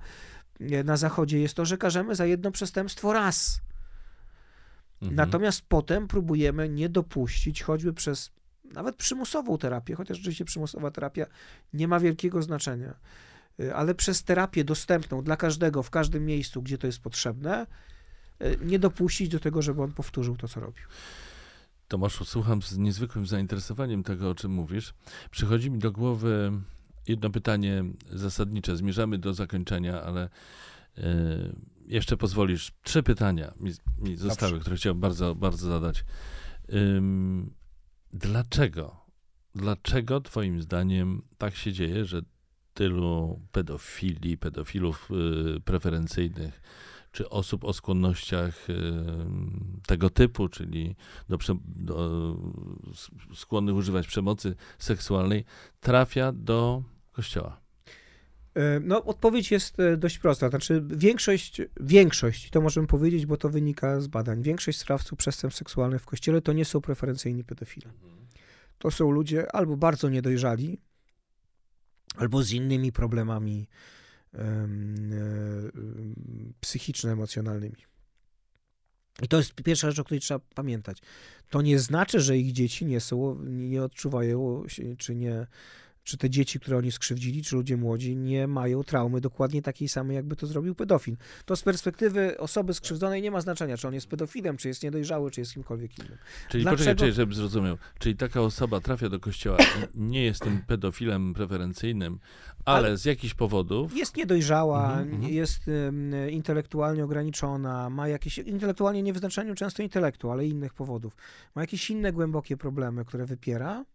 [0.60, 3.62] e, na Zachodzie jest to, że karzemy za jedno przestępstwo raz.
[5.02, 5.16] Mhm.
[5.16, 8.32] Natomiast potem próbujemy nie dopuścić, choćby przez
[8.74, 11.26] nawet przymusową terapię, chociaż oczywiście przymusowa terapia
[11.74, 12.98] nie ma wielkiego znaczenia, e,
[13.76, 17.68] ale przez terapię dostępną dla każdego w każdym miejscu, gdzie to jest potrzebne,
[18.40, 20.84] e, nie dopuścić do tego, żeby on powtórzył to, co robił.
[21.88, 24.94] Tomaszu, słucham z niezwykłym zainteresowaniem tego, o czym mówisz.
[25.32, 26.52] Przychodzi mi do głowy
[27.08, 28.78] jedno pytanie zasadnicze.
[28.78, 30.30] Zmierzamy do zakończenia, ale
[30.98, 31.04] yy,
[31.86, 32.72] jeszcze pozwolisz.
[32.84, 34.62] Trzy pytania mi, mi zostały, Dobrze.
[34.62, 36.06] które chciałbym bardzo, bardzo zadać.
[38.14, 39.06] Dlaczego?
[39.56, 42.22] Dlaczego Twoim zdaniem tak się dzieje, że
[42.78, 46.62] tylu pedofili, pedofilów yy, preferencyjnych
[47.12, 48.68] czy osób o skłonnościach
[49.88, 50.96] tego typu, czyli
[51.30, 52.38] do, do
[53.36, 55.46] skłonnych używać przemocy seksualnej,
[55.80, 57.62] trafia do kościoła?
[58.56, 60.50] E, no, odpowiedź jest e, dość prosta.
[60.50, 66.02] Znaczy, większość, większość, to możemy powiedzieć, bo to wynika z badań, większość sprawców przestępstw seksualnych
[66.02, 67.92] w kościele to nie są preferencyjni pedofile.
[68.78, 70.80] To są ludzie albo bardzo niedojrzali,
[72.18, 73.68] albo z innymi problemami
[74.34, 74.68] e,
[76.62, 77.88] psychiczno-emocjonalnymi.
[79.22, 81.02] I to jest pierwsza rzecz, o której trzeba pamiętać.
[81.50, 84.64] To nie znaczy, że ich dzieci nie są, nie odczuwają,
[84.98, 85.48] czy nie
[86.08, 90.16] czy te dzieci, które oni skrzywdzili, czy ludzie młodzi, nie mają traumy dokładnie takiej samej,
[90.16, 91.18] jakby to zrobił pedofil.
[91.46, 95.32] To z perspektywy osoby skrzywdzonej nie ma znaczenia, czy on jest pedofilem, czy jest niedojrzały,
[95.32, 96.18] czy jest kimkolwiek innym.
[96.50, 96.78] Czyli Dlaczego...
[96.78, 97.78] poczekaj, poczekaj, żebym zrozumiał.
[98.00, 99.58] Czyli taka osoba trafia do kościoła,
[99.96, 102.20] nie jest tym pedofilem preferencyjnym,
[102.66, 103.98] ale, ale z jakichś powodów...
[103.98, 105.30] Jest niedojrzała, mm -hmm.
[105.30, 111.16] jest um, intelektualnie ograniczona, ma jakieś, intelektualnie nie w znaczeniu często intelektu, ale innych powodów.
[111.56, 113.86] Ma jakieś inne głębokie problemy, które wypiera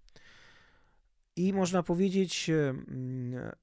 [1.37, 2.51] i można powiedzieć,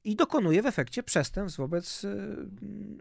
[0.04, 2.06] i dokonuje w efekcie przestępstw wobec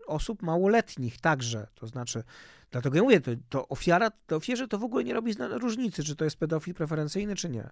[0.07, 1.67] osób małoletnich także.
[1.75, 2.23] To znaczy,
[2.71, 6.17] dlatego ja mówię, to, to ofiara, to ofierze to w ogóle nie robi różnicy, czy
[6.17, 7.71] to jest pedofil preferencyjny, czy nie.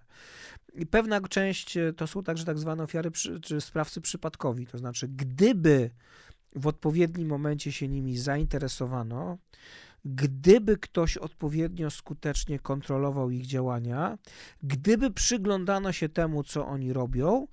[0.73, 3.11] I pewna część e, to są także tak zwane ofiary,
[3.41, 4.67] czy sprawcy przypadkowi.
[4.67, 5.89] To znaczy, gdyby
[6.55, 9.37] w odpowiednim momencie się nimi zainteresowano,
[10.05, 14.17] gdyby ktoś odpowiednio skutecznie kontrolował ich działania,
[14.63, 17.47] gdyby przyglądano się temu, co oni robią,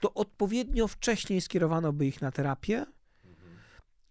[0.00, 2.86] to odpowiednio wcześniej skierowano by ich na terapię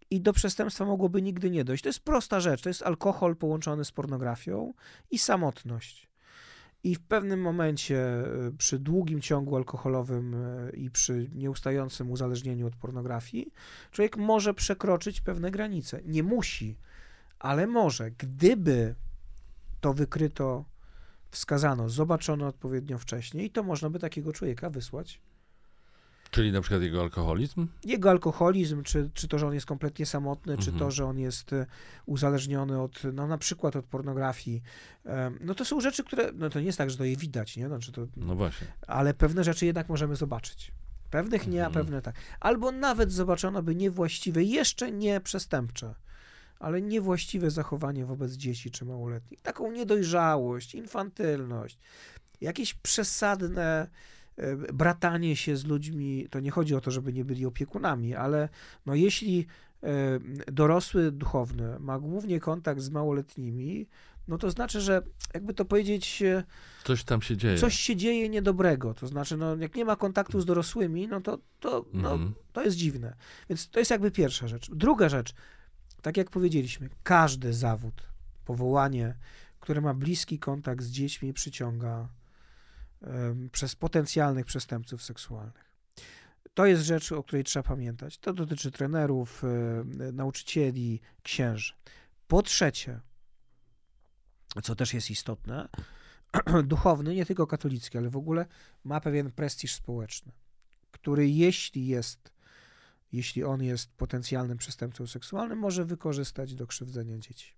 [0.09, 1.83] i do przestępstwa mogłoby nigdy nie dojść.
[1.83, 2.61] To jest prosta rzecz.
[2.61, 4.73] To jest alkohol połączony z pornografią
[5.11, 6.07] i samotność.
[6.83, 12.75] I w pewnym momencie, e, przy długim ciągu alkoholowym e, i przy nieustającym uzależnieniu od
[12.75, 13.53] pornografii,
[13.91, 16.01] człowiek może przekroczyć pewne granice.
[16.05, 16.77] Nie musi,
[17.39, 18.95] ale może, gdyby
[19.81, 20.65] to wykryto,
[21.31, 25.21] wskazano, zobaczono odpowiednio wcześniej, to można by takiego człowieka wysłać.
[26.31, 27.67] Czyli na przykład jego alkoholizm?
[27.83, 30.65] Jego alkoholizm, czy, czy to, że on jest kompletnie samotny, mhm.
[30.65, 30.91] czy to, mhm.
[30.91, 31.65] że on jest e,
[32.05, 34.61] uzależniony od, no na przykład od pornografii.
[35.41, 37.67] No to są rzeczy, które, no to nie jest tak, że to je widać, nie?
[37.67, 38.67] Znaczy to, no właśnie.
[38.87, 40.71] Ale pewne rzeczy jednak możemy zobaczyć.
[41.11, 41.85] Pewnych nie, a mhm.
[41.85, 42.15] pewne tak.
[42.39, 45.95] Albo nawet zobaczono by niewłaściwe, jeszcze nie przestępcze
[46.59, 51.79] ale niewłaściwe zachowanie wobec dzieci czy małoletnich, taką niedojrzałość, infantylność,
[52.41, 53.87] jakieś przesadne
[54.37, 58.49] e, bratanie się z ludźmi, to nie chodzi o to, żeby nie byli opiekunami, ale
[58.85, 59.47] no jeśli
[59.83, 59.87] e,
[60.51, 63.87] dorosły duchowny ma głównie kontakt z małoletnimi,
[64.27, 65.01] no to znaczy, że
[65.33, 66.21] jakby to powiedzieć.
[66.21, 66.43] E,
[66.83, 67.57] coś tam się dzieje.
[67.57, 68.93] Coś się dzieje niedobrego.
[68.93, 72.33] To znaczy, no, jak nie ma kontaktu z dorosłymi, no to, to, no, mm.
[72.53, 73.15] to jest dziwne.
[73.49, 74.71] Więc to jest jakby pierwsza rzecz.
[74.71, 75.33] Druga rzecz,
[76.01, 78.09] tak jak powiedzieliśmy, każdy zawód,
[78.45, 79.15] powołanie,
[79.59, 82.09] które ma bliski kontakt z dziećmi, przyciąga
[83.51, 85.71] przez potencjalnych przestępców seksualnych.
[86.53, 88.17] To jest rzecz, o której trzeba pamiętać.
[88.17, 91.73] To dotyczy trenerów, y, nauczycieli, księży.
[92.27, 92.99] Po trzecie,
[94.63, 95.69] co też jest istotne,
[96.63, 98.45] duchowny, nie tylko katolicki, ale w ogóle
[98.83, 100.31] ma pewien prestiż społeczny,
[100.91, 102.31] który jeśli jest
[103.17, 107.53] jeśli on jest potencjalnym przestępcą seksualnym, może wykorzystać do krzywdzenia dzieci.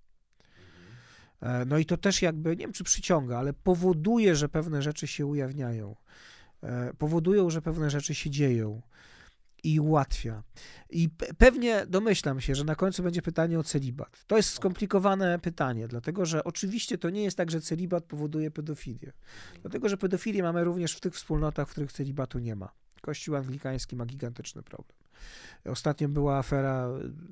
[1.42, 5.08] E, no i to też jakby, nie wiem czy przyciąga, ale powoduje, że pewne rzeczy
[5.08, 5.96] się ujawniają.
[6.64, 8.82] E, powodują, że pewne rzeczy się dzieją
[9.64, 10.44] i ułatwia.
[10.90, 14.24] I pewnie domyślam się, że na końcu będzie pytanie o celibat.
[14.28, 19.12] To jest skomplikowane pytanie, dlatego że oczywiście to nie jest tak, że celibat powoduje pedofilię.
[19.62, 22.72] Dlatego, że pedofilię mamy również w tych wspólnotach, w których celibatu nie ma.
[23.02, 24.98] Kościół anglikański ma gigantyczny problem.
[25.66, 26.88] Ostatnio była afera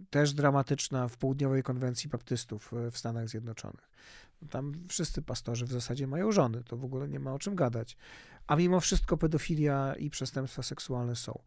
[0.09, 3.89] też dramatyczna w południowej konwencji baptystów w Stanach Zjednoczonych.
[4.49, 7.97] Tam wszyscy pastorzy w zasadzie mają żony, to w ogóle nie ma o czym gadać.
[8.47, 11.39] A mimo wszystko pedofilia i przestępstwa seksualne są.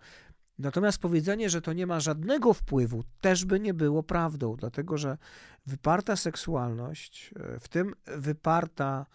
[0.58, 5.18] Natomiast powiedzenie, że to nie ma żadnego wpływu, też by nie było prawdą, dlatego że
[5.66, 9.06] wyparta seksualność, w tym wyparta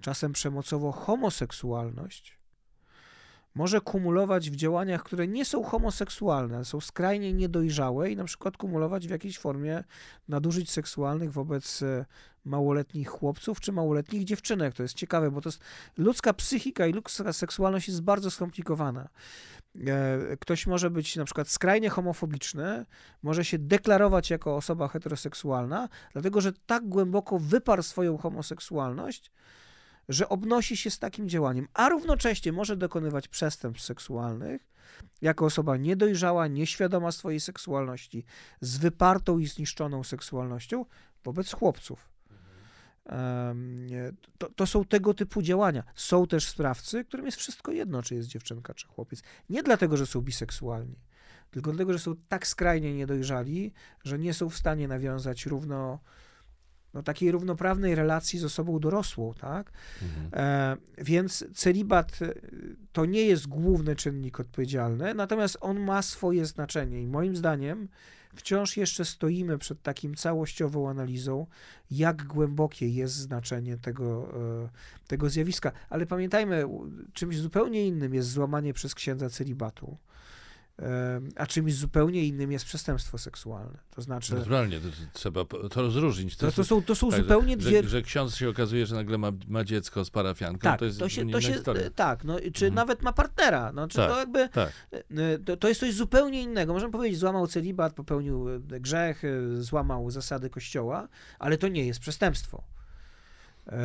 [0.00, 2.39] czasem przemocowo homoseksualność,
[3.54, 9.06] może kumulować w działaniach, które nie są homoseksualne, są skrajnie niedojrzałe i na przykład kumulować
[9.06, 9.84] w jakiejś formie
[10.28, 12.04] nadużyć seksualnych wobec e,
[12.44, 14.74] małoletnich chłopców czy małoletnich dziewczynek.
[14.74, 15.60] To jest ciekawe, bo to jest
[15.96, 19.08] ludzka psychika i ludzka seksualność jest bardzo skomplikowana.
[19.86, 22.86] E, ktoś może być na przykład skrajnie homofobiczny,
[23.22, 29.32] może się deklarować jako osoba heteroseksualna, dlatego że tak głęboko wyparł swoją homoseksualność,
[30.10, 34.70] że obnosi się z takim działaniem, a równocześnie może dokonywać przestępstw seksualnych
[35.22, 38.24] jako osoba niedojrzała, nieświadoma swojej seksualności,
[38.60, 40.84] z wypartą i zniszczoną seksualnością
[41.24, 42.10] wobec chłopców.
[44.38, 45.84] To, to, są tego typu działania.
[45.94, 49.22] Są też sprawcy, którym jest wszystko jedno, czy jest dziewczynka, czy chłopiec.
[49.48, 50.98] Nie dlatego, że są biseksualni,
[51.50, 53.72] tylko dlatego, że są tak skrajnie niedojrzali,
[54.04, 56.00] że nie są w stanie nawiązać równo
[56.94, 59.72] no, takiej równoprawnej relacji z osobą dorosłą, tak?
[60.02, 60.30] Mhm.
[60.32, 62.34] E, więc celibat e,
[62.92, 67.88] to nie jest główny czynnik odpowiedzialny, natomiast on ma swoje znaczenie i moim zdaniem
[68.34, 71.46] wciąż jeszcze stoimy przed takim całościową analizą,
[71.90, 74.34] jak głębokie jest znaczenie tego,
[74.64, 74.68] e,
[75.06, 75.72] tego zjawiska.
[75.90, 76.64] Ale pamiętajmy,
[77.12, 79.96] czymś zupełnie innym jest złamanie przez księdza celibatu
[81.36, 83.78] a czymś zupełnie innym jest przestępstwo seksualne.
[83.90, 84.34] To znaczy.
[84.34, 86.36] Naturalnie, to, to trzeba to rozróżnić.
[86.36, 87.82] To, to są, to są tak, zupełnie że, dwie.
[87.82, 90.98] Że, że ksiądz się okazuje, że nagle ma, ma dziecko z parafianką, tak, to jest
[90.98, 91.90] to się, to się, historia.
[91.90, 92.74] Tak, no, czy mhm.
[92.74, 93.72] nawet ma partnera.
[93.72, 94.48] No, czy tak, to jakby.
[94.48, 94.72] Tak.
[94.92, 96.72] E, to, to jest coś zupełnie innego.
[96.72, 101.08] Możemy powiedzieć, złamał celibat, popełnił e, grzech, e, złamał zasady kościoła,
[101.38, 102.64] ale to nie jest przestępstwo.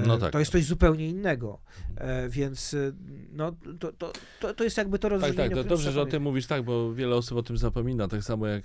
[0.08, 0.32] No tak.
[0.32, 1.60] To jest coś zupełnie innego.
[1.90, 2.30] Mhm.
[2.30, 2.92] Więc e,
[3.32, 5.50] no, to, to, to, to jest jakby to rozróżnienie.
[5.50, 8.08] Tak, tak, to dobrze, że o tym mówisz tak, bo wiele osób o tym zapomina,
[8.08, 8.64] tak samo jak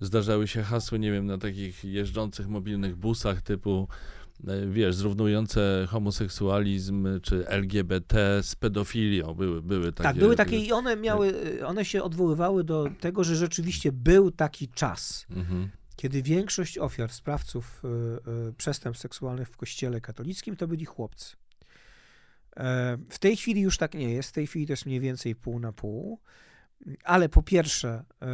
[0.00, 3.88] zdarzały się hasły, nie wiem, na takich jeżdżących mobilnych busach typu
[4.46, 9.34] e, wiesz, zrównujące homoseksualizm czy LGBT z pedofilią.
[9.34, 10.08] Były, były takie.
[10.08, 11.34] Tak, były takie i one miały,
[11.66, 15.26] one się odwoływały do tego, że rzeczywiście był taki czas.
[15.30, 15.68] Mhm
[16.02, 17.88] kiedy większość ofiar, sprawców y,
[18.48, 21.36] y, przestępstw seksualnych w kościele katolickim to byli chłopcy.
[22.56, 25.34] E, w tej chwili już tak nie jest, w tej chwili to jest mniej więcej
[25.34, 26.20] pół na pół,
[27.04, 28.26] ale po pierwsze, e,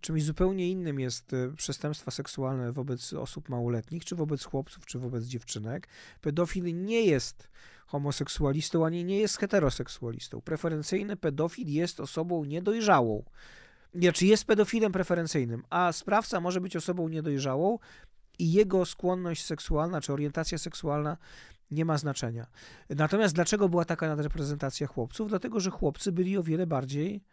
[0.00, 5.88] czymś zupełnie innym jest przestępstwa seksualne wobec osób małoletnich, czy wobec chłopców, czy wobec dziewczynek.
[6.20, 7.48] Pedofil nie jest
[7.86, 10.40] homoseksualistą, ani nie jest heteroseksualistą.
[10.40, 13.24] Preferencyjny pedofil jest osobą niedojrzałą
[14.14, 17.78] czy jest pedofilem preferencyjnym, a sprawca może być osobą niedojrzałą
[18.38, 21.16] i jego skłonność seksualna czy orientacja seksualna
[21.70, 22.46] nie ma znaczenia.
[22.90, 25.28] Natomiast dlaczego była taka nadreprezentacja chłopców?
[25.28, 27.24] Dlatego, że chłopcy byli o wiele bardziej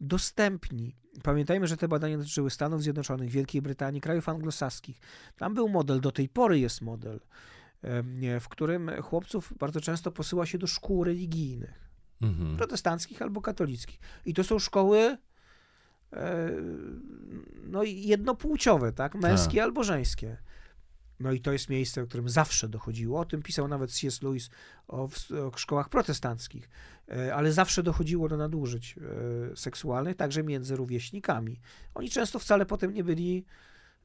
[0.00, 0.96] dostępni.
[1.22, 5.00] Pamiętajmy, że te badania dotyczyły Stanów Zjednoczonych, Wielkiej Brytanii, krajów anglosaskich.
[5.36, 7.20] Tam był model, do tej pory jest model,
[8.40, 11.90] w którym chłopców bardzo często posyła się do szkół religijnych,
[12.22, 12.56] mhm.
[12.56, 14.00] protestanckich albo katolickich.
[14.26, 15.16] I to są szkoły
[17.62, 19.14] no jednopłciowe, tak?
[19.14, 19.64] Męskie A.
[19.64, 20.36] albo żeńskie.
[21.20, 23.20] No i to jest miejsce, o którym zawsze dochodziło.
[23.20, 24.22] O tym pisał nawet C.S.
[24.22, 24.50] Lewis
[24.88, 26.68] o, o, szkołach protestanckich.
[27.08, 28.96] E, ale zawsze dochodziło do nadużyć
[29.52, 31.60] e, seksualnych, także między rówieśnikami.
[31.94, 33.44] Oni często wcale potem nie byli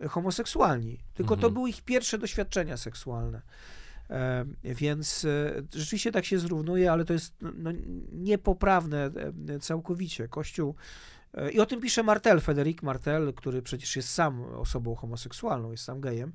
[0.10, 1.42] homoseksualni, tylko mhm.
[1.42, 3.42] to były ich pierwsze doświadczenia seksualne.
[4.64, 5.26] Więc
[5.74, 7.72] rzeczywiście tak się zrównuje, ale to jest no,
[8.12, 9.12] niepoprawne
[9.62, 10.28] całkowicie.
[10.28, 10.76] Kościół
[11.54, 16.02] i o tym pisze Martel, Frederic Martel, który przecież jest sam osobą homoseksualną, jest sam
[16.02, 16.34] gejem.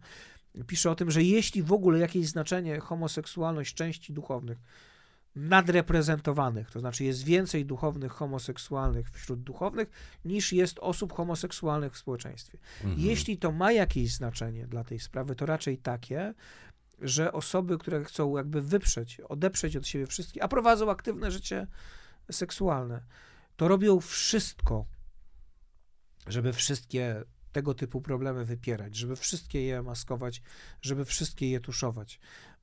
[0.66, 4.58] Pisze o tym, że jeśli w ogóle jakieś znaczenie homoseksualność części duchownych
[5.36, 9.90] nadreprezentowanych, to znaczy jest więcej duchownych homoseksualnych wśród duchownych
[10.24, 12.58] niż jest osób homoseksualnych w społeczeństwie.
[12.84, 13.00] Mhm.
[13.00, 16.34] Jeśli to ma jakieś znaczenie dla tej sprawy, to raczej takie,
[17.00, 21.66] że osoby, które chcą jakby wyprzeć, odeprzeć od siebie wszystkie, a prowadzą aktywne życie
[22.30, 23.02] seksualne,
[23.56, 24.86] to robią wszystko,
[26.26, 30.42] żeby wszystkie tego typu problemy wypierać, żeby wszystkie je maskować,
[30.82, 32.20] żeby wszystkie je tuszować.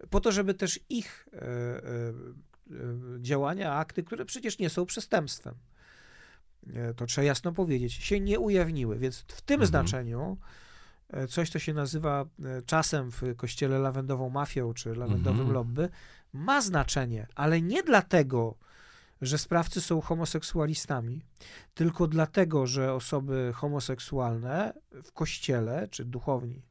[0.09, 2.13] Po to, żeby też ich e, e, e
[3.19, 5.55] działania, akty, które przecież nie są przestępstwem,
[6.95, 8.99] to trzeba jasno powiedzieć, się nie ujawniły.
[8.99, 9.67] Więc w tym mhm.
[9.67, 10.37] znaczeniu
[11.29, 12.25] coś, co się nazywa
[12.65, 15.53] czasem w kościele lawendową mafią czy lawendowym mhm.
[15.53, 15.89] lobby,
[16.33, 18.57] ma znaczenie, ale nie dlatego,
[19.21, 21.21] że sprawcy są homoseksualistami,
[21.73, 24.73] tylko dlatego, że osoby homoseksualne
[25.03, 26.61] w kościele czy duchowni,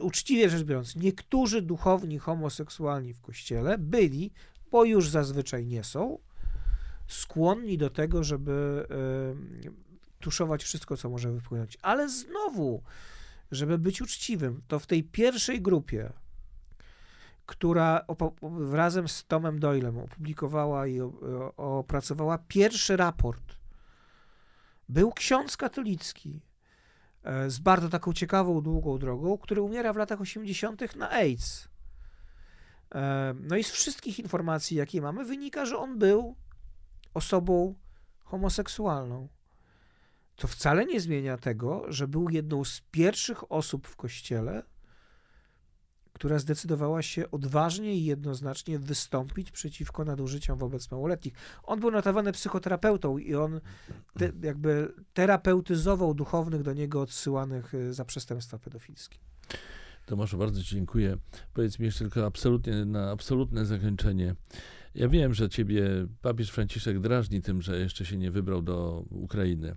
[0.00, 4.30] uczciwie rzecz biorąc, niektórzy duchowni homoseksualni w kościele byli,
[4.70, 6.18] bo już zazwyczaj nie są,
[7.06, 8.86] skłonni do tego, żeby
[9.66, 9.70] y,
[10.20, 11.78] tuszować wszystko, co może wypłynąć.
[11.82, 12.82] Ale znowu,
[13.50, 16.12] żeby być uczciwym, to w tej pierwszej grupie
[17.46, 18.04] która
[18.72, 21.00] razem z Tomem Doylem opublikowała i
[21.56, 23.56] opracowała pierwszy raport.
[24.88, 26.40] Był ksiądz katolicki
[27.22, 30.96] e, z bardzo taką ciekawą, długą drogą, który umiera w latach 80.
[30.96, 31.68] na AIDS.
[32.94, 36.36] E, no i z wszystkich informacji, jakie mamy, wynika, że on był
[37.14, 37.74] osobą
[38.24, 39.28] homoseksualną.
[40.36, 44.62] To wcale nie zmienia tego, że był jedną z pierwszych osób w kościele,
[46.16, 51.34] która zdecydowała się odważnie i jednoznacznie wystąpić przeciwko nadużyciom wobec małoletnich.
[51.62, 53.60] On był notowany psychoterapeutą i on
[54.18, 59.18] te, jakby terapeutyzował duchownych do niego odsyłanych y, za przestępstwa pedofilskie.
[60.06, 61.16] Tomaszu, bardzo dziękuję.
[61.54, 64.34] Powiedz mi jeszcze tylko absolutnie, na absolutne zakończenie.
[64.94, 69.76] Ja wiem, że ciebie papież Franciszek drażni tym, że jeszcze się nie wybrał do Ukrainy,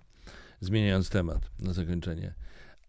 [0.60, 2.34] zmieniając temat na zakończenie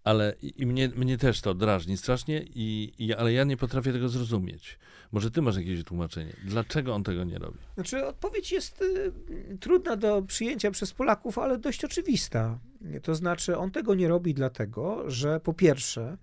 [0.04, 4.10] Ale i, mnie, mnie też to drażni strasznie, i, i, ale ja nie potrafię tego
[4.10, 4.80] zrozumieć.
[5.12, 6.34] Może ty masz jakieś tłumaczenie.
[6.46, 7.58] Dlaczego on tego nie robi?
[7.76, 12.60] Znaczy, odpowiedź jest y, trudna do przyjęcia przez Polaków, ale dość oczywista.
[13.04, 16.18] To znaczy, on tego nie robi dlatego, że po pierwsze,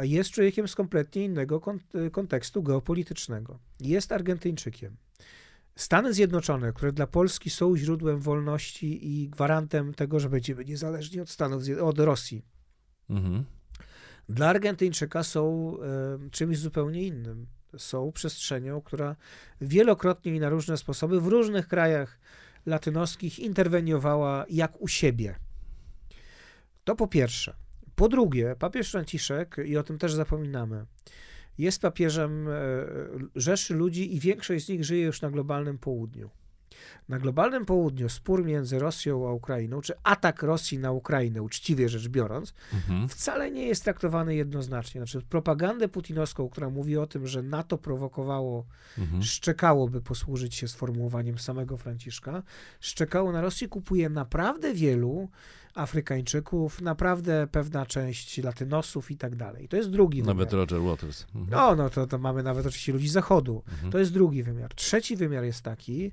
[0.00, 3.58] jest człowiekiem z kompletnie innego kont- kontekstu geopolitycznego.
[3.80, 4.96] Jest Argentyńczykiem.
[5.76, 11.30] Stany Zjednoczone, które dla Polski są źródłem wolności i gwarantem tego, że będziemy niezależni od
[11.30, 12.42] Stanów, od Rosji,
[13.10, 13.44] Mhm.
[14.28, 15.74] dla Argentyńczyka są
[16.26, 17.46] e, czymś zupełnie innym.
[17.76, 19.16] Są przestrzenią, która
[19.60, 22.18] wielokrotnie i na różne sposoby w różnych krajach
[22.66, 25.36] latynoskich interweniowała jak u siebie.
[26.84, 27.54] To po pierwsze.
[27.96, 30.86] Po drugie, papież Franciszek, i o tym też zapominamy,
[31.58, 32.52] jest papieżem e,
[33.36, 36.30] rzeszy ludzi i większość z nich żyje już na globalnym południu.
[37.08, 42.08] Na globalnym południu spór między Rosją a Ukrainą, czy atak Rosji na Ukrainę, uczciwie rzecz
[42.08, 43.08] biorąc, Mhm.
[43.08, 45.00] wcale nie jest traktowany jednoznacznie.
[45.00, 48.66] Znaczy, propagandę putinowską, która mówi o tym, że NATO prowokowało,
[48.98, 49.22] Mhm.
[49.22, 52.42] szczekało, by posłużyć się sformułowaniem samego Franciszka,
[52.80, 55.28] szczekało na Rosję, kupuje naprawdę wielu
[55.74, 59.68] Afrykańczyków, naprawdę pewna część Latynosów i tak dalej.
[59.68, 60.60] To jest drugi Nawet wymiar.
[60.70, 61.26] Roger Waters.
[61.34, 61.46] Mhm.
[61.50, 63.62] No, no to, to mamy nawet oczywiście ludzi z Zachodu.
[63.72, 63.92] Mhm.
[63.92, 64.74] To jest drugi wymiar.
[64.74, 66.12] Trzeci wymiar jest taki,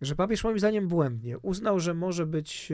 [0.00, 2.72] że papież moim zdaniem błędnie uznał, że może być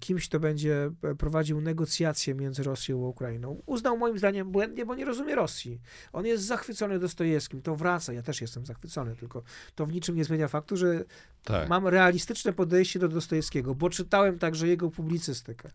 [0.00, 3.62] kimś, kto będzie prowadził negocjacje między Rosją a Ukrainą.
[3.66, 5.80] Uznał moim zdaniem błędnie, bo nie rozumie Rosji.
[6.12, 8.12] On jest zachwycony Dostojewskim, to wraca.
[8.12, 9.42] Ja też jestem zachwycony, tylko
[9.74, 11.04] to w niczym nie zmienia faktu, że
[11.44, 11.68] Tak.
[11.68, 15.70] mam realistyczne podejście do Dostojewskiego, bo czytałem także jego publicystykę.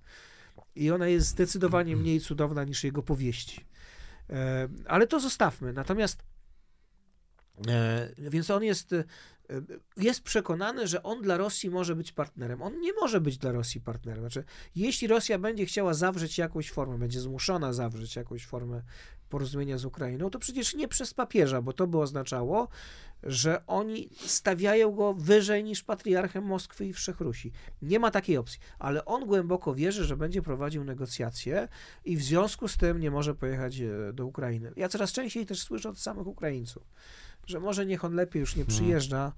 [0.75, 3.65] I ona jest zdecydowanie mniej cudowna niż jego powieści.
[4.29, 5.73] E, Ale to zostawmy.
[5.73, 6.23] Natomiast e,
[8.17, 9.03] więc on jest, e,
[9.97, 12.61] jest przekonany, że on dla Rosji może być partnerem.
[12.61, 14.21] On nie może być dla Rosji partnerem.
[14.21, 14.43] Znaczy,
[14.75, 18.81] jeśli Rosja będzie chciała zawrzeć jakąś formę, będzie zmuszona zawrzeć jakąś formę
[19.31, 22.67] porozumienia z Ukrainą, to przecież nie przez papieża, bo to by oznaczało,
[23.23, 27.51] że oni stawiają go wyżej niż patriarchem Moskwy i Wszechrusi.
[27.81, 31.67] Nie ma takiej opcji, ale on głęboko wierzy, że będzie prowadził negocjacje
[32.05, 34.73] i w związku z tym nie może pojechać e, do Ukrainy.
[34.75, 36.83] Ja coraz częściej też słyszę od samych Ukraińców,
[37.47, 39.33] że może niech on lepiej już nie przyjeżdża,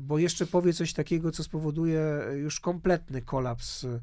[0.00, 2.02] bo jeszcze powie coś takiego, co spowoduje
[2.34, 4.00] już kompletny kolaps e,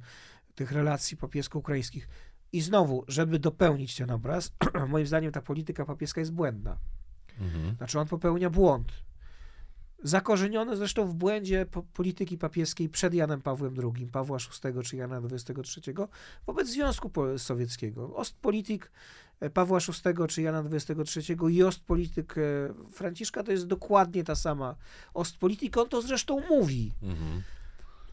[0.56, 2.08] tych relacji papiesko-ukraińskich.
[2.52, 4.54] I znowu, żeby dopełnić ten obraz,
[4.90, 6.78] moim zdaniem ta polityka papieska jest błędna.
[7.40, 7.76] Mhm.
[7.76, 8.92] Znaczy on popełnia błąd.
[10.04, 15.18] Zakorzeniony zresztą w błędzie po- polityki papieskiej przed Janem Pawłem II, Pawła VI czy Jana
[15.18, 15.96] XXIII
[16.46, 18.16] wobec Związku Sowieckiego.
[18.16, 18.92] Ostpolitik
[19.40, 22.42] e, Pawła VI czy Jana XXIII i Ostpolityk e,
[22.92, 24.76] Franciszka to jest dokładnie ta sama
[25.14, 25.78] Ostpolitik.
[25.78, 26.92] On to zresztą mówi.
[27.02, 27.42] Mhm.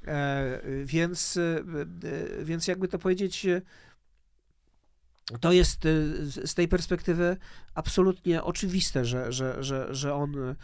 [0.06, 1.64] E, więc, e,
[2.40, 3.46] e, więc jakby to powiedzieć,
[5.40, 5.80] to jest
[6.44, 7.36] z tej perspektywy
[7.74, 10.54] absolutnie oczywiste, że, że, że, że on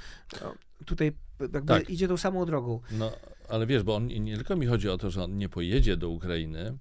[0.85, 1.91] tutaj jakby Tak.
[1.91, 2.81] idzie tą samą drogą.
[2.93, 3.13] No,
[3.49, 6.09] ale wiesz, bo on, nie tylko mi chodzi o to, że on nie pojedzie do
[6.09, 6.79] Ukrainy,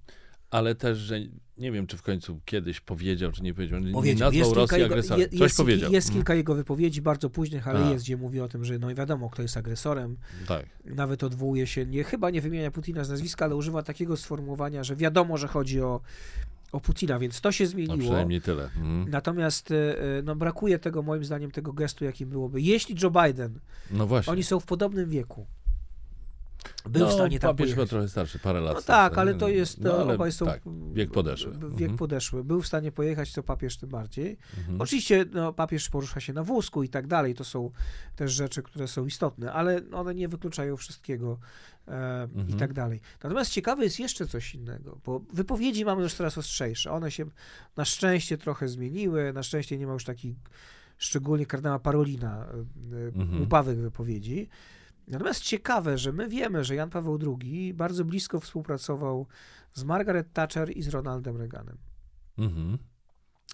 [0.50, 1.18] ale też, że
[1.58, 4.30] nie wiem, czy w końcu kiedyś powiedział, czy nie powiedział, nie Powiedział.
[4.32, 5.20] nazwał Rosji jego, agresorem.
[5.20, 5.92] je- Coś jest, powiedział.
[5.92, 6.18] jest Mhm.
[6.22, 7.90] kilka jego wypowiedzi, bardzo późnych, ale A.
[7.90, 10.16] jest, gdzie mówi o tym, że no i wiadomo, kto jest agresorem.
[10.46, 10.66] Tak.
[10.84, 14.96] Nawet odwołuje się, nie, chyba nie wymienia Putina z nazwiska, ale używa takiego sformułowania, że
[14.96, 16.00] wiadomo, że chodzi o,
[16.76, 17.98] o Putina, więc to się No, zmieniło.
[17.98, 18.64] przynajmniej tyle.
[18.64, 19.10] Mhm.
[19.10, 19.74] Natomiast e,
[20.24, 22.60] no, brakuje tego, moim zdaniem, tego gestu, jakim byłoby.
[22.60, 23.58] Jeśli Joe Biden,
[23.90, 24.32] No właśnie.
[24.32, 25.46] oni są w podobnym wieku,
[26.88, 27.88] był no, w stanie tam papież pojechać.
[27.90, 28.74] trochę starszy, parę lat.
[28.74, 30.60] No starszy, tak, ale to jest, No, ale obaj są tak,
[30.92, 31.52] wiek podeszły.
[31.52, 31.96] w- Wiek Mhm.
[31.96, 32.44] podeszły.
[32.44, 34.38] Był w stanie pojechać, to papież tym bardziej.
[34.58, 34.80] Mhm.
[34.80, 37.70] Oczywiście no, papież porusza się na wózku i tak dalej, to są
[38.16, 41.38] też rzeczy, które są istotne, ale one nie wykluczają wszystkiego
[41.88, 42.58] e, i Mhm.
[42.58, 43.00] tak dalej.
[43.22, 46.90] Natomiast ciekawe jest jeszcze coś innego, bo wypowiedzi mamy już coraz ostrzejsze.
[46.90, 47.24] One się
[47.76, 50.36] na szczęście trochę zmieniły, na szczęście nie ma już takich,
[50.98, 52.46] szczególnie kardynała Parolina,
[52.92, 53.38] e, Mhm.
[53.38, 54.48] głupawych wypowiedzi.
[55.06, 59.26] Natomiast ciekawe, że my wiemy, że Jan Paweł II bardzo blisko współpracował
[59.72, 61.78] z Margaret Thatcher i z Ronaldem Reaganem.
[62.38, 62.78] Mhm.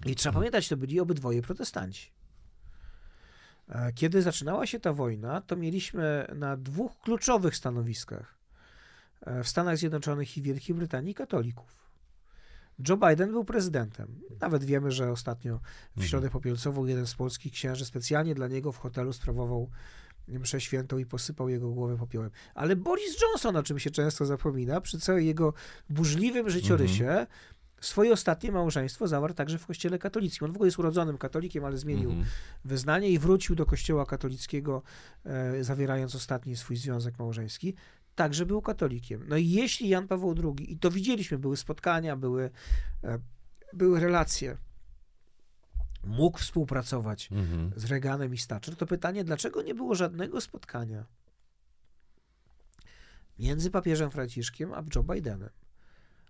[0.06, 2.12] I trzeba pamiętać, to byli obydwoje protestanci.
[3.68, 8.38] E, Kiedy zaczynała się ta wojna, to mieliśmy na dwóch kluczowych stanowiskach
[9.20, 11.82] e, w Stanach Zjednoczonych i Wielkiej Brytanii katolików.
[12.88, 14.20] Joe Biden był prezydentem.
[14.40, 15.60] Nawet wiemy, że ostatnio
[15.96, 19.70] w Środę Popielcową jeden z polskich księży specjalnie dla niego w hotelu sprawował
[20.28, 22.30] mszę świętą i posypał jego głowę popiołem.
[22.54, 25.54] Ale Boris Johnson, o czym się często zapomina, przy całym jego
[25.90, 27.26] burzliwym życiorysie,
[27.80, 30.44] swoje ostatnie małżeństwo zawarł także w kościele katolickim.
[30.44, 32.28] On w ogóle jest urodzonym katolikiem, ale zmienił Mhm.
[32.64, 34.82] wyznanie i wrócił do kościoła katolickiego,
[35.24, 37.74] e, zawierając ostatni swój związek małżeński.
[38.14, 39.24] także był katolikiem.
[39.28, 42.50] No i jeśli Jan Paweł II, i to widzieliśmy, były spotkania, były,
[43.04, 43.18] e,
[43.72, 44.56] były relacje,
[46.04, 47.72] mógł współpracować Mhm.
[47.76, 51.04] z Reaganem i Thatcher, to pytanie, dlaczego nie było żadnego spotkania
[53.38, 55.50] między papieżem Franciszkiem a Joe Bidenem?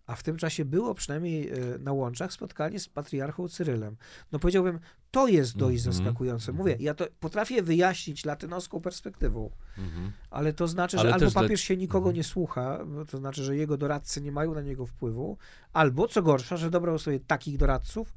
[0.07, 3.97] A w tym czasie było przynajmniej e, na łączach spotkanie z patriarchą Cyrylem.
[4.33, 4.81] No powiedziałbym,
[5.11, 5.95] to jest dość Mhm.
[5.95, 6.53] zaskakujące.
[6.53, 10.13] Mówię, ja to potrafię wyjaśnić latynoską perspektywą, Mhm.
[10.31, 12.17] ale to znaczy, Ale że albo też dla- papież się nikogo Mhm.
[12.17, 12.79] nie słucha,
[13.11, 15.39] to znaczy, że jego doradcy nie mają na niego wpływu,
[15.73, 18.13] albo co gorsza, że dobrał sobie takich doradców,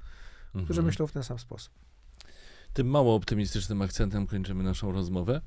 [0.64, 0.86] którzy Mhm.
[0.86, 1.74] myślą w ten sam sposób.
[2.74, 5.42] Tym mało optymistycznym akcentem kończymy naszą rozmowę.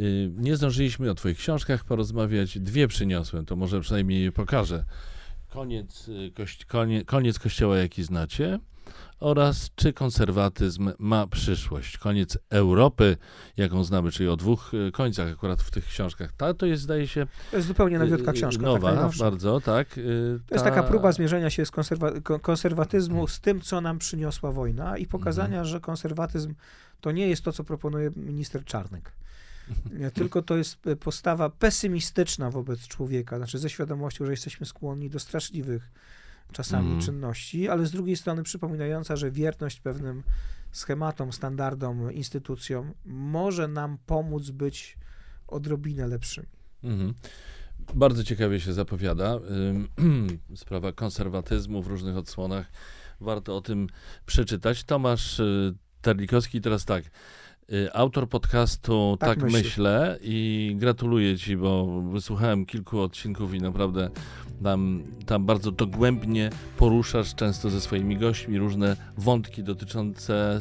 [0.00, 2.58] Y, Nie zdążyliśmy o Twoich książkach porozmawiać.
[2.58, 4.84] Dwie przyniosłem, to może przynajmniej je pokażę.
[5.50, 8.58] Koniec, y, kości- konie, koniec kościoła, jaki znacie,
[9.20, 11.98] oraz czy konserwatyzm ma przyszłość.
[11.98, 13.16] Koniec Europy,
[13.56, 16.32] jaką znamy, czyli o dwóch y, końcach akurat w tych książkach.
[16.36, 18.62] Ta to jest, zdaje się, To jest zupełnie nowiutka y, książka.
[18.62, 19.88] nowa, tak bardzo, tak.
[19.94, 20.00] To
[20.54, 24.52] jest ta- taka próba zmierzenia się z konserwa- ko- konserwatyzmu z tym, co nam przyniosła
[24.52, 25.64] wojna i pokazania, Mhm.
[25.64, 26.54] że konserwatyzm
[27.00, 29.12] to nie jest to, co proponuje minister Czarnek.
[30.14, 35.18] Tylko to jest e, postawa pesymistyczna wobec człowieka, znaczy ze świadomością, że jesteśmy skłonni do
[35.18, 35.90] straszliwych
[36.52, 37.02] czasami Mhm.
[37.02, 40.22] czynności, ale z drugiej strony przypominająca, że wierność pewnym
[40.72, 44.98] schematom, standardom, instytucjom może nam pomóc być
[45.46, 46.46] odrobinę lepszymi.
[46.84, 47.14] Mhm.
[47.94, 49.38] Bardzo ciekawie się zapowiada.
[50.54, 52.66] Sprawa konserwatyzmu w różnych odsłonach.
[53.20, 53.86] Warto o tym
[54.26, 54.84] przeczytać.
[54.84, 57.04] Tomasz y, Terlikowski, teraz tak.
[57.72, 59.52] Y, Autor podcastu Tak Tak.
[59.52, 64.10] Myślę i gratuluję Ci, bo wysłuchałem kilku odcinków i naprawdę
[64.62, 70.60] tam, tam bardzo dogłębnie poruszasz często ze swoimi gośćmi różne wątki dotyczące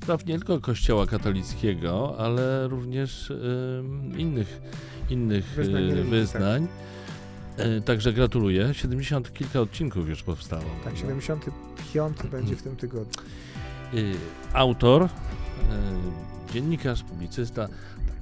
[0.00, 4.60] spraw nie tylko Kościoła katolickiego, ale również ym, innych,
[5.10, 6.68] innych Wyznań y, religii, wyznań.
[7.78, 8.74] Y, Także gratuluję.
[8.74, 10.64] 70 kilka odcinków już powstało.
[10.84, 13.22] Tak, 75 będzie w tym tygodniu.
[14.52, 15.08] Autor,
[16.52, 17.68] dziennikarz, publicysta,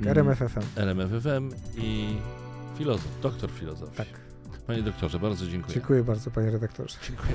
[0.04, 0.60] RMFFM.
[0.76, 2.16] RMFFM i
[2.78, 3.96] filozof, doktor filozofii.
[3.96, 4.06] Tak.
[4.66, 5.74] Panie doktorze, bardzo dziękuję.
[5.74, 6.96] Dziękuję bardzo, panie redaktorze.
[7.08, 7.32] Dziękuję.